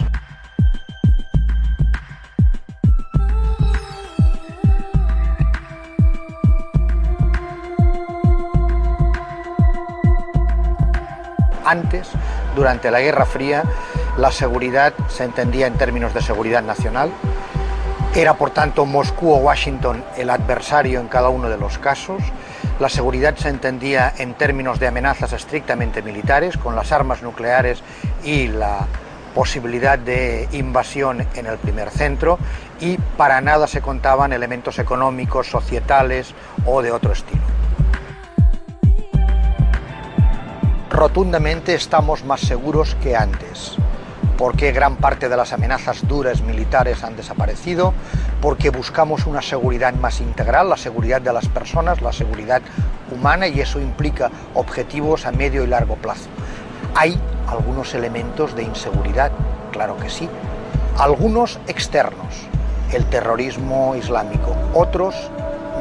Antes, 11.65 12.07
durante 12.55 12.91
la 12.91 13.01
Guerra 13.01 13.25
Fría, 13.25 13.63
la 14.17 14.31
seguridad 14.31 14.93
se 15.09 15.23
entendía 15.23 15.67
en 15.67 15.73
términos 15.73 16.13
de 16.13 16.21
seguridad 16.21 16.63
nacional. 16.63 17.09
Era, 18.15 18.35
por 18.35 18.51
tanto, 18.51 18.85
Moscú 18.85 19.31
o 19.31 19.37
Washington 19.37 20.03
el 20.15 20.29
adversario 20.29 21.01
en 21.01 21.07
cada 21.07 21.29
uno 21.29 21.49
de 21.49 21.57
los 21.57 21.77
casos. 21.77 22.21
La 22.79 22.87
seguridad 22.87 23.35
se 23.35 23.49
entendía 23.49 24.13
en 24.17 24.35
términos 24.35 24.79
de 24.79 24.87
amenazas 24.87 25.33
estrictamente 25.33 26.01
militares, 26.01 26.57
con 26.57 26.75
las 26.75 26.91
armas 26.91 27.23
nucleares 27.23 27.83
y 28.23 28.47
la 28.47 28.87
posibilidad 29.33 29.99
de 29.99 30.47
invasión 30.53 31.27
en 31.35 31.45
el 31.45 31.57
primer 31.57 31.89
centro 31.89 32.39
y 32.79 32.97
para 33.17 33.41
nada 33.41 33.67
se 33.67 33.81
contaban 33.81 34.31
elementos 34.31 34.79
económicos, 34.79 35.47
societales 35.47 36.33
o 36.65 36.81
de 36.81 36.93
otro 36.93 37.11
estilo. 37.11 37.41
Rotundamente 40.95 41.75
estamos 41.75 42.23
más 42.23 42.39
seguros 42.39 42.95
que 43.03 43.17
antes, 43.17 43.75
porque 44.37 44.71
gran 44.71 44.95
parte 44.95 45.27
de 45.27 45.35
las 45.35 45.51
amenazas 45.51 46.07
duras 46.07 46.41
militares 46.41 47.03
han 47.03 47.17
desaparecido, 47.17 47.93
porque 48.41 48.69
buscamos 48.69 49.25
una 49.25 49.41
seguridad 49.41 49.93
más 49.93 50.21
integral, 50.21 50.69
la 50.69 50.77
seguridad 50.77 51.19
de 51.19 51.33
las 51.33 51.49
personas, 51.49 52.01
la 52.01 52.13
seguridad 52.13 52.61
humana, 53.11 53.47
y 53.47 53.59
eso 53.59 53.81
implica 53.81 54.31
objetivos 54.53 55.25
a 55.25 55.33
medio 55.33 55.65
y 55.65 55.67
largo 55.67 55.95
plazo. 55.95 56.29
Hay 56.95 57.19
algunos 57.47 57.93
elementos 57.93 58.55
de 58.55 58.63
inseguridad, 58.63 59.31
claro 59.73 59.97
que 59.97 60.09
sí, 60.09 60.29
algunos 60.97 61.59
externos, 61.67 62.35
el 62.93 63.03
terrorismo 63.07 63.95
islámico, 63.97 64.55
otros 64.73 65.13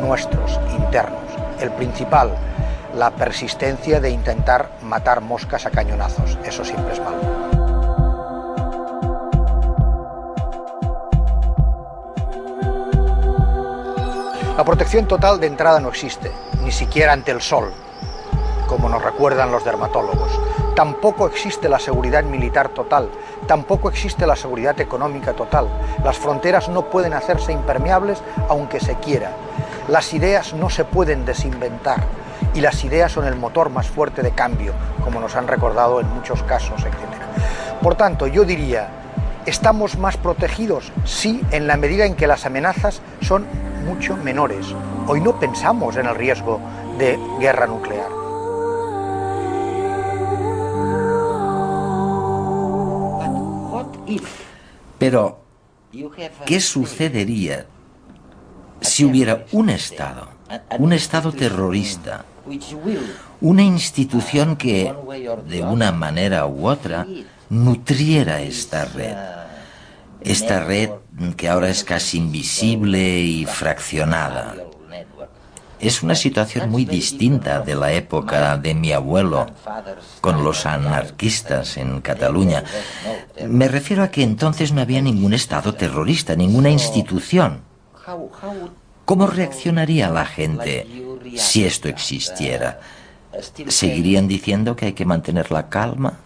nuestros, 0.01 0.59
internos. 0.77 1.23
El 1.61 1.71
principal, 1.71 2.37
la 2.97 3.11
persistencia 3.11 4.01
de 4.01 4.11
intentar 4.11 4.70
matar 4.82 5.20
moscas 5.20 5.66
a 5.66 5.70
cañonazos. 5.70 6.38
Eso 6.45 6.64
siempre 6.64 6.92
es 6.92 7.01
malo. 7.01 7.18
La 14.57 14.64
protección 14.64 15.09
total 15.09 15.40
de 15.40 15.49
entrada 15.49 15.80
no 15.80 15.88
existe, 15.88 16.30
ni 16.62 16.70
siquiera 16.70 17.12
ante 17.12 17.32
el 17.32 17.40
sol, 17.40 17.72
como 18.68 18.88
nos 18.88 19.03
recuerdan 19.03 19.51
los 19.51 19.64
dermatólogos. 19.64 20.30
Tampoco 20.76 21.26
existe 21.26 21.68
la 21.68 21.80
seguridad 21.80 22.22
militar 22.22 22.68
total, 22.68 23.11
tampoco 23.49 23.88
existe 23.88 24.26
la 24.28 24.36
seguridad 24.36 24.80
económica 24.80 25.32
total. 25.32 25.68
Las 26.05 26.18
fronteras 26.18 26.68
no 26.68 26.88
pueden 26.88 27.14
hacerse 27.14 27.51
impermeables 27.51 28.22
aunque 28.49 28.78
se 28.78 28.95
quiera. 28.97 29.32
Las 29.88 30.14
ideas 30.14 30.55
no 30.55 30.70
se 30.70 30.84
pueden 30.84 31.24
desinventar 31.24 32.24
y 32.55 32.61
las 32.61 32.85
ideas 32.85 33.12
son 33.12 33.26
el 33.26 33.37
motor 33.37 33.70
más 33.70 33.87
fuerte 33.89 34.22
de 34.22 34.32
cambio, 34.32 34.72
como 35.03 35.20
nos 35.20 35.37
han 35.37 35.49
recordado 35.49 36.01
en 36.01 36.09
muchos 36.09 36.43
casos, 36.43 36.82
etc. 36.82 36.95
Por 37.82 37.95
tanto, 37.95 38.26
yo 38.26 38.45
diría 38.45 38.89
¿Estamos 39.47 39.99
más 39.99 40.16
protegidos? 40.16 40.91
Sí, 41.05 41.43
en 41.51 41.66
la 41.66 41.76
medida 41.76 42.07
en 42.07 42.14
que 42.14 42.26
las 42.26 42.47
amenazas 42.47 43.03
son 43.20 43.45
mucho 43.85 44.16
menores. 44.16 44.66
Hoy 45.07 45.20
no 45.20 45.39
pensamos 45.39 45.97
en 45.97 46.07
el 46.07 46.14
riesgo 46.14 46.61
de 46.99 47.18
guerra 47.39 47.66
nuclear. 47.66 48.09
Pero, 54.99 55.41
¿qué 56.47 56.61
sucedería 56.61 57.66
si 58.80 59.05
hubiera 59.05 59.45
un 59.53 59.68
Estado, 59.68 60.28
un 60.78 60.92
Estado 60.92 61.32
terrorista, 61.32 62.24
una 63.40 63.62
institución 63.62 64.57
que, 64.57 64.92
de 65.49 65.62
una 65.62 65.92
manera 65.92 66.47
u 66.47 66.68
otra, 66.68 67.07
nutriera 67.49 68.40
esta 68.40 68.84
red? 68.84 69.16
Esta 70.20 70.64
red 70.64 70.90
que 71.36 71.49
ahora 71.49 71.68
es 71.68 71.84
casi 71.84 72.18
invisible 72.18 73.20
y 73.20 73.45
fraccionada. 73.45 74.55
Es 75.80 76.03
una 76.03 76.14
situación 76.14 76.70
muy 76.70 76.86
distinta 76.86 77.61
de 77.61 77.74
la 77.74 77.92
época 77.92 78.57
de 78.57 78.74
mi 78.74 78.92
abuelo 78.92 79.47
con 80.22 80.42
los 80.42 80.64
anarquistas 80.64 81.76
en 81.76 82.01
Cataluña. 82.01 82.64
Me 83.47 83.68
refiero 83.68 84.03
a 84.03 84.09
que 84.09 84.22
entonces 84.22 84.72
no 84.72 84.80
había 84.80 85.03
ningún 85.03 85.34
Estado 85.34 85.74
terrorista, 85.74 86.36
ninguna 86.36 86.70
institución. 86.70 87.61
¿Cómo 89.05 89.26
reaccionaría 89.26 90.09
la 90.11 90.24
gente 90.24 90.86
si 91.36 91.64
esto 91.64 91.88
existiera? 91.88 92.80
¿Seguirían 93.68 94.28
diciendo 94.28 94.76
que 94.76 94.86
hay 94.86 94.92
que 94.92 95.05
mantener 95.05 95.50
la 95.50 95.68
calma? 95.68 96.18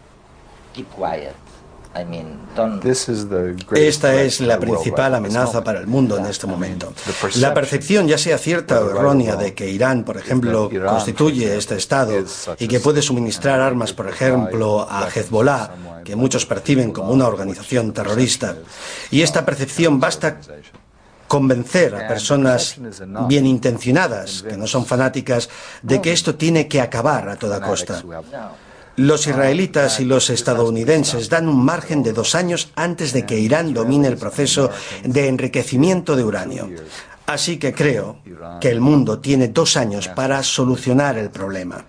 Esta 3.74 4.14
es 4.22 4.40
la 4.40 4.60
principal 4.60 5.14
amenaza 5.14 5.64
para 5.64 5.80
el 5.80 5.86
mundo 5.86 6.18
en 6.18 6.26
este 6.26 6.46
momento. 6.46 6.92
La 7.36 7.54
percepción, 7.54 8.06
ya 8.06 8.18
sea 8.18 8.38
cierta 8.38 8.80
o 8.80 8.90
errónea, 8.90 9.36
de 9.36 9.54
que 9.54 9.68
Irán, 9.68 10.04
por 10.04 10.16
ejemplo, 10.16 10.70
constituye 10.86 11.56
este 11.56 11.76
Estado 11.76 12.12
y 12.58 12.68
que 12.68 12.78
puede 12.78 13.02
suministrar 13.02 13.60
armas, 13.60 13.92
por 13.92 14.08
ejemplo, 14.08 14.86
a 14.88 15.08
Hezbollah, 15.08 16.02
que 16.04 16.14
muchos 16.14 16.46
perciben 16.46 16.92
como 16.92 17.12
una 17.12 17.26
organización 17.26 17.92
terrorista, 17.92 18.56
y 19.10 19.22
esta 19.22 19.44
percepción 19.44 19.98
basta 19.98 20.38
convencer 21.28 21.94
a 21.94 22.08
personas 22.08 22.76
bien 23.28 23.46
intencionadas, 23.46 24.42
que 24.42 24.56
no 24.56 24.66
son 24.66 24.84
fanáticas, 24.86 25.48
de 25.82 26.00
que 26.00 26.12
esto 26.12 26.34
tiene 26.34 26.66
que 26.66 26.80
acabar 26.80 27.28
a 27.28 27.36
toda 27.36 27.60
costa. 27.60 28.02
Los 28.96 29.28
israelitas 29.28 30.00
y 30.00 30.04
los 30.04 30.28
estadounidenses 30.28 31.28
dan 31.28 31.48
un 31.48 31.64
margen 31.64 32.02
de 32.02 32.12
dos 32.12 32.34
años 32.34 32.72
antes 32.74 33.12
de 33.12 33.24
que 33.24 33.38
Irán 33.38 33.72
domine 33.72 34.08
el 34.08 34.16
proceso 34.16 34.70
de 35.04 35.28
enriquecimiento 35.28 36.16
de 36.16 36.24
uranio. 36.24 36.68
Así 37.26 37.58
que 37.58 37.72
creo 37.72 38.18
que 38.60 38.70
el 38.70 38.80
mundo 38.80 39.20
tiene 39.20 39.48
dos 39.48 39.76
años 39.76 40.08
para 40.08 40.42
solucionar 40.42 41.16
el 41.16 41.30
problema. 41.30 41.84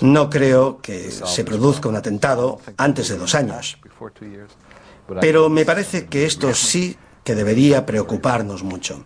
No 0.00 0.28
creo 0.28 0.80
que 0.82 1.10
se 1.10 1.44
produzca 1.44 1.88
un 1.88 1.96
atentado 1.96 2.58
antes 2.76 3.08
de 3.08 3.16
dos 3.16 3.34
años. 3.34 3.78
Pero 5.20 5.48
me 5.48 5.64
parece 5.64 6.06
que 6.06 6.26
esto 6.26 6.52
sí 6.52 6.96
que 7.24 7.34
debería 7.34 7.86
preocuparnos 7.86 8.62
mucho. 8.62 9.04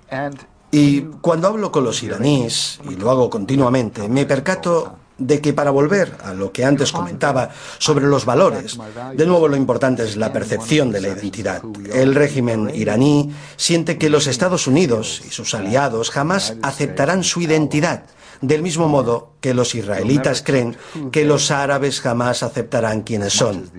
Y 0.71 1.03
cuando 1.21 1.49
hablo 1.49 1.71
con 1.71 1.85
los 1.85 2.03
iraníes, 2.03 2.81
y 2.91 2.97
lo 2.97 3.11
hago 3.11 3.31
continuamente, 3.31 4.09
me 4.09 4.27
percato 4.27 4.99
de 5.19 5.41
que 5.41 5.53
para 5.53 5.71
volver 5.71 6.17
a 6.23 6.35
lo 6.35 6.53
que 6.53 6.65
antes 6.65 6.93
comentaba 6.93 7.51
sobre 7.79 8.07
los 8.07 8.25
valores, 8.25 8.79
de 9.15 9.27
nuevo 9.27 9.49
lo 9.49 9.57
importante 9.57 10.03
es 10.03 10.17
la 10.17 10.33
percepción 10.33 10.93
de 10.93 11.01
la 11.01 11.09
identidad. 11.09 11.63
El 11.93 12.15
régimen 12.15 12.71
iraní 12.75 13.33
siente 13.57 13.97
que 13.97 14.11
los 14.11 14.27
Estados 14.27 14.67
Unidos 14.67 15.23
y 15.27 15.31
sus 15.31 15.55
aliados 15.55 16.11
jamás 16.11 16.57
aceptarán 16.63 17.25
su 17.25 17.41
identidad, 17.41 18.05
del 18.43 18.63
mismo 18.63 18.89
modo 18.89 19.33
que 19.41 19.55
los 19.55 19.75
israelitas 19.75 20.43
creen 20.43 20.77
que 21.11 21.25
los 21.25 21.51
árabes 21.51 22.01
jamás 22.01 22.43
aceptarán 22.43 23.03
quienes 23.03 23.33
son. 23.33 23.71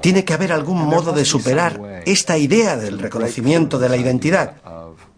Tiene 0.00 0.24
que 0.24 0.32
haber 0.32 0.52
algún 0.52 0.86
modo 0.86 1.12
de 1.12 1.24
superar 1.24 2.02
esta 2.06 2.38
idea 2.38 2.76
del 2.76 3.00
reconocimiento 3.00 3.80
de 3.80 3.88
la 3.88 3.96
identidad. 3.96 4.56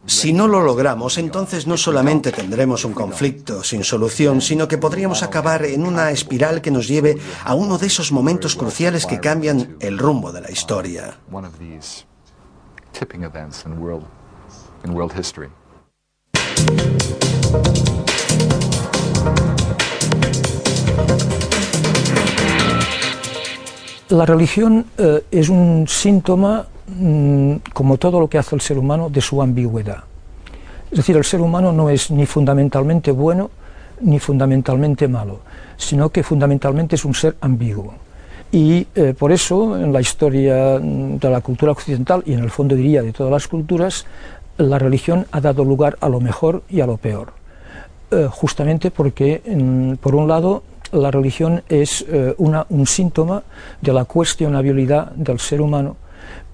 Si 0.06 0.32
no 0.32 0.46
lo 0.46 0.62
logramos, 0.62 1.18
entonces 1.18 1.66
no 1.66 1.76
solamente 1.76 2.32
tendremos 2.32 2.84
un 2.84 2.94
conflicto 2.94 3.62
sin 3.62 3.82
solución, 3.84 4.40
sino 4.40 4.68
que 4.68 4.78
podríamos 4.78 5.22
acabar 5.22 5.64
en 5.64 5.84
una 5.84 6.12
espiral 6.12 6.62
que 6.62 6.70
nos 6.70 6.88
lleve 6.88 7.18
a 7.44 7.54
uno 7.54 7.76
de 7.76 7.88
esos 7.88 8.12
momentos 8.12 8.54
cruciales 8.54 9.04
que 9.04 9.20
cambian 9.20 9.76
el 9.80 9.98
rumbo 9.98 10.32
de 10.32 10.40
la 10.40 10.50
historia. 10.50 11.18
La 24.08 24.24
religión 24.24 24.86
eh, 24.98 25.24
es 25.30 25.48
un 25.48 25.86
síntoma 25.88 26.66
Mm, 26.88 27.56
como 27.72 27.96
todo 27.96 28.20
lo 28.20 28.28
que 28.28 28.38
hace 28.38 28.54
el 28.54 28.60
ser 28.60 28.78
humano, 28.78 29.10
de 29.10 29.20
su 29.20 29.42
ambigüedad. 29.42 30.04
Es 30.90 30.98
decir, 30.98 31.16
el 31.16 31.24
ser 31.24 31.40
humano 31.40 31.72
no 31.72 31.90
es 31.90 32.12
ni 32.12 32.26
fundamentalmente 32.26 33.10
bueno 33.10 33.50
ni 34.02 34.20
fundamentalmente 34.20 35.08
malo, 35.08 35.40
sino 35.76 36.10
que 36.10 36.22
fundamentalmente 36.22 36.94
es 36.94 37.04
un 37.04 37.14
ser 37.14 37.34
ambiguo. 37.40 37.94
Y 38.52 38.86
eh, 38.94 39.14
por 39.18 39.32
eso, 39.32 39.76
en 39.76 39.92
la 39.92 40.00
historia 40.00 40.78
mm, 40.80 41.16
de 41.16 41.30
la 41.30 41.40
cultura 41.40 41.72
occidental, 41.72 42.22
y 42.24 42.34
en 42.34 42.40
el 42.40 42.50
fondo 42.50 42.76
diría 42.76 43.02
de 43.02 43.12
todas 43.12 43.32
las 43.32 43.48
culturas, 43.48 44.06
la 44.58 44.78
religión 44.78 45.26
ha 45.32 45.40
dado 45.40 45.64
lugar 45.64 45.96
a 46.00 46.08
lo 46.08 46.20
mejor 46.20 46.62
y 46.68 46.80
a 46.80 46.86
lo 46.86 46.98
peor. 46.98 47.32
Eh, 48.12 48.28
justamente 48.30 48.92
porque, 48.92 49.42
mm, 49.44 49.94
por 49.94 50.14
un 50.14 50.28
lado, 50.28 50.62
la 50.96 51.10
religión 51.10 51.62
es 51.68 52.04
eh, 52.08 52.34
un 52.38 52.86
síntoma 52.86 53.42
de 53.80 53.92
la 53.92 54.04
cuestionabilidad 54.04 55.12
del 55.12 55.38
ser 55.38 55.60
humano 55.60 55.96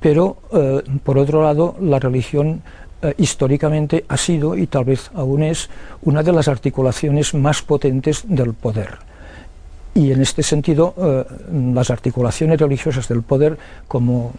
pero, 0.02 0.38
eh, 0.52 0.82
por 1.04 1.16
otro 1.16 1.42
lado, 1.42 1.76
la 1.80 2.00
religión 2.00 2.60
eh, 3.00 3.14
históricamente 3.18 4.04
ha 4.08 4.16
sido, 4.16 4.56
y 4.56 4.66
tal 4.66 4.84
vez 4.84 5.10
aún 5.14 5.44
es, 5.44 5.70
una 6.02 6.24
de 6.24 6.32
las 6.32 6.48
articulaciones 6.48 7.34
más 7.34 7.62
potentes 7.62 8.24
del 8.26 8.52
poder. 8.52 8.98
Y 9.94 10.10
en 10.10 10.22
este 10.22 10.42
sentido, 10.42 10.94
las 11.52 11.90
articulaciones 11.90 12.58
religiosas 12.58 13.08
del 13.08 13.20
poder, 13.20 13.58
como 13.88 14.32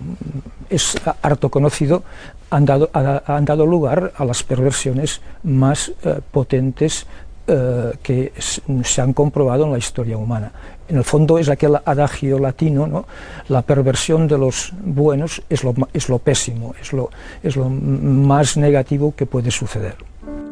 es 0.67 0.99
harto 1.21 1.49
conocido, 1.49 2.01
han 2.49 2.65
dado, 2.65 2.89
han 2.91 3.45
dado 3.45 3.67
lugar 3.67 4.13
a 4.17 4.25
las 4.25 4.41
perversiones 4.41 5.21
más 5.43 5.91
potentes 6.31 7.05
que 7.45 8.31
se 8.37 9.01
han 9.01 9.13
comprobado 9.13 9.65
en 9.65 9.73
la 9.73 9.77
historia 9.77 10.17
humana 10.17 10.51
en 10.87 10.97
el 10.97 11.03
fondo 11.03 11.37
es 11.37 11.49
aquel 11.49 11.77
adagio 11.83 12.39
latino, 12.39 12.87
¿no? 12.87 13.05
la 13.47 13.61
perversión 13.61 14.27
de 14.27 14.37
los 14.37 14.73
buenos 14.83 15.41
es 15.49 15.63
lo, 15.63 15.73
es 15.93 16.09
lo 16.09 16.19
pésimo, 16.19 16.75
es 16.81 16.93
lo, 16.93 17.09
es 17.41 17.55
lo 17.55 17.69
más 17.69 18.57
negativo 18.57 19.15
que 19.15 19.25
puede 19.25 19.51
suceder. 19.51 19.95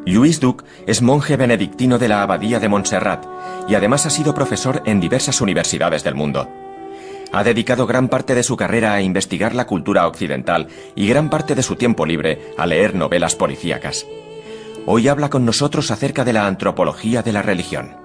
Luis 0.06 0.40
Duc 0.40 0.64
es 0.88 1.02
monje 1.02 1.38
benedictino 1.38 2.00
de 2.00 2.08
la 2.08 2.24
Abadía 2.24 2.60
de 2.60 2.70
Montserrat 2.70 3.24
y 3.68 3.76
además 3.76 4.06
ha 4.06 4.10
sido 4.10 4.34
profesor 4.34 4.82
en 4.86 5.00
diversas 5.00 5.42
universidades 5.42 6.04
del 6.04 6.16
mundo. 6.16 6.48
Ha 7.34 7.44
dedicado 7.44 7.86
gran 7.86 8.10
parte 8.10 8.34
de 8.34 8.44
su 8.44 8.58
carrera 8.58 8.94
a 8.94 9.02
investigar 9.02 9.54
la 9.54 9.68
cultura 9.68 10.08
occidental 10.08 10.68
y 10.96 11.08
gran 11.08 11.30
parte 11.30 11.56
de 11.56 11.64
su 11.64 11.76
tiempo 11.76 12.06
libre 12.06 12.40
a 12.58 12.66
leer 12.66 12.96
novelas 12.96 13.36
policíacas. 13.36 14.06
Hoy 14.94 15.08
habla 15.08 15.30
con 15.30 15.46
nosotros 15.46 15.90
acerca 15.90 16.26
de 16.26 16.34
la 16.34 16.46
antropología 16.46 17.24
de 17.24 17.32
la 17.32 17.42
religión. 17.42 17.96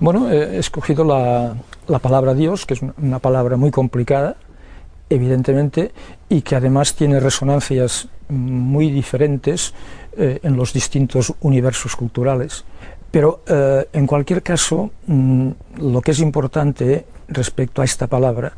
Bueno, 0.00 0.30
he 0.30 0.56
escogido 0.56 1.04
la, 1.04 2.00
palabra 2.00 2.32
Dios, 2.32 2.64
que 2.64 2.72
es 2.72 2.80
una 2.96 3.18
palabra 3.18 3.58
muy 3.58 3.70
complicada, 3.70 4.36
evidentemente, 5.10 5.92
y 6.30 6.40
que 6.40 6.56
además 6.56 6.94
tiene 6.94 7.20
resonancias 7.20 8.08
muy 8.30 8.90
diferentes 8.90 9.74
eh, 10.16 10.40
en 10.42 10.56
los 10.56 10.72
distintos 10.72 11.34
universos 11.42 11.94
culturales. 11.94 12.64
Pero 13.10 13.42
eh, 13.46 13.86
en 13.92 14.06
cualquier 14.06 14.42
caso, 14.42 14.92
mm, 15.08 15.50
lo 15.76 16.00
que 16.00 16.12
es 16.12 16.20
importante 16.20 17.04
respecto 17.28 17.82
a 17.82 17.84
esta 17.84 18.06
palabra 18.06 18.54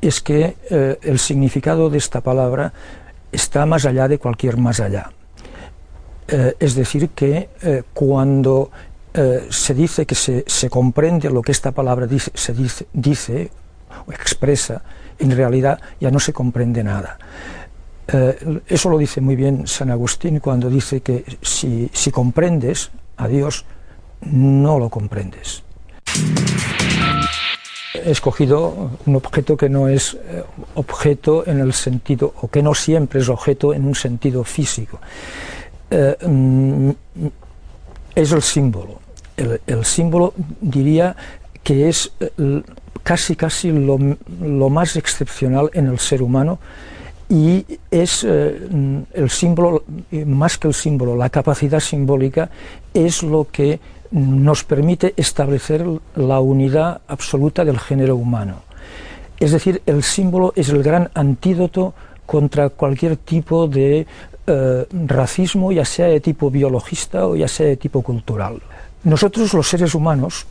es 0.00 0.20
que 0.20 0.56
eh, 0.70 0.98
el 1.02 1.18
significado 1.18 1.90
de 1.90 1.98
esta 1.98 2.20
palabra 2.20 2.72
está 3.32 3.66
más 3.66 3.84
allá 3.84 4.08
de 4.08 4.18
cualquier 4.18 4.56
más 4.56 4.80
allá. 4.80 5.10
es 6.28 6.74
decir, 6.74 7.10
que 7.10 7.48
cuando 7.94 8.70
eh, 9.18 9.46
se 9.48 9.72
dice 9.72 10.04
que 10.04 10.14
se, 10.14 10.68
comprende 10.68 11.30
lo 11.30 11.40
que 11.40 11.50
esta 11.50 11.72
palabra 11.72 12.06
dice, 12.06 12.30
se 12.34 12.52
dice, 12.52 12.86
dice 12.92 13.50
o 14.06 14.12
expresa, 14.12 14.82
en 15.18 15.34
realidad 15.34 15.80
ya 15.98 16.10
no 16.10 16.20
se 16.20 16.34
comprende 16.34 16.84
nada. 16.84 17.16
Eh, 18.08 18.60
eso 18.66 18.90
lo 18.90 18.98
dice 18.98 19.22
muy 19.22 19.34
bien 19.34 19.66
San 19.66 19.90
Agustín 19.90 20.38
cuando 20.38 20.68
dice 20.68 21.00
que 21.00 21.24
si, 21.40 21.90
si 21.94 22.10
comprendes 22.10 22.90
a 23.16 23.26
Dios, 23.26 23.64
no 24.20 24.78
lo 24.78 24.90
comprendes. 24.90 25.62
He 28.04 28.10
escogido 28.10 28.90
un 29.06 29.16
objeto 29.16 29.56
que 29.56 29.68
no 29.68 29.88
es 29.88 30.14
eh, 30.14 30.42
objeto 30.74 31.46
en 31.46 31.60
el 31.60 31.72
sentido, 31.72 32.34
o 32.40 32.48
que 32.48 32.62
no 32.62 32.74
siempre 32.74 33.20
es 33.20 33.28
objeto 33.28 33.72
en 33.72 33.86
un 33.86 33.94
sentido 33.94 34.44
físico. 34.44 34.98
Eh, 35.90 36.16
mm, 36.26 36.90
es 38.14 38.32
el 38.32 38.42
símbolo. 38.42 39.00
El, 39.36 39.84
símbolo 39.84 40.32
diría 40.60 41.14
que 41.62 41.88
es 41.88 42.10
eh, 42.20 42.62
casi 43.02 43.36
casi 43.36 43.70
lo, 43.70 43.98
más 44.70 44.96
excepcional 44.96 45.70
en 45.74 45.86
el 45.86 45.98
ser 45.98 46.22
humano 46.22 46.58
y 47.28 47.66
es 47.90 48.24
mm, 48.24 48.98
el 49.12 49.30
símbolo, 49.30 49.84
más 50.26 50.56
que 50.56 50.68
el 50.68 50.74
símbolo, 50.74 51.16
la 51.16 51.28
capacidad 51.28 51.80
simbólica 51.80 52.48
es 52.94 53.22
lo 53.22 53.46
que 53.50 53.78
nos 54.10 54.64
permite 54.64 55.14
establecer 55.16 55.84
la 56.14 56.40
unidad 56.40 57.00
absoluta 57.08 57.64
del 57.64 57.78
género 57.78 58.16
humano. 58.16 58.62
Es 59.38 59.52
decir, 59.52 59.82
el 59.86 60.02
símbolo 60.02 60.52
es 60.56 60.68
el 60.70 60.82
gran 60.82 61.10
antídoto 61.14 61.94
contra 62.24 62.70
cualquier 62.70 63.16
tipo 63.16 63.68
de 63.68 64.06
eh, 64.46 64.86
racismo, 65.06 65.72
ya 65.72 65.84
sea 65.84 66.06
de 66.06 66.20
tipo 66.20 66.50
biologista 66.50 67.26
o 67.26 67.36
ya 67.36 67.48
sea 67.48 67.66
de 67.66 67.76
tipo 67.76 68.02
cultural. 68.02 68.60
Nosotros 69.04 69.52
los 69.54 69.68
seres 69.68 69.94
humanos, 69.94 70.46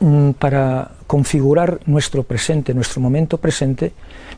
mm, 0.00 0.30
para 0.32 0.92
configurar 1.06 1.80
nuestro 1.86 2.22
presente, 2.22 2.74
nuestro 2.74 3.00
momento 3.00 3.38
presente, 3.38 3.92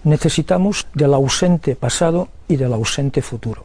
necesitamos 0.05 0.87
del 0.95 1.15
ausente 1.15 1.77
pasado 1.77 2.29
y 2.49 2.57
del 2.57 2.73
ausente 2.73 3.23
futuro. 3.23 3.65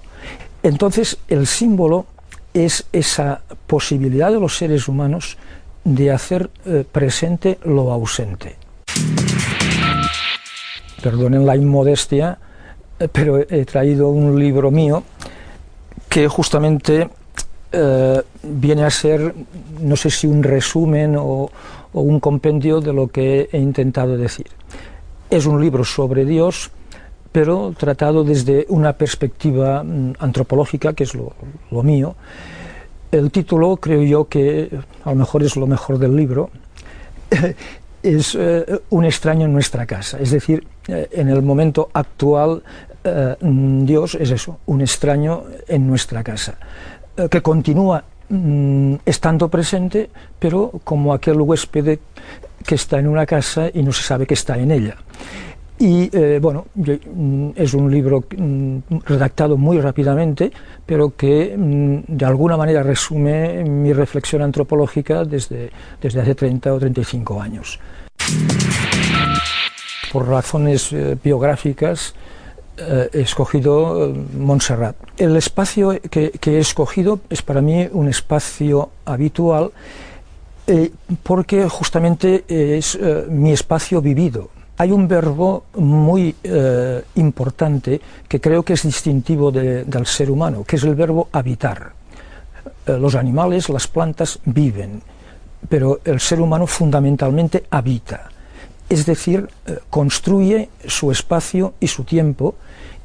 Entonces, 0.62 1.18
el 1.28 1.48
símbolo 1.48 2.06
es 2.54 2.86
esa 2.92 3.42
posibilidad 3.68 4.32
de 4.32 4.40
los 4.40 4.58
seres 4.58 4.88
humanos 4.88 5.38
de 5.84 6.12
hacer 6.12 6.50
eh, 6.66 6.86
presente 6.90 7.60
lo 7.64 7.92
ausente. 7.92 8.56
Perdonen 11.02 11.46
la 11.46 11.56
inmodestia, 11.56 12.38
eh, 13.00 13.08
pero 13.12 13.40
he 13.40 13.66
traído 13.66 14.10
un 14.10 14.38
libro 14.38 14.72
mío 14.72 15.04
que 16.10 16.28
justamente 16.28 17.10
eh, 17.72 18.22
viene 18.44 18.84
a 18.84 18.90
ser, 18.90 19.34
no 19.80 19.96
sé 19.96 20.10
si 20.10 20.28
un 20.28 20.44
resumen 20.44 21.16
o 21.18 21.50
un 21.94 22.20
compendio 22.20 22.82
de 22.82 22.94
lo 22.94 23.08
que 23.08 23.50
he 23.52 23.58
intentado 23.58 24.18
decir. 24.18 24.48
Es 25.30 25.46
un 25.46 25.62
libro 25.62 25.86
sobre 25.86 26.26
Dios, 26.26 26.72
pero 27.32 27.74
tratado 27.78 28.24
desde 28.24 28.66
una 28.70 28.94
perspectiva 28.94 29.84
mm, 29.84 30.14
antropológica, 30.20 30.94
que 30.94 31.04
es 31.04 31.14
lo, 31.14 31.34
mío. 31.84 32.16
El 33.12 33.32
título 33.32 33.78
creo 33.78 34.04
yo 34.04 34.28
que 34.28 34.70
a 35.04 35.10
lo 35.10 35.16
mejor 35.16 35.44
es 35.44 35.56
lo 35.56 35.68
mejor 35.68 35.98
del 35.98 36.16
libro. 36.16 36.50
es 38.04 38.36
eh, 38.36 38.66
un 38.90 39.06
extraño 39.06 39.46
en 39.46 39.54
nuestra 39.54 39.86
casa. 39.86 40.20
Es 40.20 40.32
decir, 40.32 40.66
eh, 40.88 41.10
en 41.12 41.30
el 41.30 41.42
momento 41.42 41.90
actual, 41.94 42.64
eh, 43.04 43.36
Dios 43.42 44.16
es 44.16 44.32
eso, 44.32 44.60
un 44.66 44.82
extraño 44.82 45.44
en 45.68 45.88
nuestra 45.88 46.24
casa, 46.24 46.58
que 47.30 47.42
continúa 47.42 48.04
mm, 48.30 48.96
estando 49.06 49.50
presente, 49.50 50.10
pero 50.40 50.72
como 50.84 51.14
aquel 51.14 51.42
huésped 51.42 52.00
que 52.66 52.76
está 52.76 53.00
en 53.00 53.08
una 53.08 53.26
casa 53.26 53.70
y 53.74 53.84
no 53.84 53.92
se 53.92 54.04
sabe 54.04 54.26
que 54.26 54.34
está 54.34 54.58
en 54.58 54.72
ella. 54.72 54.96
Y 55.80 56.10
eh, 56.12 56.40
bueno, 56.42 56.66
mm, 56.76 57.52
es 57.56 57.74
un 57.74 57.90
libro 57.90 58.26
mm, 58.38 58.80
redactado 59.06 59.56
muy 59.56 59.80
rápidamente, 59.80 60.52
pero 60.86 61.16
que 61.16 61.56
mm, 61.58 62.00
de 62.06 62.26
alguna 62.26 62.58
manera 62.58 62.84
resume 62.84 63.64
mi 63.64 63.94
reflexión 63.94 64.42
antropológica 64.42 65.24
desde, 65.24 65.72
desde 66.02 66.20
hace 66.20 66.36
30 66.36 66.74
o 66.74 66.80
35 66.80 67.42
años. 67.42 67.80
Por 70.12 70.28
razones 70.28 70.92
eh, 70.92 71.18
biográficas, 71.24 72.14
eh, 72.76 73.10
he 73.14 73.22
escogido 73.22 74.14
Montserrat. 74.38 74.98
El 75.16 75.38
espacio 75.38 75.98
que, 76.12 76.32
que, 76.32 76.58
he 76.58 76.60
escogido 76.60 77.22
es 77.30 77.42
para 77.42 77.62
mí 77.62 77.88
un 77.94 78.10
espacio 78.10 78.90
habitual 79.06 79.72
porque 81.24 81.68
justamente 81.68 82.44
es 82.48 82.96
mi 83.28 83.52
espacio 83.52 84.04
vivido 84.04 84.52
hay 84.80 84.92
un 84.94 85.10
verbo 85.10 85.66
muy 85.76 86.34
eh, 86.42 87.04
importante 87.16 88.00
que 88.30 88.40
creo 88.40 88.64
que 88.64 88.74
es 88.74 88.84
distintivo 88.84 89.52
del 89.52 90.06
ser 90.06 90.32
humano, 90.32 90.64
que 90.64 90.78
es 90.78 90.84
el 90.86 90.96
verbo 90.96 91.28
habitar. 91.34 91.92
Eh, 92.86 92.98
los 92.98 93.16
animales, 93.16 93.68
las 93.68 93.88
plantas 93.88 94.40
viven, 94.46 95.02
pero 95.68 96.00
el 96.06 96.22
ser 96.22 96.40
humano 96.40 96.66
fundamentalmente 96.66 97.66
habita. 97.70 98.30
Es 98.88 99.06
decir, 99.06 99.50
eh, 99.66 99.80
construye 99.90 100.70
su 100.88 101.12
espacio 101.12 101.74
y 101.82 101.88
su 101.88 102.06
tiempo 102.06 102.56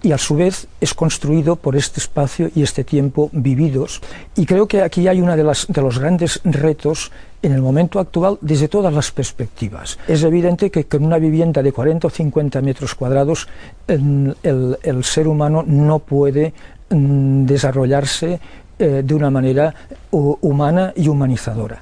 y 0.05 0.12
a 0.12 0.18
su 0.18 0.36
vez 0.36 0.68
es 0.80 0.92
construido 0.92 1.57
por 1.57 1.74
este 1.76 1.98
espacio 1.98 2.50
y 2.55 2.62
este 2.62 2.84
tiempo 2.84 3.30
vividos. 3.32 4.02
Y 4.36 4.44
creo 4.44 4.68
que 4.68 4.82
aquí 4.82 5.09
hay 5.09 5.20
uno 5.20 5.34
de, 5.34 5.42
los 5.42 5.98
grandes 5.98 6.40
retos 6.44 7.11
en 7.42 7.52
el 7.52 7.62
momento 7.62 7.98
actual 7.98 8.38
desde 8.42 8.68
todas 8.68 8.92
las 8.92 9.11
perspectivas. 9.11 9.98
Es 10.07 10.22
evidente 10.22 10.70
que 10.70 10.84
con 10.84 11.05
una 11.05 11.18
vivienda 11.18 11.62
de 11.62 11.72
40 11.72 12.07
o 12.07 12.11
50 12.11 12.61
metros 12.61 12.94
cuadrados 12.94 13.48
el, 13.88 15.05
ser 15.05 15.26
humano 15.26 15.64
no 15.66 15.98
puede 16.00 16.52
mm, 16.90 17.46
desarrollarse 17.46 18.38
eh, 18.78 19.02
de 19.05 19.14
una 19.14 19.30
manera 19.30 19.74
humana 20.11 20.92
y 20.94 21.09
humanizadora. 21.09 21.80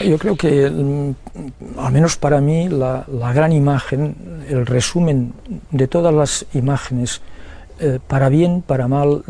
Yo 0.00 0.16
creo 0.16 0.34
que, 0.34 0.70
mm, 0.70 1.14
al 1.78 1.92
menos 1.92 2.16
para 2.16 2.40
mí, 2.40 2.68
la, 2.68 3.04
gran 3.34 3.52
imagen, 3.52 4.14
el 4.48 4.64
resumen 4.64 5.34
de 5.70 5.88
todas 5.88 6.14
las 6.14 6.46
imágenes, 6.54 7.20
eh, 7.78 7.98
para 8.06 8.30
bien, 8.30 8.62
para 8.62 8.88
mal, 8.88 9.22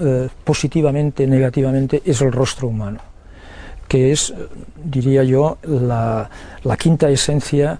eh, 0.00 0.28
positivamente, 0.42 1.26
negativamente, 1.26 2.02
es 2.06 2.22
el 2.22 2.32
rostro 2.32 2.68
humano, 2.68 3.00
que 3.86 4.12
es, 4.12 4.32
diría 4.82 5.24
yo, 5.24 5.58
la, 5.62 6.30
quinta 6.78 7.10
esencia 7.10 7.78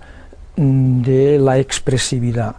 mm, 0.56 1.00
de 1.00 1.38
la 1.38 1.58
expresividad, 1.58 2.56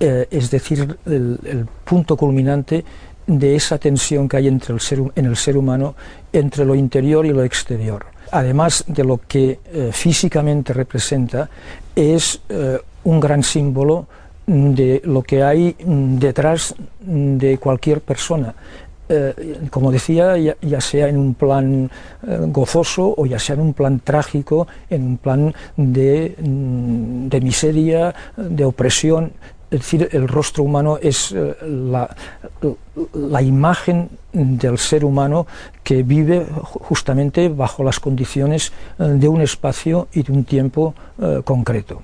eh, 0.00 0.26
es 0.32 0.50
decir, 0.50 0.98
el, 1.06 1.68
punto 1.84 2.16
culminante 2.16 2.84
de 3.28 3.54
esa 3.54 3.78
tensión 3.78 4.28
que 4.28 4.36
hay 4.38 4.48
entre 4.48 4.74
el 4.74 4.80
ser, 4.80 5.00
en 5.14 5.26
el 5.26 5.36
ser 5.36 5.56
humano 5.56 5.94
entre 6.32 6.64
lo 6.64 6.74
interior 6.74 7.24
y 7.24 7.32
lo 7.32 7.44
exterior 7.44 8.15
además 8.30 8.84
de 8.86 9.04
lo 9.04 9.20
que 9.26 9.60
eh, 9.72 9.90
físicamente 9.92 10.72
representa, 10.72 11.48
es 11.94 12.40
eh, 12.48 12.78
un 13.04 13.20
gran 13.20 13.42
símbolo 13.42 14.06
de 14.46 15.02
lo 15.04 15.22
que 15.22 15.42
hay 15.42 15.76
detrás 15.80 16.74
de 17.00 17.58
cualquier 17.58 18.00
persona. 18.00 18.54
Eh, 19.08 19.68
como 19.70 19.92
decía, 19.92 20.36
ya, 20.36 20.80
sea 20.80 21.08
en 21.08 21.16
un 21.16 21.34
plan 21.34 21.90
gozoso 22.48 23.14
o 23.16 23.26
ya 23.26 23.38
sea 23.38 23.54
en 23.54 23.60
un 23.60 23.72
plan 23.72 24.00
trágico, 24.00 24.66
en 24.90 25.02
un 25.02 25.16
plan 25.18 25.54
de, 25.76 26.34
mm, 26.40 27.28
de 27.28 27.40
miseria, 27.40 28.14
de 28.36 28.64
opresión, 28.64 29.32
es 29.76 29.82
decir, 29.82 30.08
el 30.12 30.26
rostro 30.26 30.64
humano 30.64 30.98
es 31.00 31.32
eh, 31.32 31.54
la, 31.62 32.08
la, 33.12 33.42
imagen 33.42 34.08
del 34.32 34.78
ser 34.78 35.04
humano 35.04 35.46
que 35.82 36.02
vive 36.02 36.46
justamente 36.62 37.48
bajo 37.48 37.84
las 37.84 38.00
condiciones 38.00 38.72
eh, 38.98 39.04
de 39.04 39.28
un 39.28 39.42
espacio 39.42 40.08
y 40.12 40.22
de 40.22 40.32
un 40.32 40.44
tiempo 40.44 40.94
eh, 41.20 41.42
concreto. 41.44 42.00